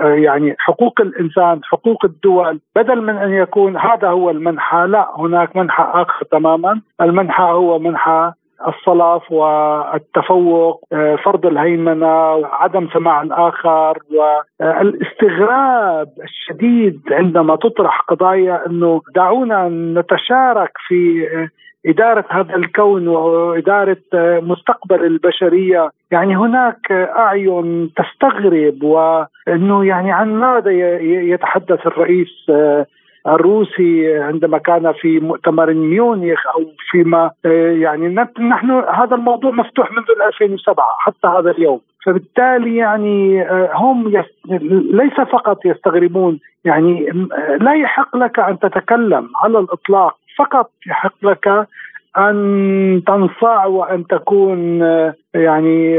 يعني 0.03 0.55
حقوق 0.59 1.01
الإنسان 1.01 1.61
حقوق 1.65 2.05
الدول. 2.05 2.61
بدل 2.77 3.03
من 3.03 3.17
أن 3.17 3.33
يكون 3.33 3.77
هذا 3.77 4.09
هو 4.09 4.31
المنحى 4.31 4.87
لا 4.87 5.09
هناك 5.17 5.57
منحى 5.57 5.85
آخر 5.95 6.25
تماما. 6.25 6.81
المنحى 7.01 7.43
هو 7.43 7.79
منحى 7.79 8.33
الصلف 8.69 9.33
والتفوق 9.33 10.85
فرض 11.25 11.47
الهيمنة 11.47 12.35
وعدم 12.35 12.89
سماع 12.93 13.23
الآخر 13.23 13.99
والاستغراب 14.61 16.09
الشديد 16.25 17.01
عندما 17.11 17.57
تطرح 17.57 18.01
قضايا 18.01 18.67
إنه 18.67 19.01
دعونا 19.15 19.69
نتشارك 19.69 20.73
في 20.89 21.29
إدارة 21.87 22.25
هذا 22.31 22.57
الكون 22.57 23.09
وإدارة 23.09 23.97
مستقبل 24.41 25.05
البشرية. 25.05 25.91
يعني 26.11 26.37
هناك 26.37 26.93
أعين 26.93 27.91
تستغرب 27.97 28.83
وأنه 28.83 29.85
يعني 29.85 30.13
عن 30.13 30.35
ماذا 30.35 30.71
يتحدث 31.03 31.87
الرئيس 31.87 32.51
الروسي 33.27 34.19
عندما 34.23 34.59
كان 34.59 34.93
في 34.93 35.21
مؤتمر 35.21 35.75
ميونخ 35.75 36.47
أو 36.55 36.61
فيما 36.93 37.31
يعني 37.85 38.09
نحن 38.39 38.71
هذا 38.71 39.15
الموضوع 39.15 39.51
مفتوح 39.51 39.93
منذ 39.93 40.05
2007 40.27 40.85
حتى 40.99 41.27
هذا 41.27 41.51
اليوم. 41.51 41.81
فبالتالي 42.05 42.77
يعني 42.77 43.47
هم 43.75 44.09
ليس 44.93 45.21
فقط 45.33 45.67
يستغربون 45.67 46.41
يعني 46.65 47.11
لا 47.61 47.75
يحق 47.75 48.17
لك 48.17 48.39
أن 48.39 48.59
تتكلم 48.59 49.29
على 49.43 49.59
الإطلاق 49.59 50.17
فقط 50.39 50.71
يحق 50.87 51.15
لك 51.23 51.67
أن 52.19 53.03
تنصاع 53.07 53.67
وأن 53.67 54.07
تكون 54.07 54.81
يعني 55.35 55.99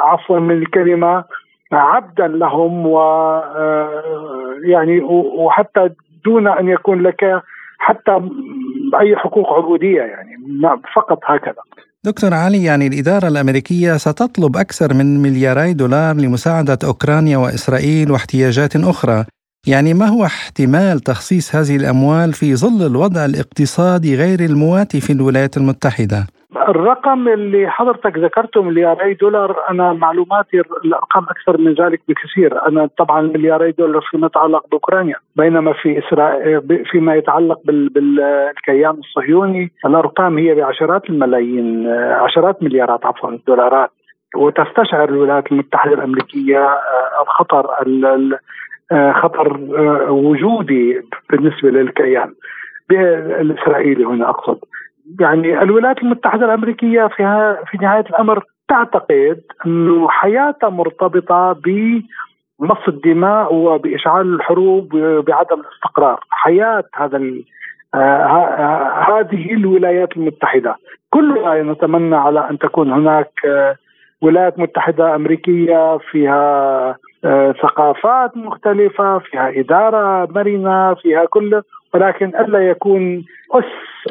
عفوا 0.00 0.38
من 0.38 0.50
الكلمة 0.50 1.24
عبدا 1.72 2.28
لهم 2.28 2.86
و 2.86 2.98
يعني 4.64 5.00
وحتى 5.34 5.90
دون 6.24 6.48
أن 6.48 6.68
يكون 6.68 7.02
لك 7.02 7.42
حتى 7.78 8.12
أي 9.00 9.16
حقوق 9.16 9.52
عبودية 9.52 10.00
يعني 10.00 10.36
فقط 10.94 11.18
هكذا 11.24 11.62
دكتور 12.04 12.34
علي 12.34 12.64
يعني 12.64 12.86
الإدارة 12.86 13.28
الأمريكية 13.28 13.96
ستطلب 13.96 14.56
أكثر 14.56 14.94
من 14.94 15.22
ملياري 15.22 15.72
دولار 15.72 16.16
لمساعدة 16.16 16.78
أوكرانيا 16.84 17.36
وإسرائيل 17.38 18.10
واحتياجات 18.10 18.76
أخرى 18.76 19.24
يعني 19.66 19.94
ما 19.94 20.06
هو 20.06 20.24
احتمال 20.24 21.00
تخصيص 21.00 21.56
هذه 21.56 21.76
الأموال 21.76 22.32
في 22.32 22.56
ظل 22.56 22.86
الوضع 22.86 23.24
الاقتصادي 23.24 24.16
غير 24.16 24.40
المواتي 24.40 25.00
في 25.00 25.12
الولايات 25.12 25.56
المتحدة؟ 25.56 26.26
الرقم 26.56 27.28
اللي 27.28 27.70
حضرتك 27.70 28.18
ذكرته 28.18 28.62
ملياري 28.62 29.14
دولار 29.14 29.56
أنا 29.70 29.92
معلوماتي 29.92 30.60
الأرقام 30.84 31.24
أكثر 31.24 31.58
من 31.58 31.74
ذلك 31.74 32.00
بكثير، 32.08 32.66
أنا 32.66 32.88
طبعا 32.98 33.20
ملياري 33.20 33.72
دولار 33.72 34.02
فيما 34.10 34.26
يتعلق 34.26 34.66
بأوكرانيا، 34.70 35.16
بينما 35.36 35.72
في 35.72 35.98
إسرائيل 35.98 36.84
فيما 36.84 37.14
يتعلق 37.14 37.60
بالكيان 37.64 38.90
الصهيوني 38.90 39.72
الأرقام 39.86 40.38
هي 40.38 40.54
بعشرات 40.54 41.10
الملايين 41.10 41.88
عشرات 41.92 42.62
مليارات 42.62 43.06
عفوا 43.06 43.30
الدولارات 43.30 43.90
وتستشعر 44.36 45.08
الولايات 45.08 45.52
المتحدة 45.52 45.94
الأمريكية 45.94 46.78
الخطر 47.22 47.66
آه، 48.92 49.12
خطر 49.12 49.60
آه، 49.76 50.10
وجودي 50.10 51.02
بالنسبة 51.30 51.70
للكيان. 51.70 52.34
الإسرائيلي 52.90 54.04
هنا 54.04 54.30
أقصد. 54.30 54.58
يعني 55.20 55.62
الولايات 55.62 55.98
المتحدة 55.98 56.44
الأمريكية 56.44 57.06
في 57.06 57.56
في 57.70 57.78
نهاية 57.82 58.04
الأمر 58.10 58.44
تعتقد 58.68 59.40
أنه 59.66 60.08
حياتها 60.08 60.68
مرتبطة 60.68 61.52
بمص 61.52 62.88
الدماء 62.88 63.54
وبإشعال 63.54 64.34
الحروب 64.34 64.94
وبعدم 64.94 65.60
الاستقرار، 65.60 66.20
حياة 66.30 66.84
هذا 66.94 67.20
آه 67.94 69.06
هذه 69.08 69.52
الولايات 69.52 70.16
المتحدة، 70.16 70.76
كلنا 71.10 71.62
نتمنى 71.62 72.16
على 72.16 72.50
أن 72.50 72.58
تكون 72.58 72.92
هناك 72.92 73.32
آه 74.22 74.26
ولايات 74.26 74.58
متحدة 74.58 75.14
أمريكية 75.14 75.98
فيها 75.98 76.96
آه، 77.24 77.52
ثقافات 77.52 78.36
مختلفة 78.36 79.18
فيها 79.18 79.60
إدارة 79.60 80.28
مرنة 80.32 80.94
فيها 80.94 81.24
كل 81.24 81.62
ولكن 81.94 82.26
ألا 82.26 82.70
يكون 82.70 83.24
أس 83.52 83.64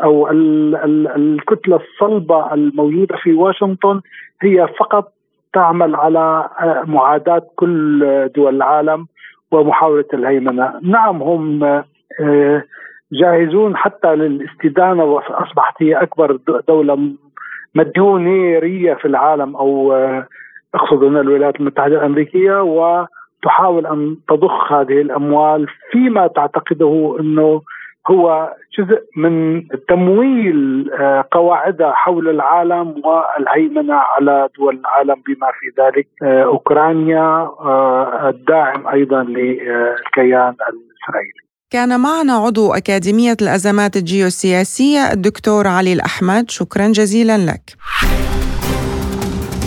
أو 0.03 0.29
ال 0.29 0.75
ال 0.75 1.07
الكتلة 1.07 1.75
الصلبة 1.75 2.53
الموجودة 2.53 3.15
في 3.15 3.33
واشنطن 3.33 4.01
هي 4.41 4.67
فقط 4.79 5.13
تعمل 5.53 5.95
على 5.95 6.49
آه، 6.59 6.83
معاداة 6.87 7.47
كل 7.55 7.99
دول 8.35 8.55
العالم 8.55 9.05
ومحاولة 9.51 10.05
الهيمنة. 10.13 10.73
نعم 10.83 11.23
هم 11.23 11.63
آه، 11.63 12.63
جاهزون 13.11 13.77
حتى 13.77 14.15
للاستدانة 14.15 15.03
وأصبحت 15.03 15.75
هي 15.81 16.01
أكبر 16.01 16.39
دولة 16.67 17.13
مديونيرية 17.77 18.93
في 18.93 19.05
العالم 19.05 19.55
أو 19.55 19.93
أقصد 20.75 21.03
هنا 21.03 21.21
الولايات 21.21 21.55
المتحدة 21.59 21.95
الأمريكية 21.95 22.61
وتحاول 22.61 23.87
أن 23.87 24.17
تضخ 24.29 24.73
هذه 24.73 25.01
الأموال 25.01 25.67
فيما 25.91 26.27
تعتقده 26.27 27.17
أنه 27.19 27.61
هو 28.09 28.53
جزء 28.79 29.03
من 29.15 29.63
تمويل 29.87 30.91
آه، 30.93 31.25
قواعدها 31.31 31.91
حول 31.91 32.29
العالم 32.29 33.01
والهيمنة 33.05 33.93
على 33.93 34.49
دول 34.57 34.79
العالم 34.79 35.21
بما 35.27 35.47
في 35.59 35.81
ذلك 35.81 36.07
آه، 36.23 36.43
أوكرانيا 36.43 37.51
آه، 37.59 38.29
الداعم 38.29 38.87
أيضا 38.87 39.23
للكيان 39.23 40.55
الإسرائيلي. 40.69 41.46
كان 41.73 41.99
معنا 41.99 42.33
عضو 42.33 42.73
أكاديمية 42.73 43.37
الأزمات 43.41 43.97
الجيوسياسية 43.97 45.11
الدكتور 45.11 45.67
علي 45.67 45.93
الأحمد. 45.93 46.51
شكرا 46.51 46.87
جزيلا 46.87 47.37
لك. 47.37 47.75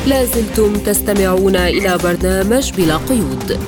لازلتم 0.07 0.72
تستمعون 0.72 1.57
إلى 1.57 1.98
برنامج 2.05 2.72
بلا 2.72 2.96
قيود. 2.96 3.59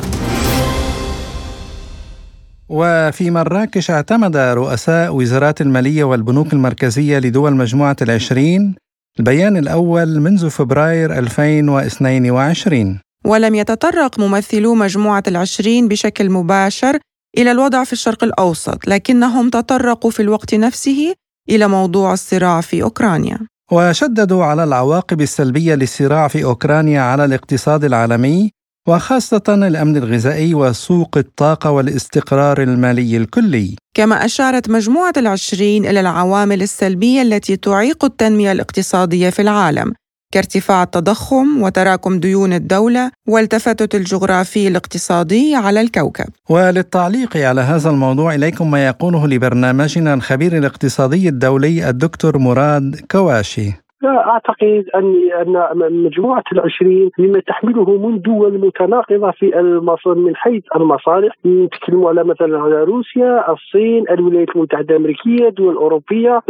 وفي 2.69 3.31
مراكش 3.31 3.91
اعتمد 3.91 4.37
رؤساء 4.37 5.15
وزارات 5.15 5.61
المالية 5.61 6.05
والبنوك 6.05 6.53
المركزية 6.53 7.19
لدول 7.19 7.53
مجموعة 7.57 7.97
العشرين 8.03 8.75
البيان 9.19 9.57
الأول 9.57 10.21
منذ 10.21 10.51
فبراير 10.51 11.19
2022 11.19 13.01
ولم 13.27 13.55
يتطرق 13.55 14.19
ممثلو 14.21 14.75
مجموعة 14.75 15.23
العشرين 15.29 15.89
بشكل 15.89 16.31
مباشر 16.31 16.99
إلى 17.39 17.51
الوضع 17.51 17.85
في 17.85 17.93
الشرق 17.93 18.25
الأوسط 18.25 18.89
لكنهم 18.89 19.51
تطرقوا 19.51 20.11
في 20.11 20.21
الوقت 20.23 20.55
نفسه 20.55 21.15
إلى 21.51 21.69
موضوع 21.69 22.13
الصراع 22.13 22.61
في 22.61 22.83
أوكرانيا. 22.83 23.39
وشددوا 23.73 24.45
على 24.45 24.65
العواقب 24.65 25.21
السلبية 25.21 25.75
للصراع 25.75 26.29
في 26.29 26.45
أوكرانيا 26.45 27.01
على 27.01 27.25
الاقتصاد 27.25 27.85
العالمي 27.85 28.51
وخاصة 28.89 29.43
الأمن 29.49 29.97
الغذائي 29.97 30.55
وسوق 30.55 31.19
الطاقة 31.19 31.71
والاستقرار 31.71 32.63
المالي 32.63 33.17
الكلي. 33.17 33.77
كما 33.97 34.25
أشارت 34.25 34.71
مجموعة 34.71 35.13
العشرين 35.17 35.87
إلى 35.87 36.01
العوامل 36.01 36.63
السلبية 36.63 37.23
التي 37.23 37.57
تعيق 37.57 38.05
التنمية 38.05 38.53
الاقتصادية 38.53 39.31
في 39.31 39.43
العالم 39.43 39.93
كارتفاع 40.33 40.83
التضخم 40.83 41.63
وتراكم 41.63 42.21
ديون 42.21 42.53
الدولة 42.53 43.11
والتفتت 43.29 43.95
الجغرافي 43.95 44.69
الاقتصادي 44.69 45.55
على 45.55 45.81
الكوكب. 45.81 46.27
وللتعليق 46.49 47.37
على 47.37 47.61
هذا 47.61 47.91
الموضوع 47.91 48.35
إليكم 48.35 48.71
ما 48.71 48.87
يقوله 48.87 49.27
لبرنامجنا 49.27 50.15
الخبير 50.15 50.59
الاقتصادي 50.59 51.29
الدولي 51.29 51.89
الدكتور 51.89 52.39
مراد 52.39 53.01
كواشي. 53.11 53.73
لا 54.03 54.29
أعتقد 54.29 54.85
ان 54.95 55.31
أن 55.41 56.05
مجموعة 56.05 56.45
العشرين 56.53 57.11
مما 57.19 57.41
تحمله 57.41 58.09
من 58.09 58.21
دول 58.21 58.59
متناقضة 58.59 59.31
في 59.31 59.61
المصر 59.61 60.15
من 60.15 60.37
حيث 60.37 60.63
المصالح 60.77 61.35
نتكلم 61.47 62.07
على 62.07 62.25
مثلا 62.25 62.61
على 62.61 62.85
روسيا، 62.85 63.53
الصين، 63.53 64.05
الولايات 64.11 64.49
المتحدة 64.57 64.97
الأمريكية، 64.97 65.49
دول 65.49 65.75
أوروبية، 65.77 66.43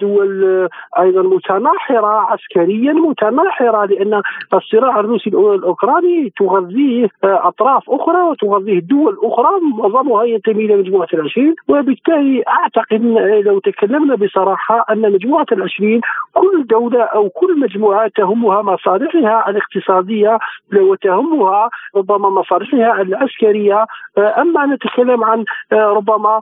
دول 0.00 0.68
أيضا 0.98 1.22
متناحرة 1.22 2.06
عسكريا 2.06 2.92
متناحرة 2.92 3.84
لأن 3.84 4.22
الصراع 4.54 5.00
الروسي 5.00 5.30
الأوكراني 5.30 6.32
تغذيه 6.38 7.08
أطراف 7.24 7.90
أخرى 7.90 8.22
وتغذيه 8.22 8.80
دول 8.80 9.16
أخرى 9.22 9.50
معظمها 9.78 10.24
ينتمي 10.24 10.64
إلى 10.64 10.76
مجموعة 10.76 11.08
العشرين. 11.14 11.54
وبالتالي 11.68 12.42
أعتقد 12.48 13.02
لو 13.46 13.58
تكلمنا 13.58 14.14
بصراحة 14.14 14.84
أن 14.90 15.12
مجموعة 15.12 15.46
العشرين 15.52 16.00
كل 16.34 16.66
دولة 16.66 16.99
أو 17.02 17.28
كل 17.28 17.60
مجموعة 17.60 18.10
تهمها 18.16 18.62
مصالحها 18.62 19.50
الاقتصادية 19.50 20.38
وتهمها 20.76 21.70
ربما 21.96 22.30
مصالحها 22.30 23.02
العسكرية. 23.02 23.84
أما 24.18 24.66
نتكلم 24.66 25.24
عن 25.24 25.44
ربما 25.72 26.40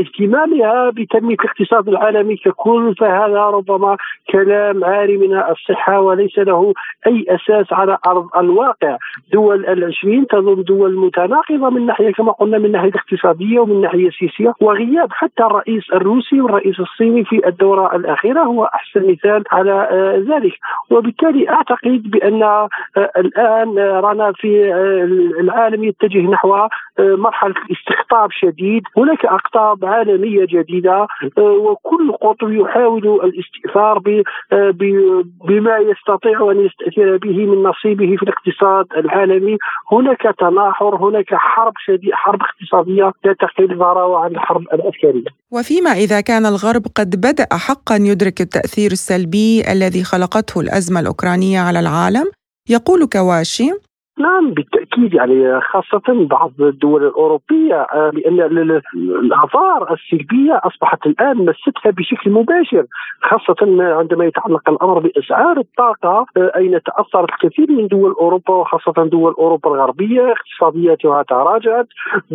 اهتمامها 0.00 0.90
بتنمية 0.90 1.36
الاقتصاد 1.44 1.88
العالمي 1.88 2.36
ككل 2.36 2.94
فهذا 2.98 3.40
ربما 3.42 3.96
كلام 4.32 4.84
عاري 4.84 5.16
من 5.16 5.36
الصحة 5.36 6.00
وليس 6.00 6.38
له 6.38 6.72
أي 7.06 7.24
أساس 7.28 7.72
على 7.72 7.98
أرض 8.06 8.26
الواقع. 8.36 8.96
دول 9.32 9.66
العشرين 9.66 10.26
تظن 10.26 10.62
دول 10.62 10.96
متناقضة 10.96 11.70
من 11.70 11.86
ناحية 11.86 12.12
كما 12.12 12.32
قلنا 12.32 12.58
من 12.58 12.72
ناحية 12.72 12.92
اقتصاديه 12.94 13.58
ومن 13.60 13.80
ناحية 13.80 14.10
سياسيه 14.10 14.52
وغياب 14.60 15.12
حتى 15.12 15.42
الرئيس 15.44 15.82
الروسي 15.92 16.40
والرئيس 16.40 16.80
الصيني 16.80 17.24
في 17.24 17.46
الدورة 17.48 17.96
الأخيرة 17.96 18.40
هو 18.40 18.64
أحسن 18.64 19.10
مثال 19.10 19.44
على 19.52 19.79
ذلك. 20.30 20.52
وبالتالي 20.90 21.48
أعتقد 21.48 22.02
بأن 22.10 22.42
آه، 22.42 22.68
الآن 23.16 23.78
رانا 23.78 24.32
في 24.32 24.72
آه، 24.74 25.40
العالم 25.40 25.84
يتجه 25.84 26.18
نحو 26.18 26.54
آه، 26.54 26.68
مرحلة 26.98 27.54
استقطاب 27.72 28.30
شديد. 28.32 28.82
هناك 28.96 29.24
أقطاب 29.24 29.84
عالمية 29.84 30.46
جديدة 30.48 31.06
وكل 31.38 32.12
قطب 32.12 32.52
يحاول 32.52 33.20
الاستئثار 33.24 33.98
بما 35.48 35.78
يستطيع 35.78 36.50
أن 36.50 36.66
يستأثر 36.66 37.16
به 37.16 37.46
من 37.46 37.62
نصيبه 37.62 38.16
في 38.16 38.22
الاقتصاد 38.22 38.86
العالمي. 38.96 39.56
هناك 39.92 40.22
تناحر 40.38 40.96
هناك 40.96 41.34
حرب 41.34 41.72
شديده 41.86 42.16
حرب 42.16 42.40
اقتصادية 42.42 43.12
لا 43.24 43.32
تقل 43.32 43.78
ضراوة 43.78 44.24
عن 44.24 44.30
الحرب 44.30 44.62
العسكرية. 44.74 45.30
وفيما 45.50 45.90
إذا 45.90 46.20
كان 46.20 46.46
الغرب 46.46 46.82
قد 46.94 47.16
بدأ 47.16 47.46
حقا 47.52 47.96
يدرك 47.96 48.40
التأثير 48.40 48.90
السلبي 48.92 49.62
الذي 49.70 50.04
خلقته 50.04 50.60
الأزمة 50.60 51.00
الأوكرانية 51.00 51.60
على 51.60 51.80
العالم؟ 51.80 52.30
يقول 52.68 53.06
كواشي 53.06 53.72
نعم 54.20 54.50
بالتأكيد 54.50 55.14
يعني 55.14 55.60
خاصة 55.60 56.02
بعض 56.08 56.52
الدول 56.60 57.06
الأوروبية 57.06 57.86
لأن 58.12 58.40
آه، 58.40 58.80
الاثار 58.96 59.94
السلبية 59.94 60.60
أصبحت 60.64 61.06
الآن 61.06 61.36
مستها 61.36 61.90
بشكل 61.90 62.30
مباشر 62.30 62.84
خاصة 63.22 63.84
عندما 63.98 64.24
يتعلق 64.24 64.70
الأمر 64.70 64.98
بأسعار 64.98 65.58
الطاقة 65.58 66.26
آه، 66.36 66.52
أين 66.56 66.80
تأثرت 66.82 67.30
الكثير 67.30 67.70
من 67.70 67.86
دول 67.86 68.14
أوروبا 68.20 68.54
وخاصة 68.54 69.04
دول 69.04 69.32
أوروبا 69.32 69.70
الغربية 69.70 70.32
اقتصادياتها 70.32 71.22
تراجعت 71.22 71.86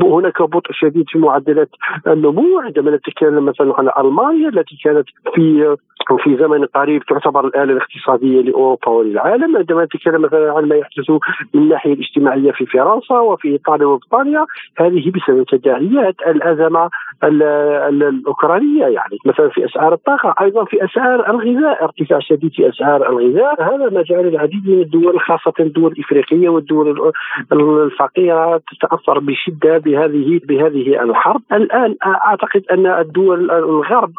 هناك 0.03 0.41
بطء 0.41 0.71
شديد 0.71 1.05
في 1.09 1.19
معدلات 1.19 1.69
النمو 2.07 2.59
عندما 2.59 2.91
نتكلم 2.95 3.45
مثلا 3.45 3.73
عن 3.77 4.05
ألمانيا 4.05 4.49
التي 4.49 4.77
كانت 4.83 5.07
في 5.35 5.75
في 6.23 6.37
زمن 6.37 6.65
قريب 6.65 7.03
تعتبر 7.03 7.47
الآلة 7.47 7.73
الاقتصادية 7.73 8.41
لأوروبا 8.41 8.89
وللعالم 8.89 9.57
عندما 9.57 9.83
نتكلم 9.83 10.21
مثلا 10.21 10.53
عن 10.53 10.65
ما 10.65 10.75
يحدث 10.75 11.09
من 11.53 11.69
الناحية 11.75 11.93
الاجتماعية 11.93 12.51
في 12.51 12.65
فرنسا 12.65 13.19
وفي 13.19 13.47
إيطاليا 13.47 13.85
وبريطانيا 13.85 14.45
هذه 14.77 15.11
بسبب 15.11 15.45
تداعيات 15.45 16.15
الأزمة 16.27 16.89
الأوكرانية 17.23 18.85
يعني 18.85 19.17
مثلا 19.25 19.49
في 19.49 19.65
أسعار 19.65 19.93
الطاقة 19.93 20.35
أيضا 20.41 20.65
في 20.65 20.85
أسعار 20.85 21.29
الغذاء 21.29 21.83
ارتفاع 21.83 22.19
شديد 22.19 22.51
في 22.53 22.69
أسعار 22.69 23.09
الغذاء. 23.09 23.63
هذا 23.63 23.89
ما 23.89 24.01
جعل 24.01 24.27
العديد 24.27 24.69
من 24.69 24.81
الدول 24.81 25.19
خاصة 25.19 25.53
الدول 25.59 25.91
الإفريقية 25.91 26.49
والدول 26.49 27.11
الفقيرة 27.51 28.61
تتأثر 28.71 29.19
بشدة 29.19 29.77
بهذه 29.77 30.39
بهذه 30.47 31.03
الحرب. 31.03 31.41
الآن 31.53 31.95
أعتقد 32.05 32.63
أن 32.71 32.85
الدول 32.85 33.51
الغرب 33.51 34.11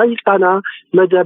أيقن 0.00 0.60
مدى 0.94 1.22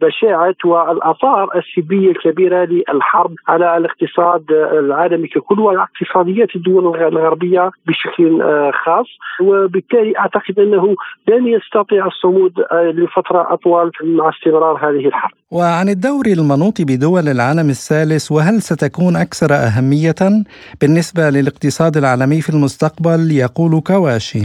بشاعة 0.00 0.54
والآثار 0.64 1.50
السلبية 1.56 2.10
الكبيرة 2.10 2.64
للحرب 2.64 3.34
على 3.48 3.76
الاقتصاد 3.76 4.44
العالمي. 4.52 5.03
ككل 5.34 5.60
وعلى 5.60 5.78
اقتصاديات 5.82 6.56
الدول 6.56 6.86
الغربية 6.86 7.70
بشكل 7.86 8.42
آه، 8.42 8.70
خاص. 8.84 9.06
وبالتالي 9.42 10.18
أعتقد 10.18 10.58
أنه 10.58 10.96
لن 11.28 11.46
يستطيع 11.46 12.06
الصمود 12.06 12.52
آه، 12.72 12.90
لفترة 12.90 13.52
أطول 13.54 13.90
مع 14.04 14.28
استمرار 14.28 14.76
هذه 14.76 15.06
الحرب. 15.06 15.30
وعن 15.50 15.88
الدور 15.88 16.26
المنوط 16.26 16.80
بدول 16.80 17.28
العالم 17.28 17.70
الثالث 17.70 18.32
وهل 18.32 18.62
ستكون 18.62 19.16
أكثر 19.16 19.54
أهمية؟ 19.54 20.44
بالنسبة 20.80 21.30
للاقتصاد 21.30 21.96
العالمي 21.96 22.40
في 22.40 22.50
المستقبل 22.50 23.32
يقول 23.32 23.80
كواشي. 23.80 24.44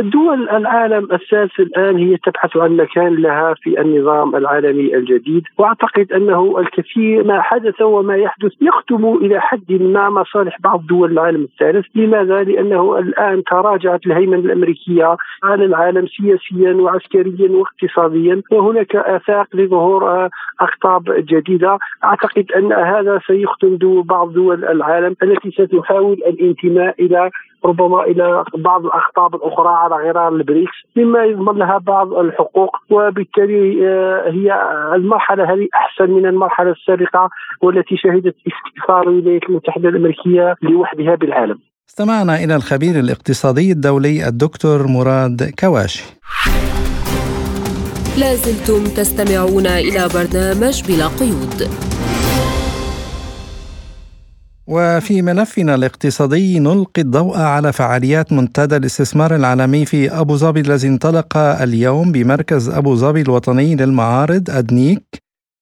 دول 0.00 0.48
العالم 0.48 1.08
الثالث 1.12 1.60
الآن 1.60 1.96
هي 1.96 2.16
تبحث 2.16 2.56
عن 2.56 2.76
مكان 2.76 3.14
لها 3.14 3.54
في 3.54 3.80
النظام 3.80 4.36
العالمي 4.36 4.96
الجديد. 4.96 5.42
وأعتقد 5.58 6.12
أنه 6.12 6.58
الكثير 6.58 7.24
ما 7.24 7.40
حدث 7.40 7.82
وما 7.82 8.16
يحدث 8.16 8.52
يختم 8.60 9.14
إلى 9.14 9.40
حد 9.40 9.72
ما 9.72 10.10
مصالح 10.10 10.56
بعض 10.60 10.86
دول 10.86 11.12
العالم 11.12 11.42
الثالث. 11.42 11.86
لماذا؟ 11.94 12.42
لأنه 12.42 12.98
الآن 12.98 13.44
تراجعت 13.44 14.06
الهيمنة 14.06 14.38
الأمريكية 14.38 15.16
على 15.42 15.64
العالم 15.64 16.06
سياسيا 16.06 16.72
وعسكريا 16.72 17.50
واقتصاديا 17.50 18.42
وهناك 18.52 18.96
آفاق 18.96 19.46
لظهور 19.54 20.28
اقطاب 20.60 21.02
جديدة. 21.18 21.78
أعتقد 22.04 22.52
أن 22.52 22.72
هذا 22.72 23.20
سيختم 23.26 24.02
بعض 24.02 24.32
دول 24.32 24.64
العالم 24.64 25.16
التي 25.22 25.50
ستحاول 25.50 26.12
الانتماء 26.12 26.94
إلى 27.04 27.30
ربما 27.64 28.04
إلى 28.04 28.44
بعض 28.54 28.84
الأخطاب 28.84 29.34
الأخرى 29.34 29.68
على 29.68 29.94
غرار 29.94 30.28
البريكس 30.28 30.76
مما 30.96 31.24
يضمن 31.24 31.58
لها 31.58 31.78
بعض 31.78 32.12
الحقوق 32.12 32.76
وبالتالي 32.90 33.88
آه، 33.88 34.30
هي 34.30 34.48
المرحلة 34.94 35.44
هذه 35.44 35.68
أحسن 35.74 36.10
من 36.12 36.26
المرحلة 36.26 36.70
السابقة 36.70 37.30
والتي 37.62 37.96
شهدت 37.96 38.34
استئثار 38.36 39.02
الولايات 39.02 39.42
المتحدة 39.48 39.88
الأمريكية 39.88 40.54
لوحدها 40.62 41.14
بالعالم. 41.14 41.58
استمعنا 41.88 42.44
إلى 42.44 42.56
الخبير 42.56 43.00
الاقتصادي 43.00 43.72
الدولي 43.72 44.28
الدكتور 44.28 44.86
مراد 44.86 45.52
كواشي. 45.60 46.04
لازلتم 48.20 48.84
تستمعون 48.96 49.66
إلى 49.66 50.08
برنامج 50.14 50.76
بلا 50.88 51.06
قيود. 51.20 51.58
وفي 54.66 55.22
ملفنا 55.22 55.74
الاقتصادي 55.74 56.58
نلقي 56.58 57.02
الضوء 57.02 57.38
على 57.38 57.72
فعاليات 57.72 58.32
منتدى 58.32 58.76
الاستثمار 58.76 59.36
العالمي 59.36 59.84
في 59.86 60.10
أبو 60.10 60.36
ظبي 60.36 60.60
الذي 60.60 60.88
انطلق 60.88 61.36
اليوم 61.36 62.12
بمركز 62.12 62.68
أبو 62.68 62.94
ظبي 62.94 63.20
الوطني 63.20 63.74
للمعارض 63.76 64.50
أدنيك. 64.50 65.02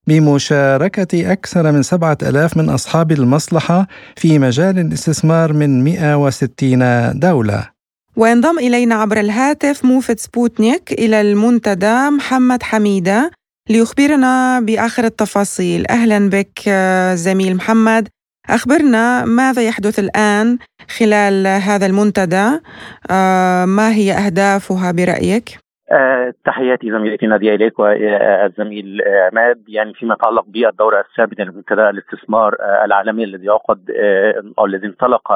بمشاركة 0.08 1.32
أكثر 1.32 1.72
من 1.72 1.82
سبعة 1.82 2.18
ألاف 2.22 2.56
من 2.56 2.68
أصحاب 2.68 3.12
المصلحة 3.12 3.86
في 4.16 4.38
مجال 4.38 4.78
الاستثمار 4.78 5.52
من 5.52 5.84
160 5.84 7.18
دولة. 7.18 7.68
وينضم 8.16 8.58
إلينا 8.58 8.94
عبر 8.94 9.20
الهاتف 9.20 9.84
موفد 9.84 10.18
سبوتنيك 10.18 10.92
إلى 10.92 11.20
المنتدى 11.20 12.10
محمد 12.10 12.62
حميدة 12.62 13.30
ليخبرنا 13.70 14.60
بآخر 14.60 15.04
التفاصيل. 15.04 15.86
أهلا 15.86 16.30
بك 16.30 16.70
زميل 17.14 17.56
محمد. 17.56 18.08
أخبرنا 18.54 19.24
ماذا 19.24 19.62
يحدث 19.62 19.98
الآن 19.98 20.58
خلال 20.98 21.46
هذا 21.46 21.86
المنتدى 21.86 22.60
آه، 23.10 23.64
ما 23.64 23.88
هي 23.92 24.12
أهدافها 24.12 24.92
برأيك؟ 24.92 25.58
أه 25.92 26.34
تحياتي 26.44 26.90
زميلتي 26.90 27.26
نادية 27.26 27.54
إليك 27.54 27.78
والزميل 27.78 29.02
عماد 29.32 29.62
يعني 29.68 29.94
فيما 29.94 30.14
يتعلق 30.14 30.44
بالدورة 30.48 31.04
السابقة 31.10 31.44
لمنتدى 31.44 31.90
الاستثمار 31.90 32.56
العالمي 32.84 33.24
الذي 33.24 33.46
يعقد 33.46 33.90
أو 34.58 34.66
الذي 34.66 34.86
انطلق 34.86 35.32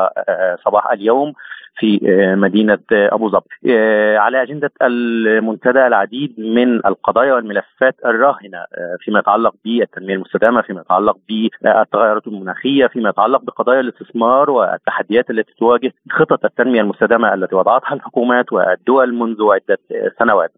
صباح 0.65 0.93
اليوم 0.93 1.33
في 1.77 2.01
آه، 2.09 2.35
مدينة 2.35 2.79
آه، 2.93 3.15
أبو 3.15 3.29
ظبي. 3.29 3.47
آه، 3.69 4.19
على 4.19 4.43
أجندة 4.43 4.71
المنتدى 4.83 5.87
العديد 5.87 6.35
من 6.39 6.87
القضايا 6.87 7.35
والملفات 7.35 7.97
الراهنة 8.05 8.65
فيما 9.01 9.19
يتعلق 9.19 9.55
بالتنمية 9.65 10.15
المستدامة، 10.15 10.63
فيما 10.63 10.81
يتعلق 10.81 11.17
بالتغيرات 11.29 12.27
المناخية، 12.27 12.87
فيما 12.87 13.09
يتعلق 13.09 13.43
بقضايا 13.43 13.81
الاستثمار 13.81 14.51
والتحديات 14.51 15.31
التي 15.31 15.53
تواجه 15.59 15.93
خطط 16.11 16.45
التنمية 16.45 16.81
المستدامة 16.81 17.35
التي 17.35 17.55
وضعتها 17.55 17.95
الحكومات 17.95 18.53
والدول 18.53 19.15
منذ 19.15 19.37
عدة 19.43 19.79
سنوات. 20.19 20.53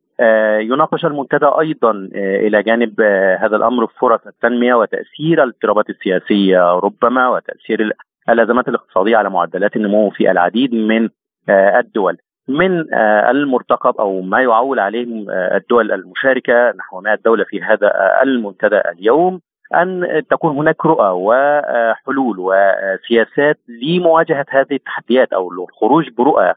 يناقش 0.61 1.05
المنتدى 1.05 1.47
أيضا 1.47 1.91
إلى 2.15 2.63
جانب 2.63 3.01
هذا 3.41 3.57
الأمر 3.57 3.87
فرص 3.87 4.21
التنمية 4.27 4.75
وتأثير 4.75 5.43
الاضطرابات 5.43 5.91
السياسية 5.91 6.73
ربما 6.73 7.29
وتأثير 7.29 7.81
الأزمات 8.29 8.69
الاقتصادية 8.69 9.17
على 9.17 9.31
معدلات 9.31 9.77
النمو 9.77 10.11
في 10.11 10.31
العديد 10.31 10.75
من 10.75 11.09
آه، 11.49 11.79
الدول. 11.79 12.19
من 12.49 12.95
آه، 12.95 13.31
المرتقب 13.31 13.97
أو 13.97 14.21
ما 14.21 14.43
يعول 14.43 14.79
عليه 14.79 15.31
آه، 15.31 15.57
الدول 15.57 15.93
المشاركة 15.93 16.71
نحو 16.71 17.01
100 17.01 17.19
دولة 17.25 17.45
في 17.45 17.63
هذا 17.63 17.93
المنتدى 18.23 18.81
اليوم 18.93 19.41
أن 19.75 20.23
تكون 20.31 20.57
هناك 20.57 20.87
رؤى 20.87 21.11
وحلول 21.11 22.37
وسياسات 22.39 23.59
لمواجهة 23.69 24.47
هذه 24.49 24.73
التحديات 24.73 25.33
أو 25.33 25.53
الخروج 25.53 26.11
برؤى 26.11 26.55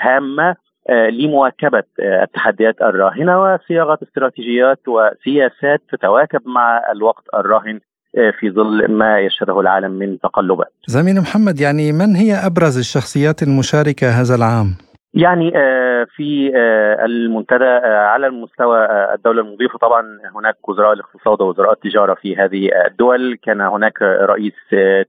هامة 0.00 0.56
لمواكبة 0.90 1.82
التحديات 2.00 2.82
الراهنة 2.82 3.42
وصياغة 3.42 3.98
استراتيجيات 4.02 4.80
وسياسات 4.88 5.80
تتواكب 5.92 6.40
مع 6.46 6.92
الوقت 6.92 7.24
الراهن 7.34 7.80
في 8.12 8.50
ظل 8.50 8.92
ما 8.92 9.20
يشهده 9.20 9.60
العالم 9.60 9.90
من 9.90 10.18
تقلبات. 10.18 10.72
زميل 10.86 11.20
محمد 11.20 11.60
يعني 11.60 11.92
من 11.92 12.14
هي 12.16 12.32
أبرز 12.34 12.78
الشخصيات 12.78 13.42
المشاركة 13.42 14.08
هذا 14.20 14.34
العام؟ 14.34 14.74
يعني 15.14 15.52
آه، 15.56 16.06
في 16.16 16.52
آه، 16.56 17.04
المنتدى 17.04 17.64
على 17.84 18.26
المستوى 18.26 18.86
الدولة 19.14 19.42
المضيفة 19.42 19.78
طبعا 19.78 20.18
هناك 20.36 20.68
وزراء 20.68 20.92
الاقتصاد 20.92 21.40
ووزراء 21.40 21.72
التجارة 21.72 22.14
في 22.14 22.36
هذه 22.36 22.70
الدول 22.86 23.38
كان 23.42 23.60
هناك 23.60 24.02
رئيس 24.02 24.54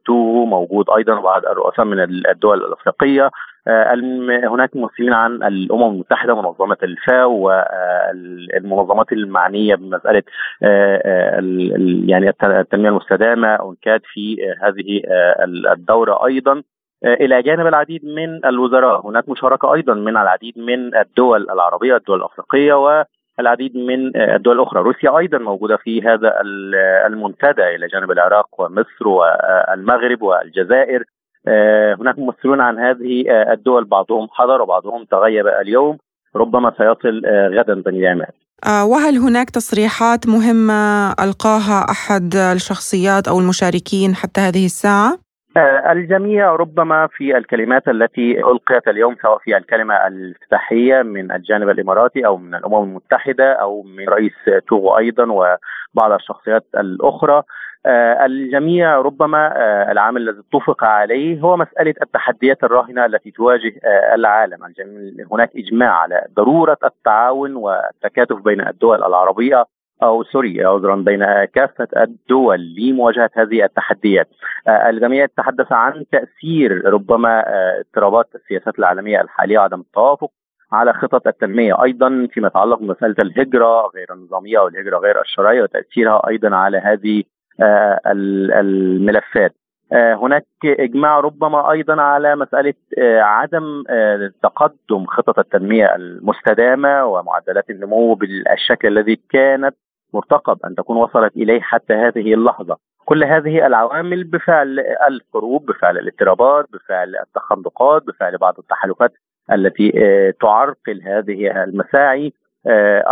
تو 0.06 0.46
موجود 0.46 0.86
أيضا 0.98 1.14
وبعض 1.14 1.46
الرؤساء 1.46 1.86
من 1.86 2.00
الدول 2.32 2.66
الأفريقية 2.66 3.26
آه، 3.26 3.32
هناك 3.68 4.76
ممثلين 4.76 5.14
عن 5.14 5.44
الأمم 5.44 5.94
المتحدة 5.94 6.36
منظمة 6.36 6.78
الفاو 6.84 7.32
والمنظمات 7.32 9.12
المعنية 9.12 9.76
بمسألة 9.76 10.24
آه، 10.64 11.02
آه، 11.06 11.42
يعني 12.06 12.30
التنمية 12.44 12.90
المستدامة 12.90 13.70
انكاد 13.70 14.02
في 14.14 14.38
هذه 14.62 15.02
الدورة 15.72 16.26
أيضا. 16.26 16.64
إلى 17.06 17.42
جانب 17.42 17.68
العديد 17.68 18.06
من 18.06 18.46
الوزراء 18.46 19.08
هناك 19.08 19.30
مشاركة 19.30 19.74
أيضا 19.74 19.94
من 19.94 20.18
العديد 20.18 20.60
من 20.60 20.96
الدول 20.96 21.50
العربية 21.52 21.96
الدول 21.96 22.20
الأفريقية 22.20 22.74
و 22.74 23.04
العديد 23.40 23.78
من 23.78 24.18
الدول 24.18 24.56
الأخرى، 24.56 24.82
روسيا 24.82 25.18
أيضا 25.18 25.38
موجودة 25.38 25.78
في 25.78 26.02
هذا 26.02 26.42
المنتدى 27.08 27.76
إلى 27.76 27.88
جانب 27.88 28.12
العراق 28.12 28.48
ومصر 28.62 29.08
والمغرب 29.08 30.22
والجزائر. 30.22 31.02
آه، 31.02 31.21
هناك 32.00 32.20
ممثلون 32.20 32.62
عن 32.62 32.80
هذه 32.80 33.26
آه، 33.30 33.54
الدول 33.54 33.84
بعضهم 33.86 34.28
حضر 34.32 34.62
وبعضهم 34.62 35.06
تغيب 35.06 35.48
اليوم. 35.48 35.98
ربما 36.36 36.72
سيصل 36.78 37.22
آه، 37.26 37.48
غدا 37.48 37.74
بني 37.74 37.98
اليمن 37.98 38.26
وهل 38.68 39.18
هناك 39.18 39.50
تصريحات 39.50 40.28
مهمة 40.28 41.12
ألقاها 41.12 41.86
أحد 41.92 42.36
الشخصيات 42.36 43.28
أو 43.28 43.40
المشاركين 43.40 44.16
حتى 44.16 44.42
هذه 44.42 44.66
الساعة؟ 44.66 45.18
الجميع 45.92 46.56
ربما 46.56 47.08
في 47.08 47.38
الكلمات 47.38 47.88
التي 47.88 48.40
ألقيت 48.40 48.88
اليوم 48.88 49.16
سواء 49.22 49.38
في 49.38 49.58
الكلمة 49.58 50.08
الافتتاحية 50.08 51.02
من 51.02 51.32
الجانب 51.32 51.70
الإماراتي 51.70 52.26
أو 52.26 52.38
من 52.38 52.56
الأمم 52.56 52.84
المتحدة 52.84 53.54
أو 53.54 53.84
من 53.84 54.10
رئيس 54.10 54.34
توغو 54.68 54.98
أيضا 54.98 55.24
وبعض 55.24 56.12
الشخصيات 56.12 56.66
الأخرى. 56.78 57.34
آه، 57.38 57.44
الجميع 57.86 58.98
ربما 58.98 59.54
آه، 59.58 59.92
العامل 59.92 60.30
الذي 60.30 60.40
اتفق 60.40 60.84
عليه 60.84 61.42
هو 61.42 61.58
مسألة 61.58 61.94
التحديات 62.02 62.64
الراهنة 62.64 63.06
التي 63.06 63.32
تواجه 63.32 63.74
آه، 63.84 64.16
العالم 64.16 64.60
هناك 65.32 65.52
إجماع 65.56 65.90
على 65.90 66.26
ضرورة 66.36 66.78
التعاون 66.84 67.56
والتكاتف 67.56 68.36
بين 68.36 68.68
الدول 68.68 69.04
العربية 69.04 69.66
أو 70.04 70.24
سوري 70.24 70.66
عذرا 70.66 70.96
بين 70.96 71.26
كافة 71.46 71.88
الدول 71.98 72.76
لمواجهة 72.78 73.30
هذه 73.34 73.64
التحديات. 73.64 74.28
الجميع 74.68 75.24
يتحدث 75.24 75.72
عن 75.72 76.06
تأثير 76.12 76.86
ربما 76.86 77.44
اضطرابات 77.80 78.30
السياسات 78.36 78.80
العالمية 78.80 79.22
الحالية 79.22 79.58
وعدم 79.60 79.80
التوافق 79.80 80.32
على 80.72 80.94
خطط 80.94 81.28
التنمية، 81.28 81.84
أيضا 81.84 82.28
فيما 82.32 82.48
يتعلق 82.48 82.80
بمسألة 82.80 83.16
الهجرة 83.20 83.88
غير 83.96 84.14
النظامية 84.14 84.60
والهجرة 84.60 84.98
غير 84.98 85.22
الشرعية 85.22 85.62
وتأثيرها 85.62 86.28
أيضا 86.28 86.56
على 86.56 86.78
هذه 86.78 87.20
آه، 87.20 87.41
الملفات 88.06 89.56
آه، 89.94 90.14
هناك 90.14 90.46
إجماع 90.66 91.20
ربما 91.20 91.72
أيضا 91.72 92.02
على 92.02 92.36
مسألة 92.36 92.74
آه، 92.98 93.22
عدم 93.22 93.84
تقدم 94.44 95.06
خطط 95.06 95.40
التنمية 95.40 95.96
المستدامة 95.96 97.06
ومعدلات 97.06 97.70
النمو 97.70 98.14
بالشكل 98.14 98.88
الذي 98.88 99.20
كانت 99.30 99.76
مرتقب 100.14 100.58
أن 100.66 100.76
تكون 100.76 100.98
وصلت 100.98 101.36
إليه 101.36 101.62
حتى 101.62 101.94
هذه 101.94 102.34
اللحظة. 102.34 102.78
كل 103.06 103.24
هذه 103.24 103.68
العوامل 103.68 104.24
بفعل 104.24 104.80
الحروب، 105.08 105.66
بفعل 105.66 105.98
الاضطرابات، 105.98 106.66
بفعل 106.74 107.16
التخندقات، 107.16 108.04
بفعل 108.04 108.38
بعض 108.38 108.56
التحالفات 108.60 109.14
التي 109.52 109.92
تعرقل 110.42 111.02
هذه 111.04 111.64
المساعي 111.64 112.28
آه، 112.28 112.51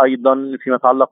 أيضا 0.04 0.56
فيما 0.60 0.76
يتعلق 0.76 1.10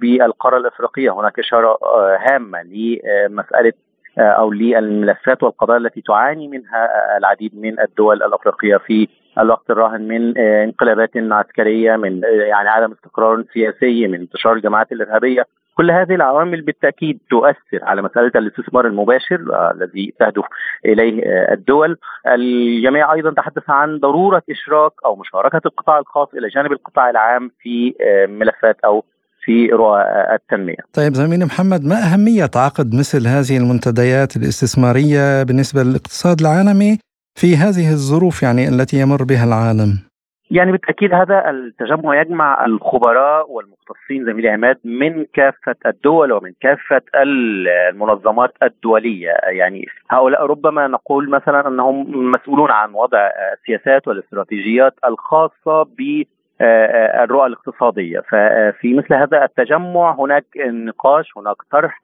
بالقارة 0.00 0.56
الأفريقية 0.56 1.10
هناك 1.10 1.38
إشارة 1.38 1.78
آه، 1.82 2.18
هامة 2.30 2.62
لمسألة 2.62 3.72
آه، 4.18 4.22
أو 4.22 4.52
للملفات 4.52 5.42
والقضايا 5.42 5.78
التي 5.78 6.00
تعاني 6.00 6.48
منها 6.48 7.16
العديد 7.18 7.60
من 7.60 7.80
الدول 7.80 8.22
الأفريقية 8.22 8.76
في 8.76 9.08
الوقت 9.38 9.70
الراهن 9.70 10.08
من 10.08 10.38
انقلابات 10.38 11.10
عسكرية 11.16 11.96
من 11.96 12.20
يعني 12.24 12.68
عدم 12.68 12.92
استقرار 12.92 13.44
سياسي 13.54 14.08
من 14.08 14.20
انتشار 14.20 14.52
الجماعات 14.52 14.92
الإرهابية. 14.92 15.46
كل 15.78 15.90
هذه 15.90 16.14
العوامل 16.14 16.62
بالتأكيد 16.62 17.18
تؤثر 17.30 17.80
على 17.82 18.02
مسألة 18.02 18.32
الاستثمار 18.36 18.86
المباشر 18.86 19.40
آه، 19.52 19.70
الذي 19.74 20.14
تهدف 20.20 20.44
إليه 20.84 21.22
آه، 21.24 21.54
الدول. 21.54 21.96
الجميع 22.26 23.12
أيضا 23.12 23.30
تحدث 23.30 23.70
عن 23.70 23.98
ضرورة 23.98 24.42
إشراك 24.50 24.92
أو 25.04 25.16
مشاركة 25.16 25.60
القطاع 25.66 25.98
الخاص 25.98 26.28
إلى 26.34 26.48
جانب 26.48 26.72
القطاع 26.72 27.10
العام 27.10 27.50
في 27.60 27.94
آه، 28.00 28.26
ملفات 28.26 28.76
أو 28.84 29.04
في 29.44 29.66
رؤى 29.66 30.02
التنمية. 30.34 30.82
طيب 30.92 31.14
زميلي 31.14 31.44
محمد 31.44 31.84
ما 31.84 31.96
أهمية 31.96 32.50
عقد 32.56 32.94
مثل 32.94 33.26
هذه 33.26 33.56
المنتديات 33.56 34.36
الاستثمارية 34.36 35.42
بالنسبة 35.42 35.82
للاقتصاد 35.82 36.40
العالمي 36.40 36.98
في 37.34 37.56
هذه 37.56 37.90
الظروف 37.90 38.42
يعني 38.42 38.68
التي 38.68 39.00
يمر 39.00 39.24
بها 39.24 39.44
العالم؟ 39.44 40.07
يعني 40.50 40.72
بالتأكيد 40.72 41.14
هذا 41.14 41.50
التجمع 41.50 42.20
يجمع 42.20 42.64
الخبراء 42.64 43.50
والمختصين 43.50 44.24
زميلي 44.24 44.48
عماد 44.48 44.78
من 44.84 45.24
كافة 45.32 45.76
الدول 45.86 46.32
ومن 46.32 46.52
كافة 46.60 47.02
المنظمات 47.14 48.54
الدولية. 48.62 49.32
يعني 49.46 49.86
هؤلاء 50.10 50.46
ربما 50.46 50.86
نقول 50.86 51.30
مثلا 51.30 51.68
أنهم 51.68 52.30
مسؤولون 52.30 52.70
عن 52.70 52.94
وضع 52.94 53.30
السياسات 53.52 54.08
والاستراتيجيات 54.08 54.94
الخاصة 55.04 55.82
ب 55.82 56.22
الرؤى 56.60 57.46
الاقتصادية. 57.46 58.20
ففي 58.20 58.94
مثل 58.94 59.14
هذا 59.14 59.44
التجمع 59.44 60.16
هناك 60.18 60.44
نقاش 60.58 61.30
هناك 61.36 61.56
طرح 61.70 62.00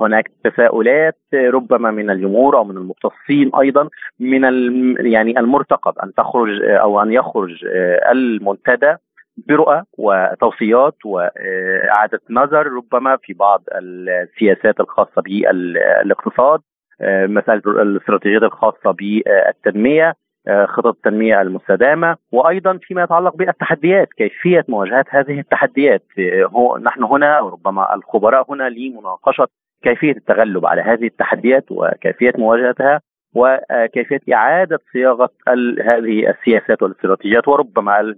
هناك 0.00 0.30
تساؤلات 0.44 1.18
ربما 1.34 1.90
من 1.90 2.10
الجمهور 2.10 2.56
أو 2.56 2.64
من 2.64 2.76
المختصين 2.76 3.50
أيضا 3.60 3.88
من 4.20 4.42
يعني 5.06 5.38
المرتقب 5.38 5.98
أن 5.98 6.14
تخرج 6.14 6.62
أو 6.62 7.02
أن 7.02 7.12
يخرج 7.12 7.64
المنتدى 8.10 8.94
برؤى 9.48 9.82
وتوصيات 9.98 10.94
وإعادة 11.04 12.20
نظر 12.30 12.66
ربما 12.66 13.16
في 13.22 13.32
بعض 13.32 13.62
السياسات 13.72 14.80
الخاصة 14.80 15.22
بالإقتصاد 15.22 16.60
مسألة 17.02 17.62
الاستراتيجيات 17.66 18.42
الخاصة 18.42 18.90
بالتنمية. 18.98 20.14
خطط 20.66 20.86
التنمية 20.86 21.40
المستدامة 21.40 22.16
وأيضا 22.32 22.78
فيما 22.82 23.02
يتعلق 23.02 23.36
بالتحديات 23.36 24.08
كيفية 24.12 24.64
مواجهة 24.68 25.04
هذه 25.10 25.40
التحديات 25.40 26.02
هو 26.44 26.78
نحن 26.78 27.02
هنا 27.04 27.38
ربما 27.38 27.94
الخبراء 27.94 28.52
هنا 28.52 28.68
لمناقشة 28.68 29.48
كيفية 29.82 30.12
التغلب 30.12 30.66
على 30.66 30.82
هذه 30.82 31.06
التحديات 31.06 31.64
وكيفية 31.70 32.32
مواجهتها 32.38 33.00
وكيفية 33.34 34.20
إعادة 34.34 34.78
صياغة 34.92 35.30
هذه 35.92 36.30
السياسات 36.30 36.82
والاستراتيجيات 36.82 37.48
وربما 37.48 38.14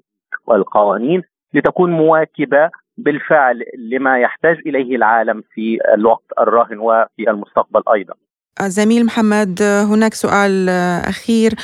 القوانين 0.50 1.22
لتكون 1.54 1.90
مواكبة 1.90 2.70
بالفعل 2.98 3.64
لما 3.78 4.18
يحتاج 4.18 4.58
إليه 4.66 4.96
العالم 4.96 5.42
في 5.54 5.78
الوقت 5.94 6.24
الراهن 6.38 6.78
وفي 6.78 7.30
المستقبل 7.30 7.82
أيضا. 7.94 8.14
زميل 8.62 9.04
محمد 9.04 9.62
هناك 9.62 10.14
سؤال 10.14 10.68
أخير 11.04 11.54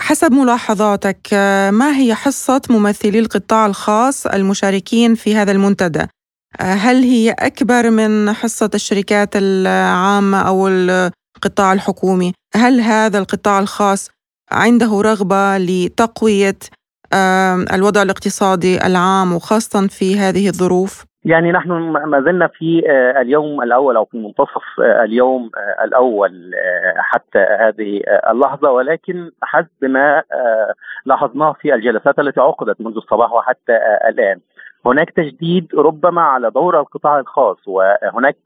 حسب 0.00 0.32
ملاحظاتك 0.32 1.34
ما 1.72 1.96
هي 1.96 2.14
حصة 2.14 2.60
ممثلي 2.70 3.18
القطاع 3.18 3.66
الخاص 3.66 4.26
المشاركين 4.26 5.14
في 5.14 5.36
هذا 5.36 5.52
المنتدى؟ 5.52 6.06
هل 6.60 7.02
هي 7.02 7.30
أكبر 7.30 7.90
من 7.90 8.32
حصة 8.32 8.70
الشركات 8.74 9.30
العامة 9.34 10.40
أو 10.40 10.68
القطاع 10.68 11.72
الحكومي؟ 11.72 12.32
هل 12.56 12.80
هذا 12.80 13.18
القطاع 13.18 13.58
الخاص 13.58 14.10
عنده 14.52 15.00
رغبة 15.00 15.58
لتقوية 15.58 16.58
الوضع 17.72 18.02
الاقتصادي 18.02 18.86
العام 18.86 19.32
وخاصة 19.32 19.86
في 19.86 20.18
هذه 20.18 20.48
الظروف؟ 20.48 21.04
يعني 21.24 21.52
نحن 21.52 21.70
ما 21.90 22.20
زلنا 22.20 22.46
في 22.46 22.90
آه، 22.90 23.20
اليوم 23.20 23.62
الأول 23.62 23.96
أو 23.96 24.04
في 24.04 24.18
منتصف 24.18 24.80
آه، 24.80 25.04
اليوم 25.04 25.50
آه، 25.56 25.84
الأول 25.84 26.50
حتى 26.96 27.38
هذه 27.38 28.00
اللحظة. 28.30 28.70
ولكن 28.70 29.30
حسب 29.42 29.84
ما 29.84 30.22
لاحظناه 31.06 31.52
في 31.52 31.74
الجلسات 31.74 32.18
التي 32.18 32.40
عقدت 32.40 32.80
منذ 32.80 32.96
الصباح 32.96 33.32
وحتى 33.32 33.78
الآن 34.08 34.40
هناك 34.86 35.10
تجديد 35.10 35.68
ربما 35.74 36.22
على 36.22 36.50
دور 36.50 36.80
القطاع 36.80 37.18
الخاص 37.18 37.56
وهناك 37.66 38.36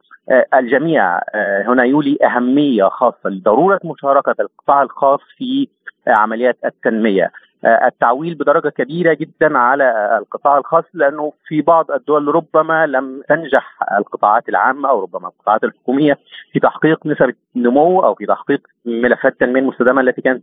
الجميع 0.55 1.21
هنا 1.67 1.85
يولي 1.85 2.19
أهمية 2.25 2.85
خاصة 2.85 3.31
لضرورة 3.31 3.81
مشاركة 3.85 4.35
القطاع 4.41 4.83
الخاص 4.83 5.21
في 5.37 5.69
عمليات 6.07 6.59
التنمية. 6.65 7.31
التعويل 7.65 8.35
بدرجة 8.35 8.69
كبيرة 8.69 9.15
جدا 9.15 9.59
على 9.59 10.19
القطاع 10.19 10.59
الخاص 10.59 10.85
لأنه 10.95 11.33
في 11.47 11.63
بعض 11.63 11.91
الدول 11.91 12.35
ربما 12.35 12.87
لم 12.87 13.23
تنجح 13.29 13.79
القطاعات 13.99 14.49
العامة 14.49 14.89
أو 14.89 15.03
ربما 15.03 15.29
القطاعات 15.29 15.65
الحكومية 15.65 16.19
في 16.53 16.61
تحقيق 16.61 17.07
نسب 17.07 17.35
النمو 17.57 18.01
أو 18.01 18.15
في 18.15 18.27
تحقيق 18.27 18.61
ملفات 18.85 19.33
التنميه 19.33 19.61
المستدامه 19.61 20.01
التي 20.01 20.23
كانت 20.23 20.43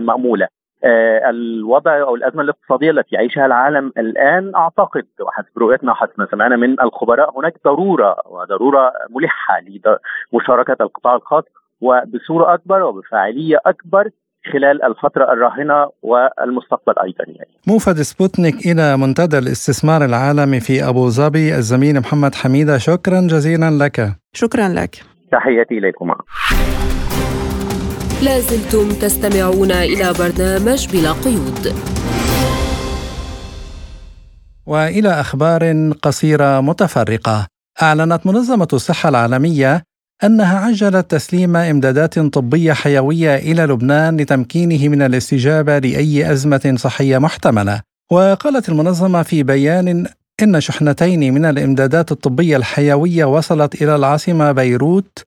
مأمولة. 0.00 0.48
آه، 0.84 1.30
الوضع 1.30 2.00
أو 2.00 2.14
الأزمة 2.14 2.42
الاقتصادية 2.42 2.90
التي 2.90 3.14
يعيشها 3.14 3.46
العالم 3.46 3.92
الآن 3.98 4.52
أعتقد 4.56 5.06
وحسب 5.20 5.58
رؤيتنا 5.58 5.92
وحسب 5.92 6.12
ما 6.18 6.26
سمعنا 6.30 6.56
من 6.56 6.80
الخبراء 6.80 7.38
هناك 7.38 7.54
ضرورة 7.64 8.16
وضرورة 8.26 8.92
ملحة 9.10 9.60
لمشاركة 10.32 10.76
القطاع 10.80 11.14
الخاص 11.14 11.44
وبصورة 11.80 12.54
أكبر 12.54 12.82
وبفاعلية 12.82 13.60
أكبر 13.66 14.10
خلال 14.52 14.84
الفترة 14.84 15.32
الراهنة 15.32 15.90
والمستقبل 16.02 16.94
أيضا 17.02 17.24
يعني. 17.26 17.50
موفد 17.66 18.00
سبوتنيك 18.00 18.66
إلى 18.66 18.96
منتدى 18.96 19.38
الاستثمار 19.38 20.04
العالمي 20.04 20.60
في 20.60 20.88
أبو 20.88 21.08
ظبي. 21.08 21.54
الزميل 21.54 22.00
محمد 22.00 22.34
حميدة 22.34 22.78
شكرا 22.78 23.20
جزيلا 23.20 23.70
لك. 23.70 24.16
شكرا 24.32 24.68
لك. 24.68 25.02
تحياتي 25.32 25.78
إليكم 25.78 26.14
لازلتم 28.22 28.88
تستمعون 28.88 29.70
إلى 29.70 30.12
برنامج 30.18 30.88
بلا 30.92 31.12
قيود. 31.12 31.74
وإلى 34.66 35.08
أخبار 35.08 35.92
قصيرة 36.02 36.60
متفرقة. 36.60 37.46
أعلنت 37.82 38.26
منظمة 38.26 38.68
الصحة 38.72 39.08
العالمية 39.08 39.82
أنها 40.24 40.58
عجلت 40.58 41.10
تسليم 41.10 41.56
إمدادات 41.56 42.18
طبية 42.18 42.72
حيوية 42.72 43.36
إلى 43.36 43.62
لبنان 43.62 44.16
لتمكينه 44.16 44.88
من 44.88 45.02
الاستجابة 45.02 45.78
لأي 45.78 46.32
أزمة 46.32 46.74
صحية 46.76 47.18
محتملة. 47.18 47.80
وقالت 48.12 48.68
المنظمة 48.68 49.22
في 49.22 49.42
بيان 49.42 50.06
إن 50.42 50.60
شحنتين 50.60 51.34
من 51.34 51.44
الإمدادات 51.44 52.12
الطبية 52.12 52.56
الحيوية 52.56 53.24
وصلت 53.24 53.82
إلى 53.82 53.96
العاصمة 53.96 54.52
بيروت 54.52 55.22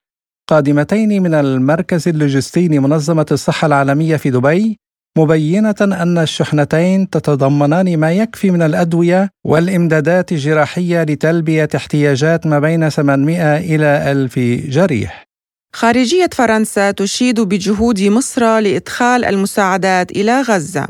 قادمتين 0.49 1.23
من 1.23 1.33
المركز 1.33 2.07
اللوجستي 2.07 2.67
لمنظمة 2.67 3.25
الصحة 3.31 3.65
العالمية 3.65 4.15
في 4.15 4.29
دبي 4.29 4.79
مبينة 5.17 5.75
أن 5.81 6.17
الشحنتين 6.17 7.09
تتضمنان 7.09 7.97
ما 7.97 8.11
يكفي 8.13 8.51
من 8.51 8.61
الأدوية 8.61 9.29
والإمدادات 9.45 10.31
الجراحية 10.31 11.03
لتلبية 11.03 11.69
احتياجات 11.75 12.47
ما 12.47 12.59
بين 12.59 12.89
800 12.89 13.57
إلى 13.57 14.11
1000 14.11 14.39
جريح. 14.69 15.23
خارجية 15.75 16.29
فرنسا 16.33 16.91
تشيد 16.91 17.39
بجهود 17.39 18.01
مصر 18.01 18.59
لإدخال 18.59 19.25
المساعدات 19.25 20.11
إلى 20.11 20.41
غزة، 20.41 20.87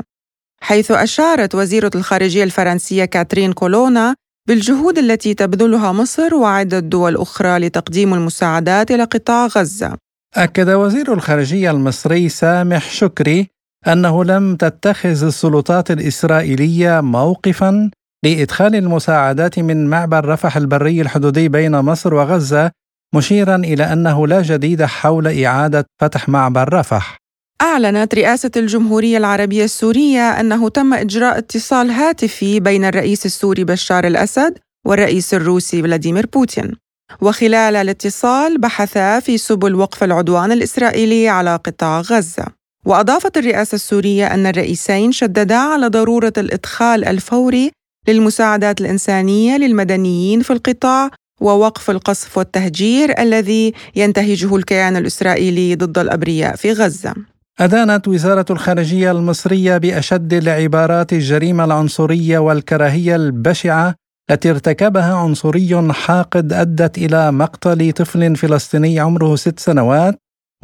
حيث 0.60 0.90
أشارت 0.90 1.54
وزيرة 1.54 1.90
الخارجية 1.94 2.44
الفرنسية 2.44 3.04
كاترين 3.04 3.52
كولونا 3.52 4.14
بالجهود 4.48 4.98
التي 4.98 5.34
تبذلها 5.34 5.92
مصر 5.92 6.34
وعدة 6.34 6.78
دول 6.78 7.16
أخرى 7.16 7.58
لتقديم 7.58 8.14
المساعدات 8.14 8.90
إلى 8.90 9.04
قطاع 9.04 9.46
غزة. 9.46 9.96
أكد 10.34 10.70
وزير 10.70 11.12
الخارجية 11.12 11.70
المصري 11.70 12.28
سامح 12.28 12.90
شكري 12.90 13.53
أنه 13.88 14.24
لم 14.24 14.56
تتخذ 14.56 15.24
السلطات 15.24 15.90
الإسرائيلية 15.90 17.00
موقفا 17.00 17.90
لإدخال 18.24 18.74
المساعدات 18.74 19.58
من 19.58 19.86
معبر 19.86 20.24
رفح 20.24 20.56
البري 20.56 21.00
الحدودي 21.00 21.48
بين 21.48 21.80
مصر 21.80 22.14
وغزة 22.14 22.70
مشيرا 23.14 23.56
إلى 23.56 23.92
أنه 23.92 24.26
لا 24.26 24.42
جديد 24.42 24.82
حول 24.82 25.44
إعادة 25.44 25.86
فتح 26.00 26.28
معبر 26.28 26.72
رفح. 26.72 27.16
أعلنت 27.62 28.14
رئاسة 28.14 28.50
الجمهورية 28.56 29.18
العربية 29.18 29.64
السورية 29.64 30.40
أنه 30.40 30.68
تم 30.68 30.94
إجراء 30.94 31.38
اتصال 31.38 31.90
هاتفي 31.90 32.60
بين 32.60 32.84
الرئيس 32.84 33.26
السوري 33.26 33.64
بشار 33.64 34.06
الأسد 34.06 34.58
والرئيس 34.86 35.34
الروسي 35.34 35.82
فلاديمير 35.82 36.26
بوتين. 36.26 36.72
وخلال 37.20 37.76
الاتصال 37.76 38.58
بحثا 38.58 39.20
في 39.20 39.38
سبل 39.38 39.74
وقف 39.74 40.04
العدوان 40.04 40.52
الإسرائيلي 40.52 41.28
على 41.28 41.56
قطاع 41.56 42.00
غزة. 42.00 42.63
وأضافت 42.84 43.36
الرئاسة 43.36 43.74
السورية 43.74 44.26
أن 44.26 44.46
الرئيسين 44.46 45.12
شددا 45.12 45.56
على 45.56 45.86
ضرورة 45.86 46.32
الإدخال 46.38 47.04
الفوري 47.04 47.70
للمساعدات 48.08 48.80
الإنسانية 48.80 49.56
للمدنيين 49.56 50.42
في 50.42 50.52
القطاع 50.52 51.10
ووقف 51.40 51.90
القصف 51.90 52.38
والتهجير 52.38 53.18
الذي 53.18 53.72
ينتهجه 53.96 54.56
الكيان 54.56 54.96
الإسرائيلي 54.96 55.74
ضد 55.74 55.98
الأبرياء 55.98 56.56
في 56.56 56.72
غزة. 56.72 57.14
أدانت 57.60 58.08
وزارة 58.08 58.46
الخارجية 58.50 59.10
المصرية 59.10 59.78
بأشد 59.78 60.32
العبارات 60.32 61.12
الجريمة 61.12 61.64
العنصرية 61.64 62.38
والكراهية 62.38 63.16
البشعة 63.16 63.94
التي 64.30 64.50
ارتكبها 64.50 65.14
عنصري 65.14 65.92
حاقد 65.92 66.52
أدت 66.52 66.98
إلى 66.98 67.32
مقتل 67.32 67.92
طفل 67.92 68.36
فلسطيني 68.36 69.00
عمره 69.00 69.36
ست 69.36 69.58
سنوات 69.58 70.14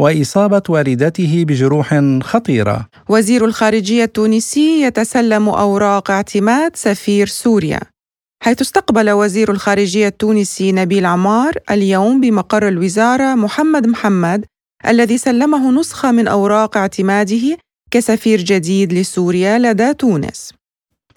وإصابة 0.00 0.62
والدته 0.68 1.44
بجروح 1.48 2.00
خطيرة. 2.22 2.88
وزير 3.08 3.44
الخارجية 3.44 4.04
التونسي 4.04 4.82
يتسلم 4.82 5.48
أوراق 5.48 6.10
اعتماد 6.10 6.76
سفير 6.76 7.26
سوريا. 7.26 7.80
حيث 8.42 8.60
استقبل 8.60 9.10
وزير 9.10 9.50
الخارجية 9.50 10.08
التونسي 10.08 10.72
نبيل 10.72 11.06
عمار 11.06 11.52
اليوم 11.70 12.20
بمقر 12.20 12.68
الوزارة 12.68 13.34
محمد 13.34 13.86
محمد 13.86 14.44
الذي 14.88 15.18
سلمه 15.18 15.80
نسخة 15.80 16.12
من 16.12 16.28
أوراق 16.28 16.76
اعتماده 16.76 17.56
كسفير 17.90 18.40
جديد 18.40 18.92
لسوريا 18.92 19.58
لدى 19.58 19.94
تونس. 19.94 20.52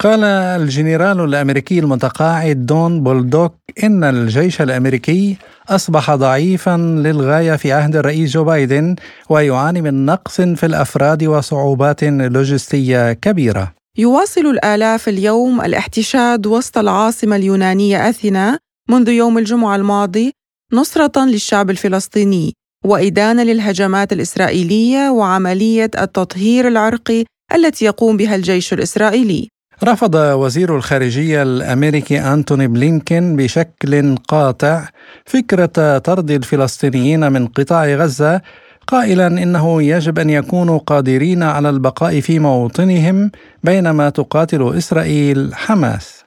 قال 0.00 0.24
الجنرال 0.24 1.20
الأمريكي 1.20 1.78
المتقاعد 1.78 2.66
دون 2.66 3.02
بولدوك 3.02 3.54
إن 3.84 4.04
الجيش 4.04 4.62
الأمريكي 4.62 5.36
أصبح 5.68 6.14
ضعيفا 6.14 6.76
للغاية 6.76 7.56
في 7.56 7.72
عهد 7.72 7.96
الرئيس 7.96 8.30
جو 8.30 8.44
بايدن 8.44 8.96
ويعاني 9.28 9.82
من 9.82 10.06
نقص 10.06 10.40
في 10.40 10.66
الأفراد 10.66 11.24
وصعوبات 11.24 12.04
لوجستية 12.04 13.12
كبيرة. 13.12 13.74
يواصل 13.98 14.46
الآلاف 14.46 15.08
اليوم 15.08 15.60
الاحتشاد 15.60 16.46
وسط 16.46 16.78
العاصمة 16.78 17.36
اليونانية 17.36 18.08
أثينا 18.08 18.58
منذ 18.90 19.08
يوم 19.08 19.38
الجمعة 19.38 19.76
الماضي 19.76 20.32
نصرة 20.72 21.24
للشعب 21.24 21.70
الفلسطيني 21.70 22.52
وإدانة 22.84 23.42
للهجمات 23.42 24.12
الإسرائيلية 24.12 25.10
وعملية 25.10 25.90
التطهير 25.98 26.68
العرقي 26.68 27.24
التي 27.54 27.84
يقوم 27.84 28.16
بها 28.16 28.36
الجيش 28.36 28.72
الإسرائيلي. 28.72 29.48
رفض 29.84 30.14
وزير 30.14 30.76
الخارجية 30.76 31.42
الأمريكي 31.42 32.20
أنتوني 32.20 32.66
بلينكين 32.66 33.36
بشكل 33.36 34.16
قاطع 34.28 34.84
فكرة 35.26 35.98
طرد 35.98 36.30
الفلسطينيين 36.30 37.32
من 37.32 37.46
قطاع 37.46 37.86
غزة 37.86 38.40
قائلا 38.86 39.26
إنه 39.26 39.82
يجب 39.82 40.18
أن 40.18 40.30
يكونوا 40.30 40.78
قادرين 40.78 41.42
على 41.42 41.70
البقاء 41.70 42.20
في 42.20 42.38
موطنهم 42.38 43.30
بينما 43.64 44.10
تقاتل 44.10 44.74
إسرائيل 44.76 45.54
حماس. 45.54 46.24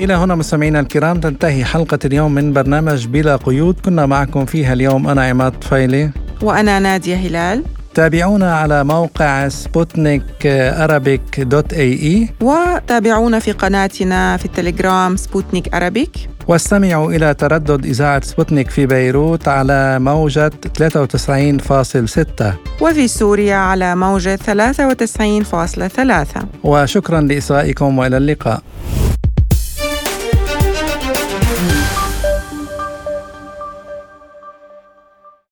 إلى 0.00 0.14
هنا 0.14 0.34
مستمعينا 0.34 0.80
الكرام 0.80 1.20
تنتهي 1.20 1.64
حلقة 1.64 1.98
اليوم 2.04 2.34
من 2.34 2.52
برنامج 2.52 3.06
بلا 3.06 3.36
قيود. 3.36 3.80
كنا 3.84 4.06
معكم 4.06 4.44
فيها 4.44 4.72
اليوم 4.72 5.08
أنا 5.08 5.24
عماد 5.24 5.52
طفيلي. 5.52 6.10
وأنا 6.42 6.78
نادية 6.78 7.16
هلال. 7.16 7.75
تابعونا 7.96 8.54
على 8.54 8.84
موقع 8.84 9.48
سبوتنيك 9.48 10.46
أرابيك 10.46 11.40
dot 11.40 11.72
ae. 11.72 12.28
وتابعونا 12.40 13.38
في 13.38 13.52
قناتنا 13.52 14.36
في 14.36 14.44
التليجرام 14.44 15.16
سبوتنيك 15.16 15.74
أرابيك. 15.74 16.28
واستمعوا 16.48 17.12
إلى 17.12 17.34
تردد 17.34 17.86
إذاعة 17.86 18.24
سبوتنيك 18.24 18.70
في 18.70 18.86
بيروت 18.86 19.48
على 19.48 19.98
موجة 19.98 20.50
93.6 20.78 22.54
وفي 22.80 23.08
سوريا 23.08 23.56
على 23.56 23.96
موجة 23.96 24.36
93.3 24.36 26.46
وشكرا 26.64 27.20
لإصغائكم 27.20 27.98
وإلى 27.98 28.16
اللقاء. 28.16 28.62